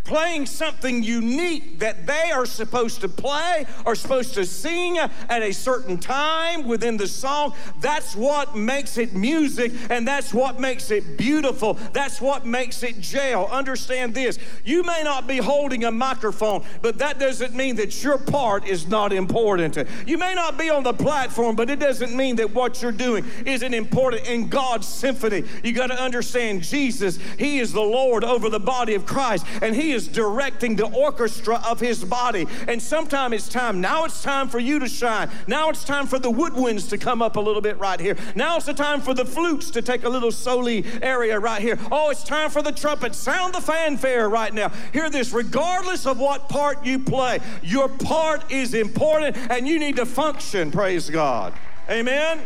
playing 0.06 0.46
something 0.46 1.04
unique 1.04 1.80
that 1.80 2.06
they 2.06 2.32
are 2.32 2.46
supposed 2.46 3.02
to 3.02 3.10
play 3.10 3.66
or 3.86 3.96
supposed 3.96 4.36
to 4.36 4.46
sing 4.46 4.98
at 4.98 5.42
a 5.42 5.52
certain 5.52 5.98
time 5.98 6.64
within 6.64 6.96
the 6.96 7.08
song. 7.08 7.54
That's 7.82 8.16
what 8.16 8.56
makes 8.56 8.98
it 8.98 9.14
music 9.14 9.74
and 9.90 10.08
that's 10.08 10.34
what 10.34 10.60
makes 10.60 10.92
it 10.92 11.18
beautiful. 11.18 11.74
That's 11.92 12.22
what 12.22 12.46
makes 12.46 12.84
it 12.84 13.02
jail. 13.02 13.50
Understand 13.52 14.14
this 14.14 14.38
you 14.64 14.84
may 14.84 15.02
not 15.04 15.28
be 15.28 15.38
holding 15.38 15.86
a 15.86 15.92
microphone, 15.92 16.64
but 16.82 17.00
that 17.00 17.20
doesn't 17.20 17.54
mean 17.54 17.76
that 17.78 18.04
your 18.04 18.18
part 18.18 18.66
is 18.66 18.88
not 18.88 19.12
important. 19.12 19.78
You 20.06 20.18
may 20.18 20.36
not 20.36 20.58
be 20.58 20.70
on 20.70 20.84
the 20.84 20.94
platform, 20.94 21.56
but 21.56 21.70
it 21.70 21.80
doesn't 21.80 22.16
mean 22.16 22.36
that 22.38 22.54
what 22.54 22.82
you're 22.82 22.92
doing 22.92 23.26
isn't 23.46 23.74
important 23.74 24.28
in 24.28 24.50
God's 24.50 24.88
symphony. 24.88 25.44
You 25.64 25.74
got 25.74 25.88
to 25.88 26.00
understand 26.00 26.62
Jesus, 26.64 27.18
He 27.40 27.60
is 27.60 27.74
the 27.74 27.82
Lord 27.82 28.24
over 28.24 28.50
the 28.50 28.60
body 28.60 28.94
of 28.94 29.06
Christ, 29.06 29.46
and 29.62 29.76
He 29.76 29.92
is 29.96 30.08
directing 30.08 30.76
the 30.76 30.86
orchestra 30.88 31.62
of 31.68 31.80
his 31.80 32.04
body. 32.04 32.46
And 32.68 32.82
sometimes 32.82 33.34
it's 33.34 33.50
time. 33.50 33.82
Now 33.82 34.06
it's 34.06 34.22
time 34.22 34.50
for 34.50 34.60
you 34.60 34.78
to 34.80 34.88
shine. 34.88 35.30
Now 35.48 35.70
it's 35.70 35.84
time 35.84 36.06
for 36.06 36.20
the 36.20 36.30
woodwinds 36.30 36.90
to 36.90 36.98
come 36.98 37.22
up 37.22 37.38
a 37.38 37.40
little 37.40 37.62
bit 37.62 37.80
right 37.80 38.00
here. 38.00 38.16
Now 38.36 38.58
it's 38.58 38.66
the 38.66 38.74
time 38.74 39.02
for 39.02 39.14
the 39.14 39.26
flutes 39.26 39.72
to 39.72 39.82
take 39.82 40.04
a 40.04 40.10
little 40.10 40.32
soli 40.32 40.86
area 41.02 41.40
right 41.40 41.62
here. 41.62 41.80
Oh, 41.92 42.10
it's 42.12 42.24
time 42.24 42.50
for 42.50 42.62
the 42.62 42.72
trumpet. 42.72 43.16
Sound 43.16 43.56
the 43.56 43.62
fanfare 43.62 44.30
right 44.30 44.54
now. 44.54 44.70
Hear 44.94 45.10
this 45.10 45.32
regardless 45.32 46.06
of 46.06 46.20
what 46.20 46.50
part 46.50 46.86
you 46.86 47.00
play, 47.00 47.40
your 47.64 47.88
part 47.88 48.52
is 48.52 48.74
important 48.74 49.38
and 49.50 49.68
you 49.68 49.80
need 49.80 49.96
to 49.96 50.06
function. 50.06 50.72
Praise 50.72 51.10
God. 51.10 51.54
Amen. 51.90 52.42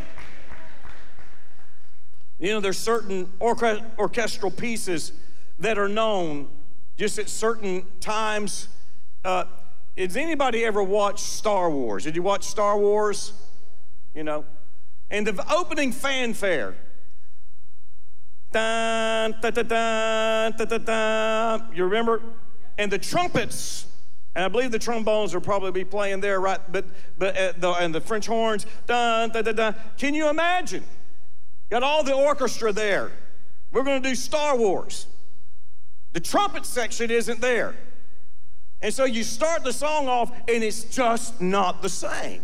You 2.39 2.51
know, 2.51 2.59
there's 2.61 2.77
certain 2.77 3.29
orchestral 3.41 4.51
pieces 4.51 5.11
that 5.59 5.77
are 5.77 5.89
known 5.89 6.47
just 6.99 7.17
at 7.17 7.29
certain 7.29 7.85
times. 8.01 8.67
Uh, 9.23 9.45
has 9.97 10.17
anybody 10.17 10.65
ever 10.65 10.83
watched 10.83 11.23
Star 11.23 11.71
Wars? 11.71 12.03
Did 12.03 12.15
you 12.17 12.21
watch 12.21 12.43
Star 12.43 12.77
Wars? 12.77 13.31
You 14.13 14.23
know, 14.25 14.43
and 15.09 15.25
the 15.25 15.51
opening 15.51 15.93
fanfare. 15.93 16.75
Dun, 18.51 19.35
da, 19.41 19.49
da, 19.49 19.63
da, 19.63 20.49
da, 20.49 20.65
da, 20.65 20.77
da. 20.77 21.65
You 21.73 21.85
remember? 21.85 22.21
And 22.77 22.91
the 22.91 22.97
trumpets, 22.97 23.85
and 24.35 24.43
I 24.43 24.47
believe 24.49 24.71
the 24.71 24.79
trombones 24.79 25.33
will 25.33 25.41
probably 25.41 25.71
be 25.71 25.85
playing 25.85 26.19
there, 26.19 26.41
right? 26.41 26.59
But 26.69 26.85
but 27.17 27.37
uh, 27.37 27.53
the, 27.57 27.71
and 27.71 27.95
the 27.95 28.01
French 28.01 28.27
horns, 28.27 28.65
dun, 28.87 29.29
da, 29.29 29.41
da, 29.41 29.53
da. 29.53 29.73
Can 29.97 30.13
you 30.13 30.29
imagine? 30.29 30.83
Got 31.69 31.83
all 31.83 32.03
the 32.03 32.13
orchestra 32.13 32.73
there. 32.73 33.11
We're 33.71 33.83
going 33.83 34.01
to 34.01 34.09
do 34.09 34.15
Star 34.15 34.57
Wars. 34.57 35.05
The 36.13 36.19
trumpet 36.19 36.65
section 36.65 37.11
isn't 37.11 37.41
there. 37.41 37.75
And 38.81 38.93
so 38.93 39.05
you 39.05 39.23
start 39.23 39.63
the 39.63 39.73
song 39.73 40.07
off, 40.07 40.31
and 40.47 40.63
it's 40.63 40.83
just 40.83 41.41
not 41.41 41.81
the 41.81 41.89
same. 41.89 42.41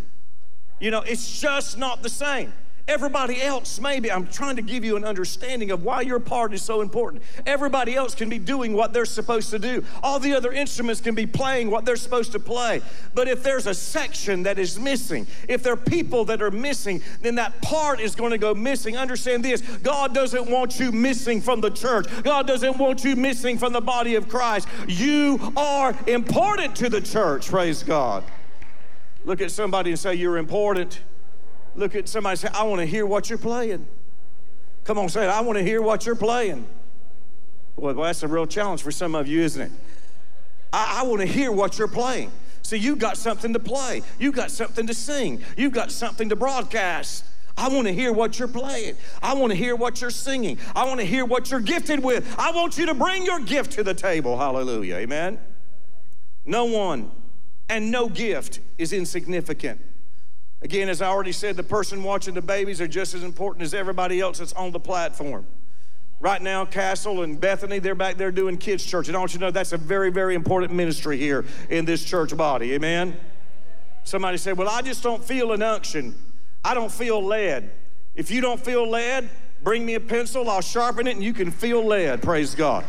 You 0.79 0.91
know, 0.91 1.01
it's 1.01 1.39
just 1.39 1.77
not 1.77 2.03
the 2.03 2.09
same. 2.09 2.53
Everybody 2.87 3.41
else, 3.41 3.79
maybe, 3.79 4.11
I'm 4.11 4.27
trying 4.27 4.57
to 4.57 4.61
give 4.61 4.85
you 4.85 4.95
an 4.95 5.03
understanding 5.03 5.71
of 5.71 5.83
why 5.83 6.01
your 6.01 6.19
part 6.19 6.53
is 6.53 6.61
so 6.61 6.81
important. 6.81 7.23
Everybody 7.47 7.95
else 7.95 8.13
can 8.13 8.29
be 8.29 8.37
doing 8.37 8.73
what 8.73 8.93
they're 8.93 9.05
supposed 9.05 9.49
to 9.49 9.59
do, 9.59 9.83
all 10.03 10.19
the 10.19 10.35
other 10.35 10.51
instruments 10.51 11.01
can 11.01 11.15
be 11.15 11.25
playing 11.25 11.71
what 11.71 11.83
they're 11.83 11.95
supposed 11.95 12.31
to 12.33 12.39
play. 12.39 12.83
But 13.15 13.27
if 13.27 13.41
there's 13.41 13.65
a 13.65 13.73
section 13.73 14.43
that 14.43 14.59
is 14.59 14.79
missing, 14.79 15.25
if 15.49 15.63
there 15.63 15.73
are 15.73 15.77
people 15.77 16.25
that 16.25 16.43
are 16.43 16.51
missing, 16.51 17.01
then 17.21 17.35
that 17.35 17.59
part 17.63 17.99
is 17.99 18.13
going 18.13 18.31
to 18.31 18.37
go 18.37 18.53
missing. 18.53 18.95
Understand 18.95 19.43
this 19.43 19.61
God 19.61 20.13
doesn't 20.13 20.47
want 20.47 20.79
you 20.79 20.91
missing 20.91 21.41
from 21.41 21.61
the 21.61 21.71
church, 21.71 22.05
God 22.23 22.45
doesn't 22.45 22.77
want 22.77 23.03
you 23.03 23.15
missing 23.15 23.57
from 23.57 23.73
the 23.73 23.81
body 23.81 24.13
of 24.13 24.29
Christ. 24.29 24.67
You 24.87 25.53
are 25.57 25.95
important 26.05 26.75
to 26.77 26.89
the 26.89 27.01
church, 27.01 27.49
praise 27.49 27.81
God. 27.81 28.23
Look 29.23 29.41
at 29.41 29.49
somebody 29.49 29.89
and 29.89 29.99
say, 29.99 30.13
You're 30.13 30.37
important. 30.37 30.99
Look 31.75 31.95
at 31.95 32.07
somebody 32.07 32.37
say, 32.37 32.47
I 32.53 32.63
want 32.63 32.79
to 32.79 32.85
hear 32.85 33.05
what 33.05 33.29
you're 33.29 33.37
playing. 33.37 33.85
Come 34.83 34.97
on, 34.97 35.09
say 35.09 35.25
it. 35.25 35.29
I 35.29 35.41
want 35.41 35.57
to 35.57 35.63
hear 35.63 35.81
what 35.81 36.05
you're 36.05 36.15
playing. 36.15 36.65
Well, 37.75 37.93
that's 37.95 38.23
a 38.23 38.27
real 38.27 38.47
challenge 38.47 38.81
for 38.81 38.91
some 38.91 39.15
of 39.15 39.27
you, 39.27 39.41
isn't 39.41 39.61
it? 39.61 39.71
I, 40.71 41.01
I 41.01 41.07
want 41.07 41.21
to 41.21 41.27
hear 41.27 41.51
what 41.51 41.77
you're 41.77 41.87
playing. 41.87 42.31
See, 42.61 42.77
you've 42.77 42.99
got 42.99 43.17
something 43.17 43.53
to 43.53 43.59
play, 43.59 44.01
you've 44.17 44.33
got 44.33 44.49
something 44.49 44.87
to 44.87 44.93
sing, 44.93 45.43
you've 45.55 45.73
got 45.73 45.91
something 45.91 46.29
to 46.29 46.35
broadcast. 46.35 47.25
I 47.57 47.69
want 47.69 47.87
to 47.87 47.93
hear 47.93 48.11
what 48.11 48.37
you're 48.37 48.49
playing. 48.49 48.97
I 49.23 49.33
want 49.33 49.51
to 49.51 49.55
hear 49.55 49.77
what 49.77 50.01
you're 50.01 50.09
singing. 50.09 50.57
I 50.75 50.85
want 50.85 50.99
to 50.99 51.05
hear 51.05 51.23
what 51.23 51.51
you're 51.51 51.61
gifted 51.61 52.03
with. 52.03 52.37
I 52.37 52.51
want 52.51 52.77
you 52.77 52.85
to 52.87 52.93
bring 52.93 53.23
your 53.23 53.39
gift 53.39 53.71
to 53.73 53.83
the 53.83 53.93
table. 53.93 54.37
Hallelujah. 54.37 54.95
Amen. 54.95 55.39
No 56.45 56.65
one 56.65 57.11
and 57.69 57.91
no 57.91 58.09
gift 58.09 58.59
is 58.77 58.91
insignificant. 58.91 59.79
Again, 60.61 60.89
as 60.89 61.01
I 61.01 61.07
already 61.07 61.31
said, 61.31 61.57
the 61.57 61.63
person 61.63 62.03
watching 62.03 62.33
the 62.33 62.41
babies 62.41 62.81
are 62.81 62.87
just 62.87 63.13
as 63.13 63.23
important 63.23 63.63
as 63.63 63.73
everybody 63.73 64.19
else 64.19 64.39
that's 64.39 64.53
on 64.53 64.71
the 64.71 64.79
platform. 64.79 65.45
Right 66.19 66.41
now, 66.41 66.65
Castle 66.65 67.23
and 67.23 67.39
Bethany, 67.39 67.79
they're 67.79 67.93
back 67.93 68.15
there 68.15 68.31
doing 68.31 68.57
kids' 68.57 68.85
church. 68.85 69.07
And 69.07 69.17
I 69.17 69.19
want 69.19 69.33
you 69.33 69.39
to 69.39 69.45
know 69.45 69.51
that's 69.51 69.73
a 69.73 69.77
very, 69.77 70.09
very 70.09 70.33
important 70.33 70.73
ministry 70.73 71.17
here 71.17 71.45
in 71.69 71.85
this 71.85 72.03
church 72.03 72.35
body. 72.35 72.73
Amen? 72.73 73.17
Somebody 74.05 74.37
said, 74.37 74.57
Well, 74.57 74.69
I 74.69 74.81
just 74.81 75.03
don't 75.03 75.23
feel 75.23 75.51
an 75.51 75.61
unction. 75.61 76.15
I 76.63 76.73
don't 76.73 76.91
feel 76.91 77.23
led. 77.23 77.71
If 78.15 78.31
you 78.31 78.39
don't 78.39 78.63
feel 78.63 78.89
led, 78.89 79.29
bring 79.61 79.85
me 79.85 79.95
a 79.95 79.99
pencil, 79.99 80.49
I'll 80.49 80.61
sharpen 80.61 81.05
it, 81.05 81.15
and 81.15 81.23
you 81.23 81.33
can 81.33 81.51
feel 81.51 81.85
led. 81.85 82.21
Praise 82.21 82.55
God. 82.55 82.85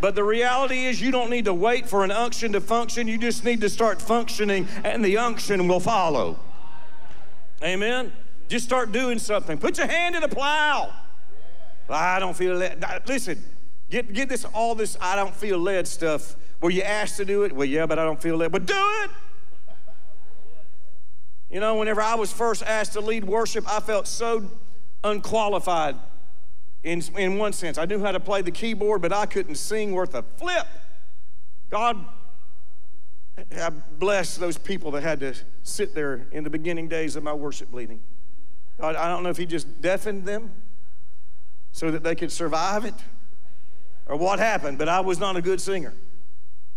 But 0.00 0.14
the 0.14 0.24
reality 0.24 0.86
is, 0.86 1.00
you 1.00 1.10
don't 1.10 1.28
need 1.28 1.44
to 1.44 1.54
wait 1.54 1.86
for 1.86 2.02
an 2.02 2.10
unction 2.10 2.52
to 2.52 2.60
function. 2.60 3.06
You 3.06 3.18
just 3.18 3.44
need 3.44 3.60
to 3.60 3.68
start 3.68 4.00
functioning, 4.00 4.66
and 4.82 5.04
the 5.04 5.18
unction 5.18 5.68
will 5.68 5.80
follow. 5.80 6.40
Amen. 7.62 8.12
Just 8.48 8.64
start 8.64 8.90
doing 8.90 9.18
something. 9.18 9.58
Put 9.58 9.78
your 9.78 9.86
hand 9.86 10.14
in 10.14 10.22
the 10.22 10.28
plow. 10.28 10.92
I 11.88 12.18
don't 12.18 12.36
feel 12.36 12.54
led. 12.54 12.84
Listen, 13.06 13.42
get, 13.90 14.12
get 14.12 14.28
this 14.28 14.44
all 14.44 14.74
this 14.74 14.96
I 15.00 15.16
don't 15.16 15.34
feel 15.34 15.58
led 15.58 15.86
stuff. 15.86 16.36
Were 16.60 16.70
you 16.70 16.82
asked 16.82 17.16
to 17.16 17.24
do 17.24 17.42
it? 17.44 17.52
Well, 17.52 17.66
yeah, 17.66 17.86
but 17.86 17.98
I 17.98 18.04
don't 18.04 18.20
feel 18.20 18.36
led. 18.36 18.52
But 18.52 18.66
do 18.66 18.74
it. 18.76 19.10
You 21.50 21.58
know, 21.58 21.76
whenever 21.76 22.00
I 22.00 22.14
was 22.14 22.32
first 22.32 22.62
asked 22.62 22.92
to 22.92 23.00
lead 23.00 23.24
worship, 23.24 23.64
I 23.70 23.80
felt 23.80 24.06
so 24.06 24.50
unqualified 25.02 25.96
in, 26.84 27.02
in 27.16 27.38
one 27.38 27.52
sense. 27.52 27.76
I 27.76 27.86
knew 27.86 28.00
how 28.00 28.12
to 28.12 28.20
play 28.20 28.42
the 28.42 28.52
keyboard, 28.52 29.02
but 29.02 29.12
I 29.12 29.26
couldn't 29.26 29.56
sing 29.56 29.92
worth 29.92 30.14
a 30.14 30.22
flip. 30.36 30.66
God 31.68 32.04
I 33.56 33.70
bless 33.70 34.36
those 34.36 34.58
people 34.58 34.90
that 34.92 35.02
had 35.02 35.20
to 35.20 35.34
sit 35.62 35.94
there 35.94 36.26
in 36.32 36.44
the 36.44 36.50
beginning 36.50 36.88
days 36.88 37.16
of 37.16 37.22
my 37.22 37.32
worship 37.32 37.72
leading. 37.72 38.00
God, 38.80 38.96
I 38.96 39.08
don't 39.08 39.22
know 39.22 39.30
if 39.30 39.36
He 39.36 39.46
just 39.46 39.80
deafened 39.80 40.24
them 40.24 40.50
so 41.72 41.90
that 41.90 42.02
they 42.02 42.14
could 42.14 42.32
survive 42.32 42.84
it 42.84 42.94
or 44.06 44.16
what 44.16 44.38
happened, 44.38 44.78
but 44.78 44.88
I 44.88 45.00
was 45.00 45.18
not 45.18 45.36
a 45.36 45.42
good 45.42 45.60
singer. 45.60 45.94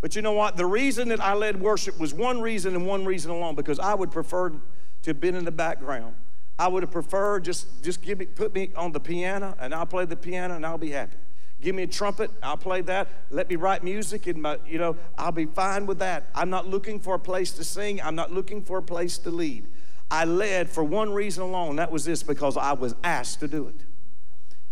But 0.02 0.16
you 0.16 0.22
know 0.22 0.34
what? 0.34 0.58
The 0.58 0.66
reason 0.66 1.08
that 1.10 1.22
I 1.22 1.34
led 1.34 1.60
worship 1.60 1.98
was 2.00 2.14
one 2.14 2.42
reason 2.42 2.76
and 2.76 2.86
one 2.86 3.06
reason 3.06 3.32
alone 3.32 3.56
because 3.56 3.80
I 3.80 3.94
would 3.94 4.12
prefer 4.12 4.50
to 4.50 4.60
have 5.06 5.20
been 5.20 5.34
in 5.34 5.46
the 5.46 5.52
background. 5.52 6.16
I 6.60 6.68
would 6.68 6.84
have 6.84 6.92
preferred 6.92 7.46
just, 7.46 7.84
just 7.84 8.02
give 8.02 8.20
me, 8.20 8.26
put 8.26 8.54
me 8.54 8.70
on 8.76 8.92
the 8.92 9.00
piano 9.00 9.56
and 9.60 9.74
I'll 9.74 9.86
play 9.86 10.06
the 10.06 10.16
piano 10.16 10.56
and 10.56 10.66
I'll 10.66 10.78
be 10.78 10.92
happy. 10.92 11.18
Give 11.64 11.74
me 11.74 11.84
a 11.84 11.88
trumpet, 11.88 12.30
I'll 12.44 12.58
play 12.58 12.82
that. 12.82 13.08
Let 13.32 13.50
me 13.50 13.56
write 13.56 13.86
music, 13.86 14.28
and 14.28 14.42
my, 14.42 14.60
you 14.68 14.78
know, 14.78 14.98
I'll 15.18 15.32
be 15.32 15.46
fine 15.46 15.86
with 15.86 16.00
that. 16.00 16.28
I'm 16.36 16.50
not 16.50 16.68
looking 16.68 17.00
for 17.00 17.16
a 17.16 17.20
place 17.20 17.54
to 17.54 17.64
sing. 17.64 18.02
I'm 18.02 18.16
not 18.16 18.34
looking 18.34 18.62
for 18.62 18.80
a 18.80 18.84
place 18.84 19.18
to 19.20 19.32
lead. 19.32 19.68
I 20.12 20.26
led 20.26 20.70
for 20.70 20.84
one 20.84 21.14
reason 21.14 21.42
alone. 21.42 21.78
That 21.78 21.90
was 21.90 22.04
this 22.04 22.22
because 22.22 22.58
I 22.58 22.74
was 22.74 22.96
asked 23.02 23.40
to 23.40 23.48
do 23.48 23.70
it. 23.70 23.76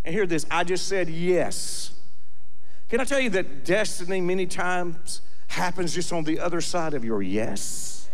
And 0.04 0.14
hear 0.14 0.28
this 0.28 0.46
I 0.52 0.66
just 0.66 0.88
said 0.88 1.10
yes. 1.10 1.94
Can 2.90 3.00
I 3.00 3.06
tell 3.06 3.22
you 3.22 3.30
that 3.32 3.64
destiny 3.64 4.20
many 4.20 4.46
times 4.46 5.22
happens 5.48 5.96
just 5.96 6.12
on 6.12 6.26
the 6.26 6.42
other 6.42 6.60
side 6.60 6.94
of 6.94 7.06
your 7.06 7.22
yes? 7.22 8.10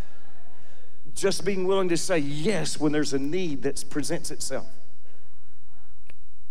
Just 1.14 1.44
being 1.44 1.66
willing 1.66 1.88
to 1.88 1.96
say 1.96 2.18
yes 2.18 2.78
when 2.78 2.92
there's 2.92 3.12
a 3.12 3.18
need 3.18 3.62
that 3.62 3.84
presents 3.90 4.30
itself. 4.30 4.68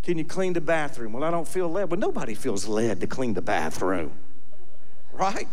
Can 0.07 0.17
you 0.17 0.23
clean 0.23 0.53
the 0.53 0.61
bathroom? 0.61 1.11
Well, 1.11 1.25
I 1.25 1.31
don't 1.31 1.45
feel 1.45 1.67
led. 1.67 1.91
Well, 1.91 1.99
nobody 1.99 2.33
feels 2.33 2.65
led 2.65 3.01
to 3.01 3.07
clean 3.07 3.33
the 3.33 3.41
bathroom, 3.41 4.13
right? 5.11 5.49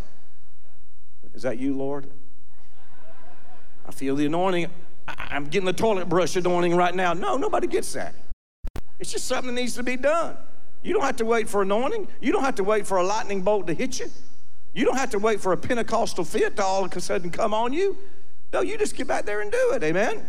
Is 1.35 1.43
that 1.43 1.59
you, 1.59 1.75
Lord? 1.75 2.07
I 3.85 3.91
feel 3.91 4.15
the 4.15 4.27
anointing. 4.27 4.71
I'm 5.09 5.47
getting 5.47 5.67
the 5.67 5.73
toilet 5.73 6.09
brush 6.09 6.37
anointing 6.37 6.77
right 6.77 6.95
now. 6.95 7.15
No, 7.15 7.37
nobody 7.37 7.67
gets 7.67 7.95
that. 7.95 8.15
It's 9.01 9.11
just 9.11 9.27
something 9.27 9.53
that 9.53 9.61
needs 9.61 9.75
to 9.75 9.83
be 9.83 9.97
done. 9.97 10.37
You 10.85 10.93
don't 10.93 11.03
have 11.03 11.17
to 11.17 11.25
wait 11.25 11.49
for 11.49 11.63
anointing. 11.63 12.07
You 12.21 12.31
don't 12.31 12.45
have 12.45 12.55
to 12.55 12.65
wait 12.65 12.87
for 12.87 12.99
a 12.99 13.03
lightning 13.03 13.43
bolt 13.43 13.67
to 13.67 13.75
hit 13.75 13.99
you. 13.99 14.07
You 14.73 14.85
don't 14.85 14.99
have 14.99 15.11
to 15.11 15.19
wait 15.19 15.41
for 15.41 15.53
a 15.53 15.57
Pentecostal 15.57 16.23
fit 16.23 16.55
to 16.59 16.65
all 16.65 16.85
of 16.85 16.97
a 16.97 17.01
sudden 17.01 17.33
come 17.33 17.55
on 17.55 17.73
you. 17.73 17.99
No, 18.53 18.61
you 18.61 18.79
just 18.79 18.95
get 18.95 19.09
back 19.09 19.25
there 19.25 19.41
and 19.41 19.51
do 19.51 19.73
it. 19.73 19.83
Amen. 19.83 20.23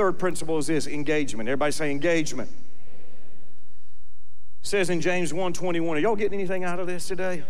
Third 0.00 0.18
principle 0.18 0.56
is 0.56 0.66
this 0.66 0.86
engagement. 0.86 1.46
Everybody 1.46 1.72
say 1.72 1.90
engagement. 1.90 2.48
It 4.62 4.66
says 4.66 4.88
in 4.88 5.02
James 5.02 5.30
1:21. 5.30 5.98
Are 5.98 6.00
y'all 6.00 6.16
getting 6.16 6.38
anything 6.38 6.64
out 6.64 6.80
of 6.80 6.86
this 6.86 7.06
today? 7.06 7.44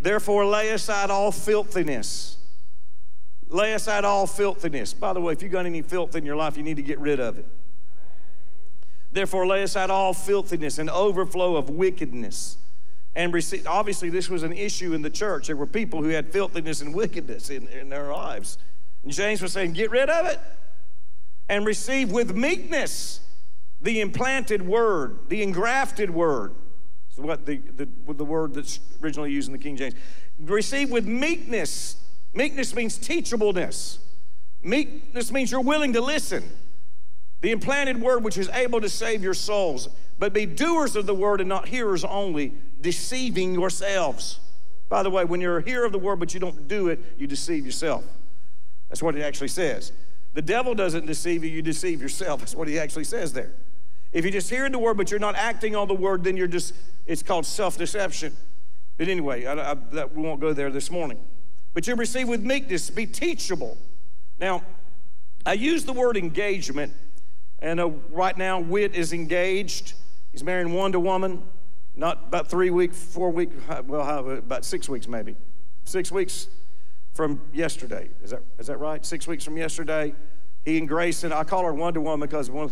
Therefore, 0.00 0.44
lay 0.46 0.70
aside 0.70 1.10
all 1.10 1.30
filthiness. 1.30 2.38
Lay 3.46 3.72
aside 3.72 4.04
all 4.04 4.26
filthiness. 4.26 4.92
By 4.94 5.12
the 5.12 5.20
way, 5.20 5.32
if 5.32 5.44
you 5.44 5.48
got 5.48 5.64
any 5.64 5.80
filth 5.80 6.16
in 6.16 6.26
your 6.26 6.34
life, 6.34 6.56
you 6.56 6.64
need 6.64 6.74
to 6.74 6.82
get 6.82 6.98
rid 6.98 7.20
of 7.20 7.38
it. 7.38 7.46
Therefore, 9.12 9.46
lay 9.46 9.62
aside 9.62 9.90
all 9.90 10.12
filthiness 10.12 10.80
and 10.80 10.90
overflow 10.90 11.54
of 11.54 11.70
wickedness. 11.70 12.56
And 13.14 13.32
receive, 13.32 13.64
obviously, 13.68 14.10
this 14.10 14.28
was 14.28 14.42
an 14.42 14.54
issue 14.54 14.92
in 14.92 15.02
the 15.02 15.10
church. 15.10 15.46
There 15.46 15.56
were 15.56 15.68
people 15.68 16.02
who 16.02 16.08
had 16.08 16.32
filthiness 16.32 16.80
and 16.80 16.92
wickedness 16.92 17.48
in, 17.48 17.68
in 17.68 17.90
their 17.90 18.12
lives. 18.12 18.58
And 19.04 19.12
James 19.12 19.40
was 19.40 19.52
saying, 19.52 19.74
Get 19.74 19.92
rid 19.92 20.10
of 20.10 20.26
it 20.26 20.40
and 21.48 21.66
receive 21.66 22.10
with 22.10 22.34
meekness 22.34 23.20
the 23.80 24.00
implanted 24.00 24.62
word, 24.62 25.18
the 25.28 25.42
engrafted 25.42 26.10
word. 26.10 26.54
Is 27.12 27.18
what 27.18 27.46
the, 27.46 27.58
the, 27.58 27.86
the 28.12 28.24
word 28.24 28.54
that's 28.54 28.80
originally 29.02 29.30
used 29.30 29.48
in 29.48 29.52
the 29.52 29.58
King 29.58 29.76
James. 29.76 29.94
Receive 30.40 30.90
with 30.90 31.06
meekness. 31.06 31.96
Meekness 32.32 32.74
means 32.74 32.98
teachableness. 32.98 33.98
Meekness 34.62 35.30
means 35.30 35.52
you're 35.52 35.60
willing 35.60 35.92
to 35.92 36.00
listen. 36.00 36.42
The 37.42 37.50
implanted 37.50 38.00
word 38.00 38.24
which 38.24 38.38
is 38.38 38.48
able 38.48 38.80
to 38.80 38.88
save 38.88 39.22
your 39.22 39.34
souls. 39.34 39.88
But 40.18 40.32
be 40.32 40.46
doers 40.46 40.96
of 40.96 41.06
the 41.06 41.14
word 41.14 41.40
and 41.40 41.48
not 41.48 41.68
hearers 41.68 42.04
only, 42.04 42.54
deceiving 42.80 43.52
yourselves. 43.52 44.40
By 44.88 45.02
the 45.02 45.10
way, 45.10 45.24
when 45.24 45.40
you're 45.40 45.58
a 45.58 45.62
hearer 45.62 45.84
of 45.84 45.92
the 45.92 45.98
word 45.98 46.18
but 46.18 46.32
you 46.34 46.40
don't 46.40 46.66
do 46.68 46.88
it, 46.88 47.00
you 47.18 47.26
deceive 47.26 47.66
yourself. 47.66 48.04
That's 48.88 49.02
what 49.02 49.14
it 49.16 49.22
actually 49.22 49.48
says. 49.48 49.92
The 50.34 50.42
devil 50.42 50.74
doesn't 50.74 51.06
deceive 51.06 51.44
you, 51.44 51.50
you 51.50 51.62
deceive 51.62 52.02
yourself. 52.02 52.40
That's 52.40 52.54
what 52.54 52.68
he 52.68 52.78
actually 52.78 53.04
says 53.04 53.32
there. 53.32 53.52
If 54.12 54.24
you're 54.24 54.32
just 54.32 54.50
hearing 54.50 54.72
the 54.72 54.78
word, 54.78 54.96
but 54.96 55.10
you're 55.10 55.20
not 55.20 55.36
acting 55.36 55.74
on 55.74 55.88
the 55.88 55.94
word, 55.94 56.24
then 56.24 56.36
you're 56.36 56.46
just, 56.46 56.74
it's 57.06 57.22
called 57.22 57.46
self 57.46 57.78
deception. 57.78 58.36
But 58.96 59.08
anyway, 59.08 59.46
I, 59.46 59.72
I, 59.72 59.74
that, 59.92 60.14
we 60.14 60.22
won't 60.22 60.40
go 60.40 60.52
there 60.52 60.70
this 60.70 60.90
morning. 60.90 61.24
But 61.72 61.86
you 61.86 61.94
receive 61.94 62.28
with 62.28 62.42
meekness, 62.42 62.90
be 62.90 63.06
teachable. 63.06 63.76
Now, 64.38 64.62
I 65.46 65.54
use 65.54 65.84
the 65.84 65.92
word 65.92 66.16
engagement, 66.16 66.92
and 67.60 67.80
uh, 67.80 67.88
right 68.10 68.36
now, 68.36 68.60
Whit 68.60 68.94
is 68.94 69.12
engaged. 69.12 69.94
He's 70.32 70.44
marrying 70.44 70.92
to 70.92 71.00
woman, 71.00 71.42
not 71.94 72.24
about 72.28 72.48
three 72.48 72.70
weeks, 72.70 72.96
four 72.96 73.30
weeks, 73.30 73.54
well, 73.86 74.28
about 74.30 74.64
six 74.64 74.88
weeks 74.88 75.06
maybe. 75.06 75.36
Six 75.84 76.10
weeks 76.10 76.48
from 77.14 77.40
yesterday. 77.52 78.10
Is 78.22 78.30
that, 78.30 78.42
is 78.58 78.66
that 78.66 78.78
right? 78.78 79.04
Six 79.04 79.26
weeks 79.26 79.44
from 79.44 79.56
yesterday. 79.56 80.14
He 80.64 80.78
and 80.78 80.88
Grayson, 80.88 81.32
I 81.32 81.44
call 81.44 81.64
her 81.64 81.72
Wonder 81.72 82.00
Woman 82.00 82.28
because 82.28 82.50
one 82.50 82.70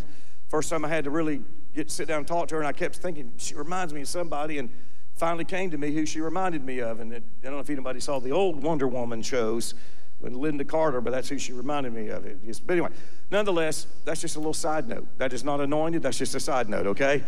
first 0.49 0.69
time 0.69 0.85
I 0.85 0.89
had 0.89 1.05
to 1.05 1.09
really 1.09 1.41
get 1.73 1.89
sit 1.89 2.07
down 2.07 2.19
and 2.19 2.27
talk 2.27 2.47
to 2.49 2.55
her, 2.55 2.61
and 2.61 2.67
I 2.67 2.73
kept 2.73 2.97
thinking 2.97 3.31
she 3.37 3.55
reminds 3.55 3.93
me 3.93 4.01
of 4.01 4.07
somebody, 4.07 4.59
and 4.59 4.69
finally 5.15 5.45
came 5.45 5.71
to 5.71 5.77
me 5.77 5.93
who 5.93 6.05
she 6.05 6.21
reminded 6.21 6.63
me 6.63 6.79
of. 6.79 6.99
And 6.99 7.13
it, 7.13 7.23
I 7.41 7.45
don't 7.45 7.53
know 7.53 7.59
if 7.59 7.69
anybody 7.69 7.99
saw 7.99 8.19
the 8.19 8.31
old 8.31 8.61
Wonder 8.61 8.87
Woman 8.87 9.21
shows 9.21 9.73
with 10.19 10.33
Lynda 10.33 10.67
Carter, 10.67 11.01
but 11.01 11.11
that's 11.11 11.29
who 11.29 11.37
she 11.37 11.53
reminded 11.53 11.93
me 11.93 12.09
of. 12.09 12.25
It. 12.25 12.39
But 12.65 12.73
anyway, 12.73 12.89
nonetheless, 13.29 13.87
that's 14.05 14.21
just 14.21 14.35
a 14.35 14.39
little 14.39 14.53
side 14.53 14.87
note. 14.87 15.07
That 15.17 15.33
is 15.33 15.43
not 15.43 15.61
anointed, 15.61 16.01
that's 16.01 16.17
just 16.17 16.33
a 16.35 16.39
side 16.39 16.69
note, 16.69 16.87
okay? 16.87 17.23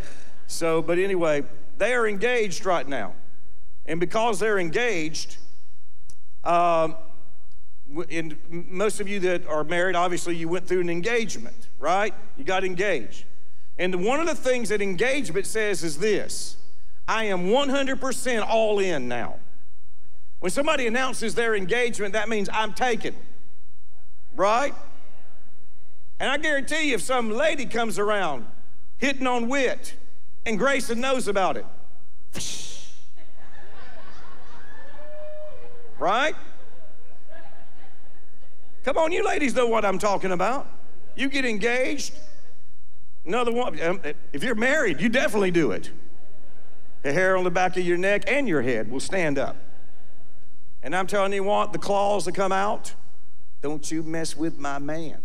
So, 0.47 0.81
but 0.81 0.97
anyway, 0.97 1.43
they 1.77 1.93
are 1.93 2.07
engaged 2.07 2.65
right 2.65 2.87
now. 2.87 3.13
And 3.85 3.99
because 3.99 4.39
they're 4.39 4.59
engaged, 4.59 5.37
um, 6.43 6.95
and 8.09 8.37
most 8.49 8.99
of 8.99 9.07
you 9.07 9.19
that 9.21 9.47
are 9.47 9.63
married, 9.63 9.95
obviously 9.95 10.35
you 10.35 10.49
went 10.49 10.67
through 10.67 10.81
an 10.81 10.89
engagement, 10.89 11.69
right? 11.79 12.13
You 12.37 12.43
got 12.43 12.63
engaged. 12.63 13.25
And 13.77 14.03
one 14.03 14.19
of 14.19 14.25
the 14.25 14.35
things 14.35 14.69
that 14.69 14.81
engagement 14.81 15.45
says 15.45 15.83
is 15.83 15.97
this 15.97 16.57
I 17.07 17.25
am 17.25 17.47
100% 17.47 18.47
all 18.47 18.79
in 18.79 19.07
now. 19.07 19.35
When 20.39 20.51
somebody 20.51 20.87
announces 20.87 21.35
their 21.35 21.55
engagement, 21.55 22.13
that 22.13 22.29
means 22.29 22.49
I'm 22.51 22.73
taken, 22.73 23.15
right? 24.35 24.73
And 26.19 26.29
I 26.29 26.37
guarantee 26.37 26.89
you, 26.89 26.95
if 26.95 27.01
some 27.01 27.29
lady 27.31 27.65
comes 27.65 27.99
around 27.99 28.45
hitting 28.97 29.27
on 29.27 29.49
Whit 29.49 29.95
and 30.45 30.57
Grayson 30.57 30.99
knows 30.99 31.27
about 31.27 31.57
it, 31.57 31.65
right? 35.99 36.35
Come 38.85 38.99
on, 38.99 39.11
you 39.11 39.25
ladies 39.25 39.55
know 39.55 39.65
what 39.65 39.83
I'm 39.83 39.97
talking 39.97 40.31
about. 40.31 40.67
You 41.15 41.27
get 41.27 41.43
engaged. 41.43 42.13
Another 43.25 43.51
one, 43.51 43.81
um, 43.81 43.99
if 44.31 44.43
you're 44.43 44.53
married, 44.53 45.01
you 45.01 45.09
definitely 45.09 45.49
do 45.49 45.71
it. 45.71 45.89
The 47.01 47.11
hair 47.11 47.35
on 47.35 47.43
the 47.43 47.49
back 47.49 47.77
of 47.77 47.83
your 47.83 47.97
neck 47.97 48.25
and 48.27 48.47
your 48.47 48.61
head 48.61 48.91
will 48.91 48.99
stand 48.99 49.39
up. 49.39 49.55
And 50.83 50.95
I'm 50.95 51.07
telling 51.07 51.33
you 51.33 51.43
want 51.43 51.73
the 51.73 51.79
claws 51.79 52.25
to 52.25 52.31
come 52.31 52.51
out, 52.51 52.93
don't 53.63 53.89
you 53.89 54.03
mess 54.03 54.37
with 54.37 54.59
my 54.59 54.77
man, 54.77 55.17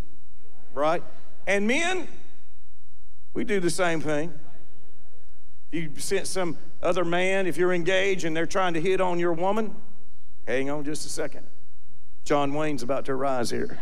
right? 0.72 1.02
And 1.46 1.66
men, 1.66 2.08
we 3.34 3.44
do 3.44 3.60
the 3.60 3.68
same 3.68 4.00
thing. 4.00 4.32
If 5.70 5.82
you 5.82 5.90
sense 5.98 6.30
some 6.30 6.56
other 6.82 7.04
man, 7.04 7.46
if 7.46 7.58
you're 7.58 7.74
engaged 7.74 8.24
and 8.24 8.34
they're 8.34 8.46
trying 8.46 8.72
to 8.72 8.80
hit 8.80 9.02
on 9.02 9.18
your 9.18 9.34
woman, 9.34 9.76
hang 10.46 10.70
on 10.70 10.82
just 10.82 11.04
a 11.04 11.10
second. 11.10 11.46
John 12.30 12.54
Wayne's 12.54 12.84
about 12.84 13.06
to 13.06 13.14
rise 13.16 13.50
here. 13.50 13.76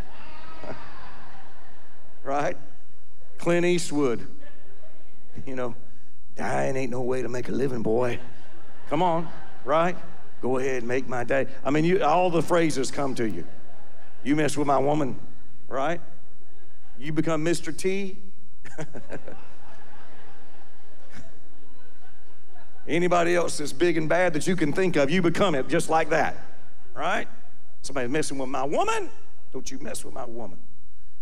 right? 2.23 2.57
Clint 3.37 3.63
Eastwood. 3.63 4.25
You 5.45 5.55
know, 5.55 5.75
dying 6.35 6.75
ain't 6.75 6.89
no 6.89 7.01
way 7.01 7.21
to 7.21 7.29
make 7.29 7.47
a 7.49 7.51
living, 7.51 7.83
boy. 7.83 8.17
Come 8.89 9.03
on, 9.03 9.29
right? 9.63 9.95
Go 10.41 10.57
ahead, 10.57 10.81
make 10.81 11.07
my 11.07 11.23
day. 11.23 11.45
I 11.63 11.69
mean, 11.69 11.85
you, 11.85 12.03
all 12.03 12.31
the 12.31 12.41
phrases 12.41 12.89
come 12.89 13.13
to 13.13 13.29
you. 13.29 13.45
You 14.23 14.35
mess 14.35 14.57
with 14.57 14.65
my 14.65 14.79
woman, 14.79 15.19
right? 15.67 16.01
You 16.97 17.13
become 17.13 17.45
Mr. 17.45 17.77
T. 17.77 18.17
Anybody 22.87 23.35
else 23.35 23.59
that's 23.59 23.73
big 23.73 23.95
and 23.95 24.09
bad 24.09 24.33
that 24.33 24.47
you 24.47 24.55
can 24.55 24.73
think 24.73 24.95
of, 24.95 25.11
you 25.11 25.21
become 25.21 25.53
it 25.53 25.67
just 25.67 25.87
like 25.87 26.09
that, 26.09 26.35
right? 26.95 27.27
Somebody 27.81 28.07
messing 28.07 28.37
with 28.37 28.49
my 28.49 28.63
woman? 28.63 29.09
Don't 29.51 29.69
you 29.69 29.79
mess 29.79 30.03
with 30.05 30.13
my 30.13 30.25
woman. 30.25 30.59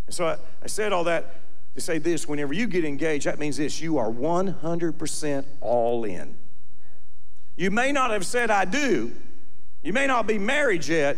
And 0.05 0.16
so 0.16 0.28
I, 0.28 0.38
I 0.64 0.68
said 0.68 0.91
all 0.91 1.03
that 1.05 1.36
to 1.76 1.82
say 1.82 1.99
this 1.99 2.28
whenever 2.28 2.53
you 2.53 2.68
get 2.68 2.84
engaged, 2.84 3.26
that 3.26 3.39
means 3.39 3.58
this 3.58 3.80
you 3.80 3.97
are 3.97 4.10
100% 4.10 5.45
all 5.62 6.03
in. 6.03 6.36
You 7.55 7.72
may 7.72 7.91
not 7.91 8.12
have 8.12 8.26
said, 8.26 8.51
I 8.51 8.66
do. 8.66 9.12
You 9.84 9.93
may 9.93 10.08
not 10.08 10.28
be 10.28 10.38
married 10.38 10.88
yet, 10.88 11.18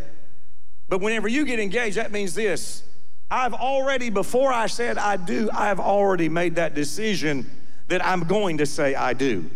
but 0.87 1.01
whenever 1.01 1.27
you 1.27 1.45
get 1.45 1.59
engaged, 1.59 1.97
that 1.97 2.11
means 2.11 2.33
this 2.33 2.83
I've 3.31 3.53
already, 3.53 4.09
before 4.09 4.51
I 4.51 4.67
said 4.67 4.97
I 4.97 5.17
do, 5.17 5.49
I've 5.53 5.79
already 5.79 6.29
made 6.29 6.55
that 6.55 6.73
decision 6.73 7.49
that 7.87 8.05
I'm 8.05 8.21
going 8.21 8.57
to 8.57 8.65
say 8.65 8.95
I 8.95 9.13
do. 9.13 9.49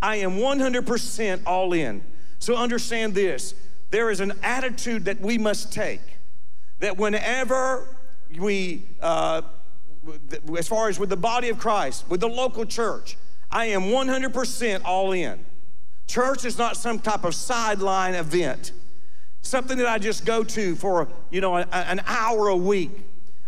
I 0.00 0.16
am 0.16 0.38
100% 0.38 1.40
all 1.44 1.72
in. 1.72 2.02
So 2.38 2.56
understand 2.56 3.14
this 3.14 3.54
there 3.90 4.10
is 4.10 4.20
an 4.20 4.32
attitude 4.42 5.06
that 5.06 5.20
we 5.20 5.38
must 5.38 5.72
take 5.72 6.00
that 6.80 6.96
whenever 6.96 7.96
we, 8.38 8.82
uh, 9.00 9.42
as 10.56 10.68
far 10.68 10.88
as 10.88 10.98
with 10.98 11.08
the 11.08 11.16
body 11.16 11.48
of 11.48 11.58
Christ, 11.58 12.08
with 12.08 12.20
the 12.20 12.28
local 12.28 12.64
church, 12.64 13.16
I 13.50 13.66
am 13.66 13.84
100% 13.84 14.82
all 14.84 15.12
in. 15.12 15.44
Church 16.06 16.44
is 16.44 16.58
not 16.58 16.76
some 16.76 16.98
type 16.98 17.24
of 17.24 17.34
sideline 17.34 18.14
event, 18.14 18.72
something 19.42 19.76
that 19.78 19.86
I 19.86 19.98
just 19.98 20.24
go 20.24 20.44
to 20.44 20.74
for, 20.76 21.08
you 21.30 21.40
know, 21.40 21.56
a, 21.56 21.66
an 21.72 22.00
hour 22.06 22.48
a 22.48 22.56
week. 22.56 22.90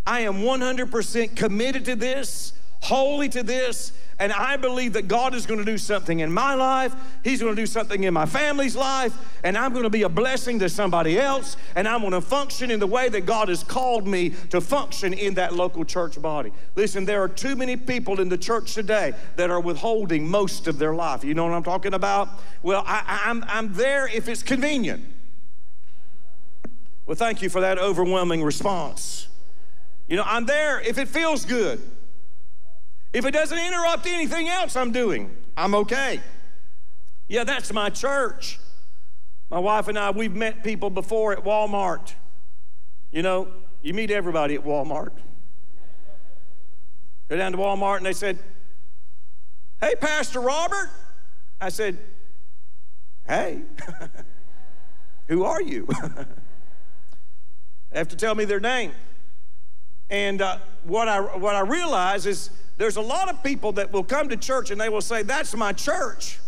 I 0.06 0.20
am 0.20 0.42
100% 0.42 1.36
committed 1.36 1.84
to 1.84 1.96
this, 1.96 2.52
wholly 2.80 3.28
to 3.30 3.42
this, 3.42 3.92
and 4.20 4.34
I 4.34 4.58
believe 4.58 4.92
that 4.92 5.08
God 5.08 5.34
is 5.34 5.46
going 5.46 5.60
to 5.60 5.64
do 5.64 5.78
something 5.78 6.20
in 6.20 6.30
my 6.30 6.52
life. 6.52 6.94
He's 7.24 7.40
going 7.40 7.56
to 7.56 7.60
do 7.60 7.64
something 7.64 8.04
in 8.04 8.12
my 8.12 8.26
family's 8.26 8.76
life. 8.76 9.14
And 9.42 9.56
I'm 9.56 9.72
going 9.72 9.84
to 9.84 9.90
be 9.90 10.02
a 10.02 10.10
blessing 10.10 10.58
to 10.58 10.68
somebody 10.68 11.18
else. 11.18 11.56
And 11.74 11.88
I'm 11.88 12.00
going 12.00 12.12
to 12.12 12.20
function 12.20 12.70
in 12.70 12.80
the 12.80 12.86
way 12.86 13.08
that 13.08 13.24
God 13.24 13.48
has 13.48 13.64
called 13.64 14.06
me 14.06 14.34
to 14.50 14.60
function 14.60 15.14
in 15.14 15.34
that 15.34 15.54
local 15.54 15.86
church 15.86 16.20
body. 16.20 16.52
Listen, 16.74 17.06
there 17.06 17.22
are 17.22 17.30
too 17.30 17.56
many 17.56 17.78
people 17.78 18.20
in 18.20 18.28
the 18.28 18.36
church 18.36 18.74
today 18.74 19.14
that 19.36 19.48
are 19.48 19.58
withholding 19.58 20.28
most 20.28 20.68
of 20.68 20.78
their 20.78 20.94
life. 20.94 21.24
You 21.24 21.32
know 21.32 21.46
what 21.46 21.54
I'm 21.54 21.62
talking 21.62 21.94
about? 21.94 22.28
Well, 22.62 22.84
I, 22.86 23.22
I'm, 23.24 23.42
I'm 23.48 23.72
there 23.72 24.06
if 24.06 24.28
it's 24.28 24.42
convenient. 24.42 25.02
Well, 27.06 27.16
thank 27.16 27.40
you 27.40 27.48
for 27.48 27.62
that 27.62 27.78
overwhelming 27.78 28.42
response. 28.42 29.28
You 30.08 30.16
know, 30.16 30.24
I'm 30.26 30.44
there 30.44 30.78
if 30.78 30.98
it 30.98 31.08
feels 31.08 31.46
good. 31.46 31.80
If 33.12 33.24
it 33.24 33.32
doesn't 33.32 33.58
interrupt 33.58 34.06
anything 34.06 34.48
else 34.48 34.76
I'm 34.76 34.92
doing, 34.92 35.36
I'm 35.56 35.74
okay. 35.74 36.20
Yeah, 37.28 37.44
that's 37.44 37.72
my 37.72 37.90
church. 37.90 38.58
My 39.50 39.58
wife 39.58 39.88
and 39.88 39.98
I, 39.98 40.10
we've 40.10 40.34
met 40.34 40.62
people 40.62 40.90
before 40.90 41.32
at 41.32 41.44
Walmart. 41.44 42.14
You 43.10 43.22
know, 43.22 43.48
you 43.82 43.94
meet 43.94 44.10
everybody 44.10 44.54
at 44.54 44.64
Walmart. 44.64 45.10
Go 47.28 47.36
down 47.36 47.52
to 47.52 47.58
Walmart 47.58 47.98
and 47.98 48.06
they 48.06 48.12
said, 48.12 48.38
Hey, 49.80 49.94
Pastor 49.94 50.40
Robert. 50.40 50.90
I 51.60 51.68
said, 51.68 51.98
Hey, 53.26 53.62
who 55.28 55.44
are 55.44 55.62
you? 55.62 55.86
they 57.90 57.98
have 57.98 58.08
to 58.08 58.16
tell 58.16 58.34
me 58.34 58.44
their 58.44 58.60
name. 58.60 58.92
And 60.10 60.42
uh, 60.42 60.58
what, 60.84 61.08
I, 61.08 61.20
what 61.20 61.54
I 61.54 61.60
realize 61.60 62.26
is 62.26 62.50
there's 62.80 62.96
a 62.96 63.02
lot 63.02 63.28
of 63.28 63.42
people 63.42 63.72
that 63.72 63.92
will 63.92 64.02
come 64.02 64.30
to 64.30 64.38
church 64.38 64.70
and 64.70 64.80
they 64.80 64.88
will 64.88 65.02
say, 65.02 65.22
That's 65.22 65.54
my 65.54 65.70
church. 65.70 66.38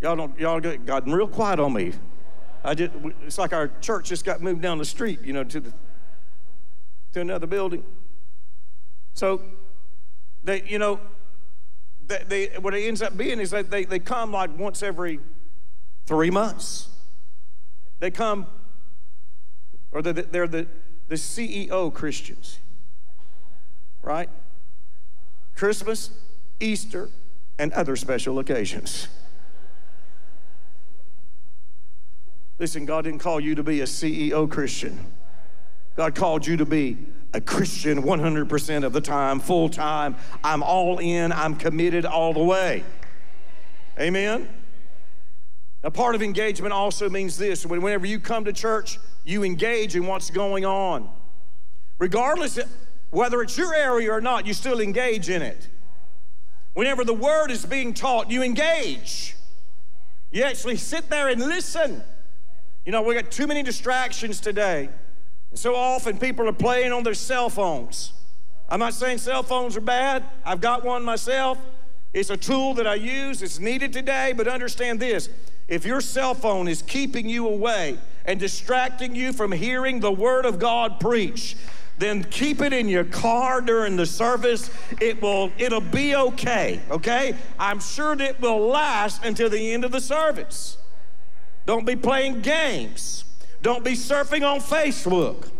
Y'all 0.00 0.14
don't, 0.14 0.38
y'all 0.38 0.60
get 0.60 0.86
gotten 0.86 1.12
real 1.12 1.26
quiet 1.26 1.58
on 1.58 1.72
me. 1.72 1.92
I 2.62 2.76
just, 2.76 2.92
it's 3.26 3.36
like 3.36 3.52
our 3.52 3.66
church 3.80 4.10
just 4.10 4.24
got 4.24 4.40
moved 4.40 4.62
down 4.62 4.78
the 4.78 4.84
street, 4.84 5.20
you 5.24 5.32
know, 5.32 5.42
to 5.42 5.58
the 5.58 5.72
to 7.14 7.20
another 7.20 7.48
building. 7.48 7.82
So 9.14 9.42
they, 10.44 10.62
you 10.62 10.78
know, 10.78 11.00
they, 12.06 12.22
they 12.28 12.46
what 12.60 12.72
it 12.74 12.86
ends 12.86 13.02
up 13.02 13.16
being 13.16 13.40
is 13.40 13.50
that 13.50 13.72
they, 13.72 13.86
they 13.86 13.98
come 13.98 14.30
like 14.30 14.56
once 14.56 14.84
every 14.84 15.18
three 16.06 16.30
months. 16.30 16.90
They 17.98 18.12
come, 18.12 18.46
or 19.90 20.00
they're 20.00 20.12
the, 20.12 20.22
they're 20.22 20.46
the, 20.46 20.68
the 21.08 21.16
CEO 21.16 21.92
Christians, 21.92 22.60
right? 24.00 24.30
Christmas, 25.58 26.12
Easter, 26.60 27.08
and 27.58 27.72
other 27.72 27.96
special 27.96 28.38
occasions. 28.38 29.08
Listen, 32.60 32.86
God 32.86 33.02
didn't 33.02 33.18
call 33.18 33.40
you 33.40 33.56
to 33.56 33.64
be 33.64 33.80
a 33.80 33.84
CEO 33.84 34.48
Christian. 34.48 35.04
God 35.96 36.14
called 36.14 36.46
you 36.46 36.56
to 36.58 36.64
be 36.64 36.98
a 37.34 37.40
Christian 37.40 38.04
100% 38.04 38.84
of 38.84 38.92
the 38.92 39.00
time, 39.00 39.40
full 39.40 39.68
time. 39.68 40.14
I'm 40.44 40.62
all 40.62 40.98
in, 40.98 41.32
I'm 41.32 41.56
committed 41.56 42.06
all 42.06 42.32
the 42.32 42.44
way. 42.44 42.84
Amen? 43.98 44.48
A 45.82 45.90
part 45.90 46.14
of 46.14 46.22
engagement 46.22 46.72
also 46.72 47.10
means 47.10 47.36
this 47.36 47.66
whenever 47.66 48.06
you 48.06 48.20
come 48.20 48.44
to 48.44 48.52
church, 48.52 49.00
you 49.24 49.42
engage 49.42 49.96
in 49.96 50.06
what's 50.06 50.30
going 50.30 50.64
on. 50.64 51.08
Regardless 51.98 52.58
whether 53.10 53.42
it's 53.42 53.56
your 53.56 53.74
area 53.74 54.12
or 54.12 54.20
not, 54.20 54.46
you 54.46 54.54
still 54.54 54.80
engage 54.80 55.28
in 55.28 55.42
it. 55.42 55.68
Whenever 56.74 57.04
the 57.04 57.14
word 57.14 57.50
is 57.50 57.64
being 57.64 57.94
taught, 57.94 58.30
you 58.30 58.42
engage. 58.42 59.34
You 60.30 60.44
actually 60.44 60.76
sit 60.76 61.08
there 61.08 61.28
and 61.28 61.40
listen. 61.40 62.02
You 62.84 62.92
know, 62.92 63.02
we 63.02 63.14
got 63.14 63.30
too 63.30 63.46
many 63.46 63.62
distractions 63.62 64.40
today. 64.40 64.88
And 65.50 65.58
so 65.58 65.74
often 65.74 66.18
people 66.18 66.48
are 66.48 66.52
playing 66.52 66.92
on 66.92 67.02
their 67.02 67.14
cell 67.14 67.48
phones. 67.48 68.12
I'm 68.68 68.80
not 68.80 68.92
saying 68.94 69.18
cell 69.18 69.42
phones 69.42 69.76
are 69.76 69.82
bad. 69.82 70.24
I've 70.44 70.60
got 70.60 70.84
one 70.84 71.02
myself. 71.04 71.58
It's 72.12 72.30
a 72.30 72.36
tool 72.36 72.74
that 72.74 72.86
I 72.86 72.94
use. 72.94 73.42
It's 73.42 73.58
needed 73.58 73.92
today, 73.92 74.34
but 74.36 74.46
understand 74.46 75.00
this. 75.00 75.28
If 75.68 75.84
your 75.84 76.00
cell 76.00 76.34
phone 76.34 76.68
is 76.68 76.82
keeping 76.82 77.28
you 77.28 77.46
away 77.48 77.98
and 78.24 78.38
distracting 78.38 79.14
you 79.14 79.32
from 79.32 79.52
hearing 79.52 80.00
the 80.00 80.12
Word 80.12 80.44
of 80.44 80.58
God 80.58 81.00
preach, 81.00 81.56
then 81.98 82.24
keep 82.24 82.60
it 82.60 82.72
in 82.72 82.88
your 82.88 83.04
car 83.04 83.60
during 83.60 83.96
the 83.96 84.06
service. 84.06 84.70
It 85.00 85.20
will, 85.20 85.50
it'll 85.58 85.80
be 85.80 86.14
okay, 86.14 86.80
okay? 86.90 87.34
I'm 87.58 87.80
sure 87.80 88.14
that 88.16 88.30
it 88.30 88.40
will 88.40 88.68
last 88.68 89.24
until 89.24 89.50
the 89.50 89.72
end 89.72 89.84
of 89.84 89.92
the 89.92 90.00
service. 90.00 90.78
Don't 91.66 91.84
be 91.84 91.96
playing 91.96 92.40
games. 92.40 93.24
Don't 93.62 93.84
be 93.84 93.92
surfing 93.92 94.48
on 94.48 94.60
Facebook. 94.60 95.50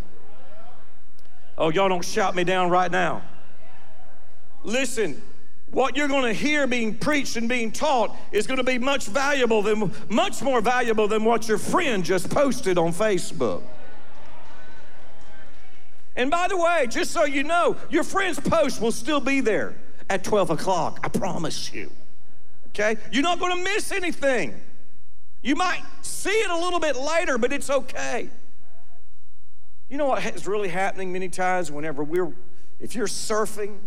Oh, 1.57 1.71
y'all 1.71 1.89
don't 1.89 2.05
shout 2.05 2.37
me 2.37 2.45
down 2.45 2.71
right 2.71 2.91
now. 2.91 3.23
Listen, 4.63 5.21
what 5.71 5.97
you're 5.97 6.09
going 6.09 6.25
to 6.25 6.33
hear 6.33 6.67
being 6.67 6.97
preached 6.97 7.37
and 7.37 7.49
being 7.49 7.73
taught 7.73 8.17
is 8.33 8.47
going 8.47 8.59
to 8.59 8.65
be 8.65 8.79
much 8.79 9.07
valuable 9.07 9.63
than 9.63 9.93
much 10.09 10.41
more 10.41 10.61
valuable 10.61 11.09
than 11.09 11.25
what 11.25 11.49
your 11.49 11.59
friend 11.59 12.05
just 12.05 12.31
posted 12.31 12.79
on 12.79 12.93
Facebook. 12.93 13.63
And 16.19 16.33
by 16.33 16.49
the 16.49 16.57
way, 16.57 16.89
just 16.91 17.13
so 17.13 17.25
you 17.25 17.45
know, 17.45 17.77
your 17.89 18.03
friend's 18.03 18.41
post 18.41 18.83
will 18.83 18.91
still 18.91 19.21
be 19.21 19.41
there 19.41 19.77
at 20.11 20.25
12 20.25 20.51
o'clock. 20.51 20.99
I 21.05 21.09
promise 21.09 21.73
you. 21.73 21.93
Okay? 22.69 22.97
You're 23.13 23.23
not 23.23 23.39
going 23.39 23.57
to 23.57 23.63
miss 23.63 23.93
anything. 23.93 24.61
You 25.43 25.55
might 25.55 25.81
see 26.03 26.31
it 26.31 26.51
a 26.51 26.57
little 26.57 26.81
bit 26.81 26.97
later, 26.97 27.39
but 27.39 27.53
it's 27.53 27.71
okay. 27.71 28.29
You 29.89 29.97
know 29.97 30.07
what 30.07 30.27
is 30.27 30.49
really 30.49 30.69
happening 30.69 31.13
many 31.13 31.29
times 31.29 31.71
whenever 31.71 32.03
we're, 32.03 32.33
if 32.81 32.97
you're 32.97 33.07
surfing 33.07 33.79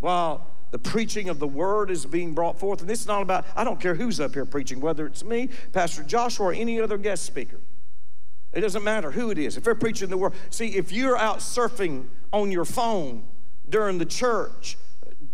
while 0.00 0.46
the 0.70 0.78
preaching 0.78 1.28
of 1.28 1.38
the 1.38 1.46
word 1.46 1.90
is 1.90 2.06
being 2.06 2.32
brought 2.32 2.58
forth, 2.58 2.80
and 2.80 2.88
this 2.88 3.00
is 3.00 3.06
not 3.06 3.20
about, 3.20 3.44
I 3.54 3.62
don't 3.62 3.78
care 3.78 3.94
who's 3.94 4.20
up 4.20 4.32
here 4.32 4.46
preaching, 4.46 4.80
whether 4.80 5.06
it's 5.06 5.22
me, 5.22 5.50
Pastor 5.72 6.02
Joshua, 6.02 6.46
or 6.46 6.52
any 6.54 6.80
other 6.80 6.96
guest 6.96 7.24
speaker. 7.24 7.60
It 8.52 8.60
doesn't 8.60 8.84
matter 8.84 9.10
who 9.10 9.30
it 9.30 9.38
is. 9.38 9.56
If 9.56 9.64
they're 9.64 9.74
preaching 9.74 10.10
the 10.10 10.18
word, 10.18 10.34
see, 10.50 10.76
if 10.76 10.92
you're 10.92 11.16
out 11.16 11.38
surfing 11.38 12.06
on 12.32 12.50
your 12.50 12.64
phone 12.64 13.24
during 13.68 13.98
the 13.98 14.04
church, 14.04 14.76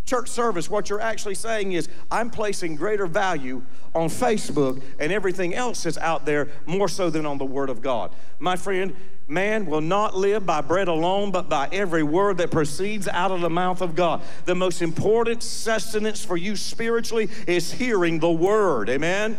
church 0.05 0.29
service, 0.29 0.69
what 0.69 0.89
you're 0.89 1.01
actually 1.01 1.35
saying 1.35 1.73
is, 1.73 1.89
I'm 2.09 2.29
placing 2.29 2.75
greater 2.75 3.07
value 3.07 3.61
on 3.93 4.07
Facebook 4.07 4.81
and 4.99 5.11
everything 5.11 5.53
else 5.53 5.83
that's 5.83 5.97
out 5.97 6.25
there 6.25 6.47
more 6.65 6.87
so 6.87 7.09
than 7.09 7.25
on 7.25 7.37
the 7.37 7.45
Word 7.45 7.69
of 7.69 7.81
God. 7.81 8.11
My 8.39 8.55
friend, 8.55 8.95
man 9.27 9.65
will 9.65 9.81
not 9.81 10.15
live 10.15 10.45
by 10.45 10.61
bread 10.61 10.87
alone, 10.87 11.31
but 11.31 11.49
by 11.49 11.69
every 11.71 12.03
word 12.03 12.37
that 12.37 12.51
proceeds 12.51 13.07
out 13.07 13.31
of 13.31 13.41
the 13.41 13.49
mouth 13.49 13.81
of 13.81 13.95
God. 13.95 14.21
The 14.45 14.55
most 14.55 14.81
important 14.81 15.43
sustenance 15.43 16.25
for 16.25 16.37
you 16.37 16.55
spiritually 16.55 17.29
is 17.45 17.71
hearing 17.71 18.19
the 18.19 18.31
Word. 18.31 18.89
Amen? 18.89 19.37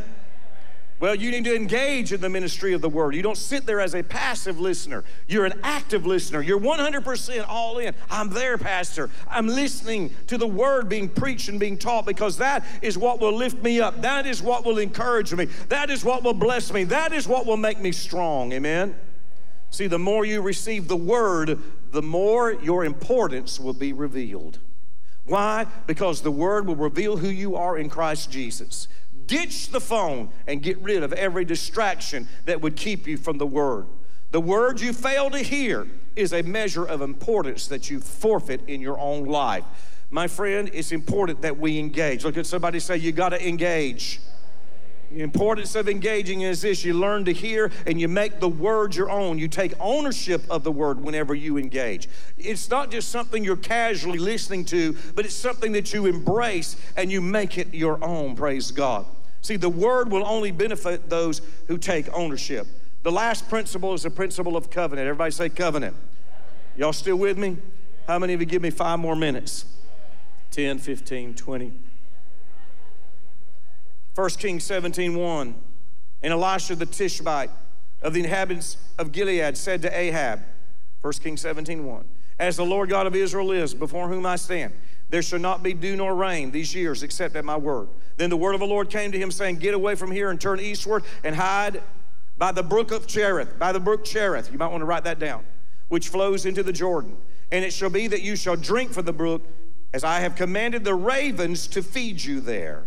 Well, 1.01 1.15
you 1.15 1.31
need 1.31 1.45
to 1.45 1.57
engage 1.57 2.13
in 2.13 2.21
the 2.21 2.29
ministry 2.29 2.75
of 2.75 2.83
the 2.83 2.89
word. 2.91 3.15
You 3.15 3.23
don't 3.23 3.39
sit 3.39 3.65
there 3.65 3.81
as 3.81 3.95
a 3.95 4.03
passive 4.03 4.61
listener. 4.61 5.03
You're 5.27 5.47
an 5.47 5.59
active 5.63 6.05
listener. 6.05 6.43
You're 6.43 6.61
100% 6.61 7.49
all 7.49 7.79
in. 7.79 7.95
I'm 8.11 8.29
there, 8.29 8.59
Pastor. 8.59 9.09
I'm 9.27 9.47
listening 9.47 10.15
to 10.27 10.37
the 10.37 10.47
word 10.47 10.91
being 10.91 11.09
preached 11.09 11.49
and 11.49 11.59
being 11.59 11.79
taught 11.79 12.05
because 12.05 12.37
that 12.37 12.67
is 12.83 12.99
what 12.99 13.19
will 13.19 13.33
lift 13.33 13.63
me 13.63 13.81
up. 13.81 14.03
That 14.03 14.27
is 14.27 14.43
what 14.43 14.67
will 14.67 14.77
encourage 14.77 15.33
me. 15.33 15.47
That 15.71 15.89
is 15.89 16.05
what 16.05 16.23
will 16.23 16.35
bless 16.35 16.71
me. 16.71 16.85
That 16.85 17.15
is 17.15 17.27
what 17.27 17.47
will 17.47 17.57
make 17.57 17.81
me 17.81 17.93
strong. 17.93 18.53
Amen. 18.53 18.95
See, 19.71 19.87
the 19.87 19.99
more 19.99 20.27
you 20.27 20.43
receive 20.43 20.87
the 20.87 20.97
word, 20.97 21.61
the 21.93 22.03
more 22.03 22.53
your 22.53 22.85
importance 22.85 23.59
will 23.59 23.73
be 23.73 23.95
revealed. 23.95 24.59
Why? 25.25 25.67
Because 25.87 26.21
the 26.21 26.31
word 26.31 26.67
will 26.67 26.77
reveal 26.77 27.17
who 27.17 27.29
you 27.29 27.57
are 27.57 27.79
in 27.79 27.89
Christ 27.89 28.31
Jesus. 28.31 28.89
Ditch 29.31 29.69
the 29.69 29.81
phone 29.81 30.29
and 30.49 30.61
get 30.61 30.77
rid 30.79 31.05
of 31.05 31.13
every 31.13 31.45
distraction 31.45 32.27
that 32.47 32.61
would 32.61 32.75
keep 32.75 33.07
you 33.07 33.17
from 33.17 33.39
the 33.39 33.47
Word. 33.47 33.87
The 34.33 34.41
Word 34.41 34.81
you 34.81 34.93
fail 34.93 35.31
to 35.31 35.39
hear 35.39 35.87
is 36.17 36.33
a 36.33 36.43
measure 36.43 36.85
of 36.85 37.01
importance 37.01 37.69
that 37.69 37.89
you 37.89 38.01
forfeit 38.01 38.61
in 38.67 38.81
your 38.81 38.99
own 38.99 39.27
life. 39.27 39.63
My 40.11 40.27
friend, 40.27 40.69
it's 40.75 40.91
important 40.91 41.43
that 41.43 41.57
we 41.57 41.79
engage. 41.79 42.25
Look 42.25 42.37
at 42.39 42.45
somebody 42.45 42.81
say, 42.81 42.97
You 42.97 43.13
got 43.13 43.29
to 43.29 43.49
engage. 43.49 44.19
The 45.13 45.21
importance 45.21 45.77
of 45.77 45.89
engaging 45.89 46.41
is 46.41 46.63
this 46.63 46.85
you 46.85 46.95
learn 46.95 47.25
to 47.27 47.33
hear 47.33 47.71
and 47.87 48.01
you 48.01 48.09
make 48.09 48.41
the 48.41 48.49
word 48.49 48.97
your 48.97 49.13
own. 49.13 49.39
You 49.39 49.47
take 49.47 49.75
ownership 49.79 50.43
of 50.51 50.65
the 50.65 50.73
word 50.73 51.01
whenever 51.01 51.37
you 51.37 51.57
engage. 51.57 52.09
It's 52.37 52.69
not 52.69 52.91
just 52.91 53.11
something 53.11 53.45
you're 53.45 53.55
casually 53.55 54.19
listening 54.19 54.65
to, 54.67 54.97
but 55.15 55.25
it's 55.25 55.35
something 55.37 55.71
that 55.73 55.95
you 55.95 56.07
embrace 56.07 56.75
and 56.97 57.13
you 57.13 57.21
make 57.21 57.59
it 57.59 57.73
your 57.73 58.03
own. 58.03 58.35
Praise 58.35 58.73
God. 58.73 59.07
See, 59.43 59.57
the 59.57 59.69
word 59.69 60.11
will 60.11 60.27
only 60.27 60.51
benefit 60.51 61.09
those 61.09 61.41
who 61.69 61.79
take 61.79 62.13
ownership. 62.13 62.67
The 63.03 63.13
last 63.13 63.49
principle 63.49 63.95
is 63.95 64.03
the 64.03 64.11
principle 64.11 64.57
of 64.57 64.71
covenant. 64.71 65.07
Everybody 65.07 65.31
say 65.31 65.49
covenant. 65.49 65.97
Y'all 66.77 66.93
still 66.93 67.17
with 67.17 67.39
me? 67.39 67.57
How 68.07 68.19
many 68.19 68.35
of 68.35 68.41
you 68.41 68.47
give 68.47 68.63
me 68.63 68.71
five 68.71 68.99
more 68.99 69.17
minutes? 69.17 69.65
10, 70.51 70.79
15, 70.79 71.35
20. 71.35 71.73
1 74.15 74.31
Kings 74.31 74.65
17, 74.65 75.17
1. 75.17 75.55
And 76.23 76.33
Elisha 76.33 76.75
the 76.75 76.87
Tishbite 76.87 77.51
of 78.03 78.13
the 78.13 78.21
inhabitants 78.21 78.77
of 78.99 79.13
Gilead 79.13 79.57
said 79.57 79.81
to 79.83 79.99
Ahab, 79.99 80.41
1 81.01 81.13
Kings 81.15 81.41
17, 81.41 81.87
1. 81.87 82.05
As 82.39 82.57
the 82.57 82.65
Lord 82.65 82.89
God 82.91 83.07
of 83.07 83.15
Israel 83.15 83.53
is, 83.53 83.75
before 83.75 84.09
whom 84.09 84.27
I 84.27 84.37
stand, 84.37 84.75
there 85.09 85.23
shall 85.23 85.39
not 85.39 85.63
be 85.63 85.73
dew 85.75 85.97
nor 85.97 86.15
rain 86.15 86.51
these 86.51 86.75
years 86.75 87.03
except 87.03 87.37
at 87.37 87.45
my 87.45 87.57
word. 87.57 87.89
Then 88.21 88.29
the 88.29 88.37
word 88.37 88.53
of 88.53 88.61
the 88.61 88.67
Lord 88.67 88.91
came 88.91 89.11
to 89.13 89.19
him, 89.19 89.31
saying, 89.31 89.57
Get 89.57 89.73
away 89.73 89.95
from 89.95 90.11
here 90.11 90.29
and 90.29 90.39
turn 90.39 90.61
eastward 90.61 91.05
and 91.25 91.35
hide 91.35 91.83
by 92.37 92.53
the 92.53 92.63
brook 92.63 92.91
of 92.91 93.07
Cherith, 93.07 93.59
by 93.59 93.73
the 93.73 93.81
brook 93.81 94.05
Cherith. 94.05 94.53
You 94.53 94.59
might 94.59 94.69
want 94.69 94.83
to 94.83 94.85
write 94.85 95.05
that 95.05 95.19
down, 95.19 95.43
which 95.89 96.09
flows 96.09 96.45
into 96.45 96.63
the 96.63 96.73
Jordan. 96.73 97.17
And 97.51 97.65
it 97.65 97.73
shall 97.73 97.89
be 97.89 98.09
that 98.09 98.21
you 98.21 98.37
shall 98.37 98.57
drink 98.57 98.93
from 98.93 99.07
the 99.07 99.15
brook, 99.15 99.41
as 99.95 100.05
I 100.05 100.21
have 100.21 100.35
commanded 100.35 100.85
the 100.85 100.95
ravens 100.95 101.67
to 101.69 101.83
feed 101.83 102.23
you 102.23 102.41
there. 102.41 102.85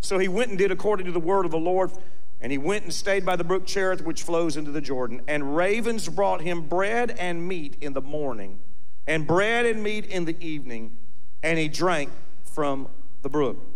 So 0.00 0.18
he 0.18 0.26
went 0.26 0.48
and 0.50 0.58
did 0.58 0.72
according 0.72 1.06
to 1.06 1.12
the 1.12 1.20
word 1.20 1.44
of 1.44 1.52
the 1.52 1.58
Lord. 1.58 1.92
And 2.40 2.50
he 2.50 2.58
went 2.58 2.82
and 2.82 2.92
stayed 2.92 3.24
by 3.24 3.36
the 3.36 3.44
brook 3.44 3.64
Cherith, 3.64 4.02
which 4.02 4.24
flows 4.24 4.56
into 4.56 4.72
the 4.72 4.80
Jordan. 4.80 5.22
And 5.28 5.54
ravens 5.54 6.08
brought 6.08 6.40
him 6.40 6.62
bread 6.62 7.12
and 7.20 7.46
meat 7.46 7.76
in 7.80 7.92
the 7.92 8.02
morning, 8.02 8.58
and 9.06 9.28
bread 9.28 9.64
and 9.64 9.80
meat 9.80 10.06
in 10.06 10.24
the 10.24 10.36
evening 10.44 10.96
and 11.42 11.58
he 11.58 11.68
drank 11.68 12.10
from 12.42 12.88
the 13.22 13.28
brook. 13.28 13.71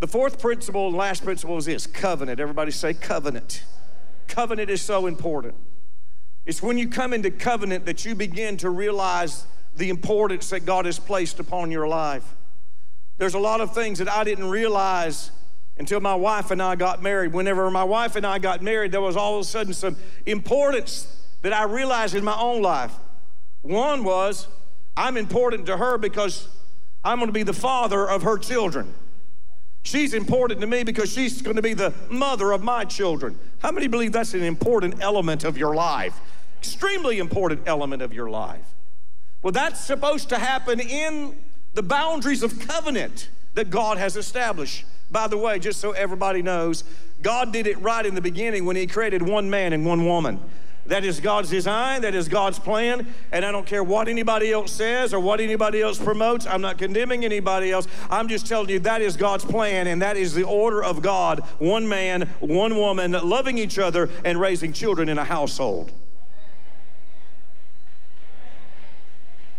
The 0.00 0.06
fourth 0.06 0.40
principle 0.40 0.88
and 0.88 0.96
last 0.96 1.24
principle 1.24 1.56
is 1.56 1.64
this 1.64 1.86
covenant. 1.86 2.38
Everybody 2.38 2.70
say 2.70 2.94
covenant. 2.94 3.64
Covenant 4.28 4.70
is 4.70 4.80
so 4.80 5.06
important. 5.06 5.54
It's 6.46 6.62
when 6.62 6.78
you 6.78 6.88
come 6.88 7.12
into 7.12 7.30
covenant 7.30 7.84
that 7.86 8.04
you 8.04 8.14
begin 8.14 8.56
to 8.58 8.70
realize 8.70 9.46
the 9.76 9.90
importance 9.90 10.50
that 10.50 10.64
God 10.64 10.86
has 10.86 10.98
placed 10.98 11.40
upon 11.40 11.70
your 11.70 11.88
life. 11.88 12.36
There's 13.16 13.34
a 13.34 13.38
lot 13.38 13.60
of 13.60 13.74
things 13.74 13.98
that 13.98 14.08
I 14.08 14.24
didn't 14.24 14.48
realize 14.48 15.32
until 15.76 16.00
my 16.00 16.14
wife 16.14 16.50
and 16.50 16.62
I 16.62 16.76
got 16.76 17.02
married. 17.02 17.32
Whenever 17.32 17.70
my 17.70 17.84
wife 17.84 18.16
and 18.16 18.26
I 18.26 18.38
got 18.38 18.62
married, 18.62 18.92
there 18.92 19.00
was 19.00 19.16
all 19.16 19.36
of 19.36 19.40
a 19.42 19.44
sudden 19.44 19.74
some 19.74 19.96
importance 20.26 21.14
that 21.42 21.52
I 21.52 21.64
realized 21.64 22.14
in 22.14 22.24
my 22.24 22.38
own 22.38 22.62
life. 22.62 22.92
One 23.62 24.04
was 24.04 24.46
I'm 24.96 25.16
important 25.16 25.66
to 25.66 25.76
her 25.76 25.98
because 25.98 26.48
I'm 27.04 27.18
going 27.18 27.28
to 27.28 27.32
be 27.32 27.44
the 27.44 27.52
father 27.52 28.08
of 28.08 28.22
her 28.22 28.38
children. 28.38 28.94
She's 29.88 30.12
important 30.12 30.60
to 30.60 30.66
me 30.66 30.82
because 30.82 31.10
she's 31.10 31.40
going 31.40 31.56
to 31.56 31.62
be 31.62 31.72
the 31.72 31.94
mother 32.10 32.52
of 32.52 32.62
my 32.62 32.84
children. 32.84 33.38
How 33.60 33.72
many 33.72 33.86
believe 33.86 34.12
that's 34.12 34.34
an 34.34 34.42
important 34.42 34.96
element 35.00 35.44
of 35.44 35.56
your 35.56 35.74
life? 35.74 36.20
Extremely 36.58 37.18
important 37.18 37.62
element 37.64 38.02
of 38.02 38.12
your 38.12 38.28
life. 38.28 38.74
Well, 39.40 39.52
that's 39.52 39.80
supposed 39.80 40.28
to 40.28 40.38
happen 40.38 40.78
in 40.78 41.38
the 41.72 41.82
boundaries 41.82 42.42
of 42.42 42.58
covenant 42.68 43.30
that 43.54 43.70
God 43.70 43.96
has 43.96 44.14
established. 44.14 44.84
By 45.10 45.26
the 45.26 45.38
way, 45.38 45.58
just 45.58 45.80
so 45.80 45.92
everybody 45.92 46.42
knows, 46.42 46.84
God 47.22 47.50
did 47.50 47.66
it 47.66 47.80
right 47.80 48.04
in 48.04 48.14
the 48.14 48.20
beginning 48.20 48.66
when 48.66 48.76
He 48.76 48.86
created 48.86 49.22
one 49.22 49.48
man 49.48 49.72
and 49.72 49.86
one 49.86 50.04
woman. 50.04 50.38
That 50.88 51.04
is 51.04 51.20
God's 51.20 51.50
design, 51.50 52.00
that 52.00 52.14
is 52.14 52.28
God's 52.28 52.58
plan, 52.58 53.06
and 53.30 53.44
I 53.44 53.52
don't 53.52 53.66
care 53.66 53.84
what 53.84 54.08
anybody 54.08 54.52
else 54.52 54.72
says 54.72 55.12
or 55.12 55.20
what 55.20 55.38
anybody 55.38 55.82
else 55.82 55.98
promotes. 55.98 56.46
I'm 56.46 56.62
not 56.62 56.78
condemning 56.78 57.26
anybody 57.26 57.70
else. 57.70 57.86
I'm 58.08 58.26
just 58.26 58.46
telling 58.46 58.70
you 58.70 58.78
that 58.80 59.02
is 59.02 59.14
God's 59.14 59.44
plan, 59.44 59.86
and 59.86 60.00
that 60.00 60.16
is 60.16 60.32
the 60.32 60.44
order 60.44 60.82
of 60.82 61.02
God 61.02 61.40
one 61.58 61.86
man, 61.86 62.22
one 62.40 62.76
woman, 62.76 63.12
loving 63.12 63.58
each 63.58 63.78
other 63.78 64.08
and 64.24 64.40
raising 64.40 64.72
children 64.72 65.10
in 65.10 65.18
a 65.18 65.24
household. 65.24 65.92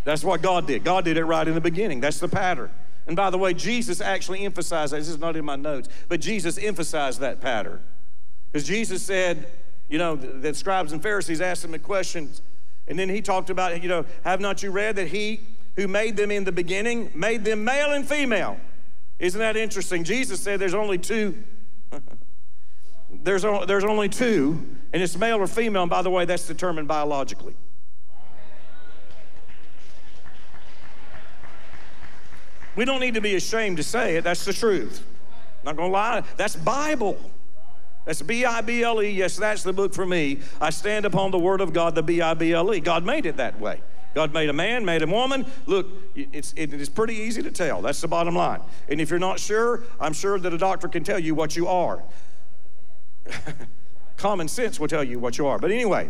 That's 0.04 0.24
what 0.24 0.42
God 0.42 0.66
did. 0.66 0.84
God 0.84 1.06
did 1.06 1.18
it 1.18 1.26
right 1.26 1.48
in 1.48 1.54
the 1.54 1.62
beginning. 1.62 2.02
That's 2.02 2.20
the 2.20 2.28
pattern. 2.28 2.72
And 3.06 3.16
by 3.16 3.30
the 3.30 3.38
way, 3.38 3.54
Jesus 3.54 4.02
actually 4.02 4.46
emphasized 4.46 4.94
that. 4.94 4.98
This 4.98 5.10
is 5.10 5.20
not 5.20 5.36
in 5.36 5.46
my 5.46 5.56
notes, 5.56 5.90
but 6.08 6.22
Jesus 6.22 6.58
emphasized 6.58 7.20
that 7.20 7.40
pattern. 7.40 7.82
Because 8.52 8.68
Jesus 8.68 9.04
said, 9.04 9.46
you 9.90 9.98
know, 9.98 10.16
the, 10.16 10.28
the 10.28 10.54
scribes 10.54 10.92
and 10.92 11.02
Pharisees 11.02 11.42
asked 11.42 11.66
him 11.66 11.72
the 11.72 11.80
questions. 11.80 12.42
And 12.88 12.98
then 12.98 13.10
he 13.10 13.22
talked 13.22 13.50
about, 13.50 13.82
you 13.82 13.90
know, 13.90 14.06
have 14.24 14.40
not 14.40 14.64
you 14.64 14.72
read 14.72 14.96
that 14.96 15.08
he 15.08 15.42
who 15.76 15.88
made 15.88 16.18
them 16.18 16.32
in 16.32 16.44
the 16.44 16.52
beginning 16.52 17.12
made 17.14 17.44
them 17.44 17.64
male 17.64 17.92
and 17.92 18.08
female? 18.08 18.58
Isn't 19.20 19.40
that 19.40 19.58
interesting? 19.58 20.04
Jesus 20.04 20.40
said 20.40 20.60
there's 20.60 20.74
only 20.74 20.98
two. 20.98 21.36
there's, 23.24 23.42
there's 23.42 23.84
only 23.84 24.10
two, 24.10 24.66
and 24.94 25.04
it's 25.04 25.18
male 25.18 25.38
or 25.38 25.48
female, 25.48 25.84
and 25.84 25.90
by 25.90 26.02
the 26.02 26.10
way, 26.10 26.26
that's 26.26 26.48
determined 26.48 26.88
biologically. 26.88 27.56
We 32.76 32.86
don't 32.86 33.02
need 33.02 33.16
to 33.16 33.22
be 33.22 33.36
ashamed 33.36 33.78
to 33.78 33.84
say 33.84 34.16
it, 34.16 34.24
that's 34.24 34.46
the 34.46 34.54
truth. 34.54 35.06
Not 35.66 35.76
gonna 35.76 35.92
lie, 35.92 36.24
that's 36.38 36.56
Bible. 36.56 37.20
That's 38.10 38.24
B 38.24 38.44
I 38.44 38.62
B 38.62 38.82
L 38.82 39.04
E. 39.04 39.10
Yes, 39.12 39.38
that's 39.38 39.62
the 39.62 39.72
book 39.72 39.94
for 39.94 40.04
me. 40.04 40.40
I 40.60 40.72
stand 40.72 41.06
upon 41.06 41.30
the 41.30 41.38
word 41.38 41.62
of 41.62 41.74
God, 41.74 41.94
the 41.94 42.02
B 42.02 42.24
I 42.24 42.34
B 42.34 42.54
L 42.54 42.74
E. 42.74 42.80
God 42.80 43.06
made 43.06 43.28
it 43.28 43.38
that 43.38 43.60
way. 43.60 43.84
God 44.16 44.34
made 44.34 44.50
a 44.50 44.54
man, 44.54 44.84
made 44.84 45.04
a 45.04 45.06
woman. 45.06 45.46
Look, 45.68 45.86
it's, 46.16 46.52
it 46.58 46.74
is 46.74 46.90
pretty 46.90 47.14
easy 47.14 47.44
to 47.44 47.52
tell. 47.52 47.84
That's 47.84 48.02
the 48.02 48.08
bottom 48.08 48.36
line. 48.36 48.62
And 48.88 49.00
if 49.00 49.12
you're 49.12 49.20
not 49.20 49.40
sure, 49.40 49.84
I'm 50.00 50.14
sure 50.14 50.40
that 50.40 50.52
a 50.52 50.58
doctor 50.58 50.88
can 50.88 51.04
tell 51.04 51.20
you 51.20 51.36
what 51.36 51.56
you 51.56 51.68
are. 51.68 52.02
Common 54.18 54.48
sense 54.48 54.80
will 54.80 54.88
tell 54.88 55.04
you 55.04 55.20
what 55.20 55.38
you 55.38 55.46
are. 55.46 55.60
But 55.60 55.70
anyway, 55.70 56.10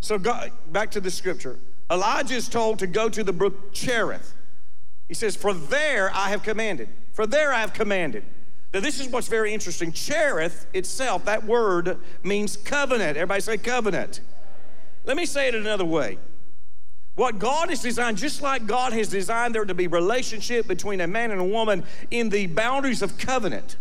so 0.00 0.18
God, 0.18 0.50
back 0.72 0.90
to 0.90 1.00
the 1.00 1.12
scripture. 1.12 1.60
Elijah 1.88 2.34
is 2.34 2.48
told 2.48 2.80
to 2.80 2.88
go 2.88 3.08
to 3.08 3.22
the 3.22 3.32
brook 3.32 3.72
Cherith. 3.72 4.34
He 5.06 5.14
says, 5.14 5.36
For 5.36 5.54
there 5.54 6.10
I 6.12 6.30
have 6.30 6.42
commanded. 6.42 6.88
For 7.12 7.28
there 7.28 7.52
I 7.52 7.60
have 7.60 7.72
commanded. 7.72 8.24
Now, 8.72 8.80
this 8.80 9.00
is 9.00 9.08
what's 9.08 9.28
very 9.28 9.54
interesting. 9.54 9.92
Cherith 9.92 10.66
itself, 10.74 11.24
that 11.24 11.44
word 11.44 11.98
means 12.22 12.56
covenant. 12.56 13.16
Everybody 13.16 13.40
say 13.40 13.56
covenant. 13.56 14.20
Let 15.04 15.16
me 15.16 15.24
say 15.24 15.48
it 15.48 15.54
another 15.54 15.86
way. 15.86 16.18
What 17.14 17.38
God 17.38 17.70
has 17.70 17.80
designed, 17.80 18.18
just 18.18 18.42
like 18.42 18.66
God 18.66 18.92
has 18.92 19.08
designed 19.08 19.54
there 19.54 19.64
to 19.64 19.74
be 19.74 19.86
relationship 19.86 20.68
between 20.68 21.00
a 21.00 21.06
man 21.06 21.30
and 21.30 21.40
a 21.40 21.44
woman 21.44 21.82
in 22.10 22.28
the 22.28 22.46
boundaries 22.46 23.02
of 23.02 23.18
covenant, 23.18 23.76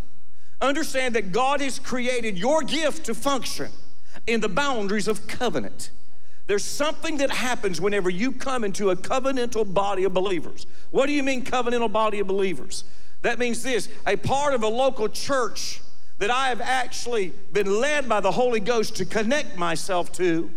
understand 0.61 1.15
that 1.15 1.31
God 1.31 1.61
has 1.61 1.77
created 1.77 2.37
your 2.37 2.63
gift 2.63 3.05
to 3.05 3.13
function 3.13 3.69
in 4.25 4.39
the 4.39 4.49
boundaries 4.49 5.07
of 5.07 5.27
covenant. 5.27 5.91
There's 6.47 6.63
something 6.63 7.17
that 7.17 7.29
happens 7.29 7.81
whenever 7.81 8.09
you 8.09 8.31
come 8.31 8.63
into 8.63 8.89
a 8.89 8.95
covenantal 8.95 9.71
body 9.71 10.05
of 10.05 10.13
believers. 10.13 10.65
What 10.91 11.07
do 11.07 11.11
you 11.11 11.21
mean, 11.21 11.43
covenantal 11.43 11.91
body 11.91 12.19
of 12.19 12.27
believers? 12.27 12.85
That 13.21 13.39
means 13.39 13.63
this 13.63 13.89
a 14.05 14.15
part 14.15 14.53
of 14.53 14.63
a 14.63 14.67
local 14.67 15.09
church 15.09 15.81
that 16.19 16.31
I 16.31 16.49
have 16.49 16.61
actually 16.61 17.33
been 17.53 17.79
led 17.79 18.09
by 18.09 18.19
the 18.21 18.31
Holy 18.31 18.59
Ghost 18.59 18.95
to 18.97 19.05
connect 19.05 19.57
myself 19.57 20.11
to. 20.13 20.49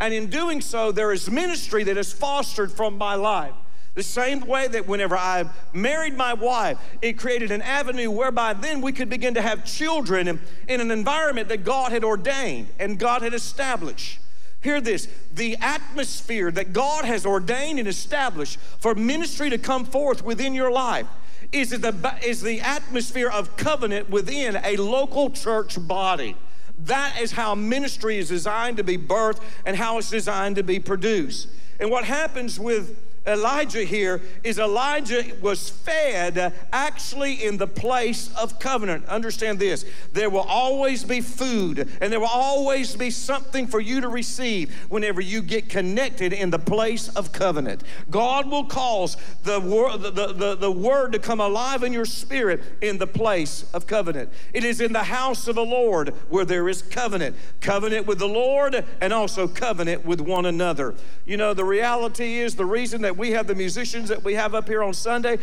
And 0.00 0.12
in 0.12 0.28
doing 0.28 0.60
so, 0.60 0.90
there 0.90 1.12
is 1.12 1.30
ministry 1.30 1.84
that 1.84 1.96
is 1.96 2.12
fostered 2.12 2.72
from 2.72 2.98
my 2.98 3.14
life. 3.14 3.54
The 3.94 4.02
same 4.02 4.40
way 4.40 4.66
that 4.66 4.88
whenever 4.88 5.16
I 5.16 5.48
married 5.72 6.16
my 6.16 6.34
wife, 6.34 6.78
it 7.00 7.12
created 7.16 7.52
an 7.52 7.62
avenue 7.62 8.10
whereby 8.10 8.54
then 8.54 8.80
we 8.80 8.92
could 8.92 9.08
begin 9.08 9.34
to 9.34 9.42
have 9.42 9.64
children 9.64 10.26
in, 10.26 10.80
an 10.80 10.90
environment 10.90 11.48
that 11.48 11.62
God 11.62 11.92
had 11.92 12.02
ordained 12.02 12.66
and 12.80 12.98
God 12.98 13.22
had 13.22 13.34
established. 13.34 14.18
Hear 14.62 14.80
this 14.80 15.06
the 15.32 15.56
atmosphere 15.60 16.50
that 16.50 16.72
God 16.72 17.04
has 17.04 17.24
ordained 17.24 17.78
and 17.78 17.86
established 17.86 18.58
for 18.78 18.96
ministry 18.96 19.48
to 19.50 19.58
come 19.58 19.84
forth 19.84 20.24
within 20.24 20.54
your 20.54 20.72
life 20.72 21.06
is 21.52 21.70
the, 21.70 22.14
is 22.24 22.42
the 22.42 22.60
atmosphere 22.60 23.28
of 23.28 23.56
covenant 23.56 24.10
within 24.10 24.58
a 24.64 24.76
local 24.76 25.30
church 25.30 25.76
body. 25.86 26.36
That 26.78 27.20
is 27.20 27.32
how 27.32 27.54
ministry 27.54 28.18
is 28.18 28.28
designed 28.28 28.76
to 28.78 28.84
be 28.84 28.98
birthed 28.98 29.40
and 29.64 29.76
how 29.76 29.98
it's 29.98 30.10
designed 30.10 30.56
to 30.56 30.62
be 30.62 30.80
produced. 30.80 31.48
And 31.78 31.90
what 31.90 32.04
happens 32.04 32.58
with 32.58 32.98
Elijah 33.26 33.84
here 33.84 34.20
is 34.42 34.58
Elijah 34.58 35.24
was 35.40 35.70
fed 35.70 36.52
actually 36.72 37.44
in 37.44 37.56
the 37.56 37.66
place 37.66 38.30
of 38.36 38.58
covenant. 38.58 39.06
Understand 39.06 39.58
this 39.58 39.84
there 40.12 40.30
will 40.30 40.40
always 40.40 41.04
be 41.04 41.20
food 41.20 41.88
and 42.00 42.12
there 42.12 42.20
will 42.20 42.26
always 42.26 42.94
be 42.96 43.10
something 43.10 43.66
for 43.66 43.80
you 43.80 44.00
to 44.00 44.08
receive 44.08 44.74
whenever 44.88 45.20
you 45.20 45.40
get 45.42 45.68
connected 45.68 46.32
in 46.32 46.50
the 46.50 46.58
place 46.58 47.08
of 47.10 47.32
covenant. 47.32 47.82
God 48.10 48.50
will 48.50 48.64
cause 48.64 49.16
the, 49.42 49.58
wor- 49.58 49.96
the, 49.96 50.10
the, 50.10 50.56
the 50.56 50.70
word 50.70 51.12
to 51.12 51.18
come 51.18 51.40
alive 51.40 51.82
in 51.82 51.92
your 51.92 52.04
spirit 52.04 52.62
in 52.80 52.98
the 52.98 53.06
place 53.06 53.64
of 53.72 53.86
covenant. 53.86 54.30
It 54.52 54.64
is 54.64 54.80
in 54.80 54.92
the 54.92 55.04
house 55.04 55.48
of 55.48 55.54
the 55.54 55.64
Lord 55.64 56.10
where 56.28 56.44
there 56.44 56.68
is 56.68 56.82
covenant 56.82 57.36
covenant 57.60 58.06
with 58.06 58.18
the 58.18 58.28
Lord 58.28 58.84
and 59.00 59.12
also 59.12 59.48
covenant 59.48 60.04
with 60.04 60.20
one 60.20 60.46
another. 60.46 60.94
You 61.24 61.36
know, 61.36 61.54
the 61.54 61.64
reality 61.64 62.38
is 62.38 62.56
the 62.56 62.66
reason 62.66 63.02
that 63.02 63.13
we 63.16 63.30
have 63.32 63.46
the 63.46 63.54
musicians 63.54 64.08
that 64.08 64.22
we 64.22 64.34
have 64.34 64.54
up 64.54 64.68
here 64.68 64.82
on 64.82 64.94
Sunday 64.94 65.38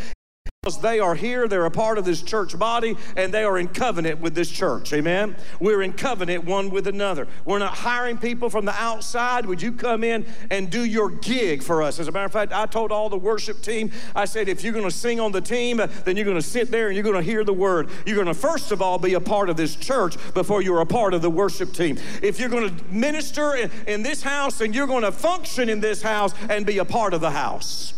they 0.80 1.00
are 1.00 1.16
here, 1.16 1.48
they're 1.48 1.66
a 1.66 1.72
part 1.72 1.98
of 1.98 2.06
this 2.06 2.22
church 2.22 2.56
body, 2.60 2.96
and 3.18 3.34
they 3.34 3.44
are 3.44 3.58
in 3.58 3.68
covenant 3.68 4.20
with 4.20 4.36
this 4.36 4.48
church. 4.48 4.94
Amen. 4.94 5.36
We're 5.60 5.82
in 5.82 5.92
covenant 5.92 6.44
one 6.44 6.70
with 6.70 6.86
another. 6.86 7.28
We're 7.46 7.58
not 7.58 7.74
hiring 7.74 8.20
people 8.20 8.48
from 8.48 8.66
the 8.66 8.76
outside. 8.76 9.48
Would 9.48 9.60
you 9.60 9.72
come 9.72 10.04
in 10.04 10.24
and 10.52 10.70
do 10.70 10.86
your 10.86 11.10
gig 11.10 11.64
for 11.64 11.82
us? 11.82 12.00
As 12.00 12.08
a 12.08 12.12
matter 12.12 12.28
of 12.28 12.32
fact, 12.32 12.54
I 12.54 12.68
told 12.68 12.92
all 12.92 13.10
the 13.10 13.18
worship 13.18 13.64
team, 13.64 13.92
I 14.16 14.26
said, 14.26 14.48
if 14.48 14.64
you're 14.64 14.72
going 14.72 14.86
to 14.86 14.96
sing 14.96 15.20
on 15.20 15.32
the 15.32 15.42
team, 15.42 15.78
then 15.78 16.16
you're 16.16 16.26
going 16.26 16.38
to 16.38 16.44
sit 16.44 16.70
there 16.70 16.90
and 16.90 16.96
you're 16.96 17.02
going 17.02 17.16
to 17.16 17.24
hear 17.24 17.44
the 17.44 17.52
word. 17.52 17.90
You're 18.06 18.14
going 18.24 18.28
to, 18.28 18.36
first 18.36 18.72
of 18.72 18.84
all, 18.84 19.00
be 19.00 19.16
a 19.16 19.20
part 19.20 19.50
of 19.50 19.58
this 19.58 19.76
church 19.76 20.16
before 20.36 20.62
you're 20.62 20.82
a 20.82 20.86
part 20.86 21.16
of 21.16 21.24
the 21.24 21.32
worship 21.32 21.74
team. 21.74 21.98
If 22.22 22.40
you're 22.40 22.50
going 22.50 22.78
to 22.78 22.84
minister 22.86 23.56
in, 23.56 23.72
in 23.88 24.04
this 24.04 24.22
house, 24.22 24.60
then 24.60 24.74
you're 24.74 24.86
going 24.86 25.06
to 25.06 25.12
function 25.12 25.70
in 25.70 25.80
this 25.80 26.04
house 26.04 26.36
and 26.52 26.68
be 26.68 26.78
a 26.78 26.86
part 26.86 27.16
of 27.16 27.22
the 27.22 27.32
house. 27.32 27.96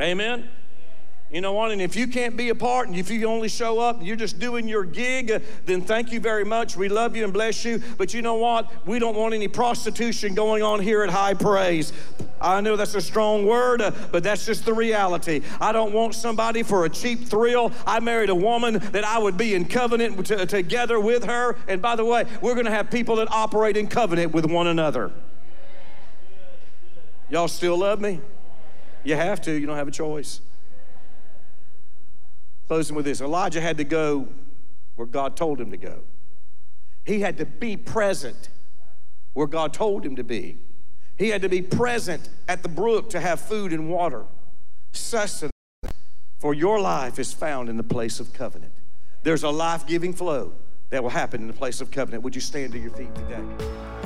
Amen. 0.00 0.48
You 1.30 1.40
know 1.40 1.52
what? 1.54 1.72
And 1.72 1.82
if 1.82 1.96
you 1.96 2.06
can't 2.06 2.36
be 2.36 2.50
a 2.50 2.54
part 2.54 2.86
and 2.86 2.96
if 2.96 3.10
you 3.10 3.26
only 3.26 3.48
show 3.48 3.80
up 3.80 3.98
and 3.98 4.06
you're 4.06 4.14
just 4.14 4.38
doing 4.38 4.68
your 4.68 4.84
gig, 4.84 5.32
uh, 5.32 5.40
then 5.64 5.82
thank 5.82 6.12
you 6.12 6.20
very 6.20 6.44
much. 6.44 6.76
We 6.76 6.88
love 6.88 7.16
you 7.16 7.24
and 7.24 7.32
bless 7.32 7.64
you. 7.64 7.82
But 7.98 8.14
you 8.14 8.22
know 8.22 8.36
what? 8.36 8.70
We 8.86 9.00
don't 9.00 9.16
want 9.16 9.34
any 9.34 9.48
prostitution 9.48 10.34
going 10.34 10.62
on 10.62 10.78
here 10.78 11.02
at 11.02 11.10
High 11.10 11.34
Praise. 11.34 11.92
I 12.40 12.60
know 12.60 12.76
that's 12.76 12.94
a 12.94 13.00
strong 13.00 13.44
word, 13.44 13.82
uh, 13.82 13.90
but 14.12 14.22
that's 14.22 14.46
just 14.46 14.64
the 14.64 14.72
reality. 14.72 15.42
I 15.60 15.72
don't 15.72 15.92
want 15.92 16.14
somebody 16.14 16.62
for 16.62 16.84
a 16.84 16.88
cheap 16.88 17.24
thrill. 17.24 17.72
I 17.84 17.98
married 17.98 18.30
a 18.30 18.34
woman 18.34 18.78
that 18.92 19.02
I 19.02 19.18
would 19.18 19.36
be 19.36 19.54
in 19.54 19.64
covenant 19.64 20.26
to, 20.26 20.46
together 20.46 21.00
with 21.00 21.24
her. 21.24 21.56
And 21.66 21.82
by 21.82 21.96
the 21.96 22.04
way, 22.04 22.24
we're 22.40 22.54
going 22.54 22.66
to 22.66 22.72
have 22.72 22.88
people 22.88 23.16
that 23.16 23.32
operate 23.32 23.76
in 23.76 23.88
covenant 23.88 24.32
with 24.32 24.46
one 24.46 24.68
another. 24.68 25.10
Y'all 27.28 27.48
still 27.48 27.78
love 27.78 28.00
me? 28.00 28.20
You 29.02 29.16
have 29.16 29.40
to, 29.42 29.52
you 29.52 29.66
don't 29.66 29.76
have 29.76 29.88
a 29.88 29.92
choice. 29.92 30.40
Closing 32.68 32.96
with 32.96 33.04
this 33.04 33.20
Elijah 33.20 33.60
had 33.60 33.76
to 33.78 33.84
go 33.84 34.28
where 34.96 35.06
God 35.06 35.36
told 35.36 35.60
him 35.60 35.70
to 35.70 35.76
go. 35.76 36.00
He 37.04 37.20
had 37.20 37.38
to 37.38 37.46
be 37.46 37.76
present 37.76 38.48
where 39.34 39.46
God 39.46 39.72
told 39.72 40.04
him 40.04 40.16
to 40.16 40.24
be. 40.24 40.58
He 41.16 41.28
had 41.28 41.42
to 41.42 41.48
be 41.48 41.62
present 41.62 42.28
at 42.48 42.62
the 42.62 42.68
brook 42.68 43.10
to 43.10 43.20
have 43.20 43.40
food 43.40 43.72
and 43.72 43.88
water. 43.88 44.24
Sustenance 44.92 45.52
for 46.38 46.54
your 46.54 46.80
life 46.80 47.18
is 47.18 47.32
found 47.32 47.68
in 47.68 47.76
the 47.76 47.82
place 47.82 48.20
of 48.20 48.32
covenant. 48.32 48.72
There's 49.22 49.42
a 49.42 49.50
life 49.50 49.86
giving 49.86 50.12
flow 50.12 50.52
that 50.90 51.02
will 51.02 51.10
happen 51.10 51.40
in 51.40 51.46
the 51.46 51.52
place 51.52 51.80
of 51.80 51.90
covenant. 51.90 52.22
Would 52.22 52.34
you 52.34 52.40
stand 52.40 52.72
to 52.72 52.78
your 52.78 52.90
feet 52.90 53.14
today? 53.14 54.05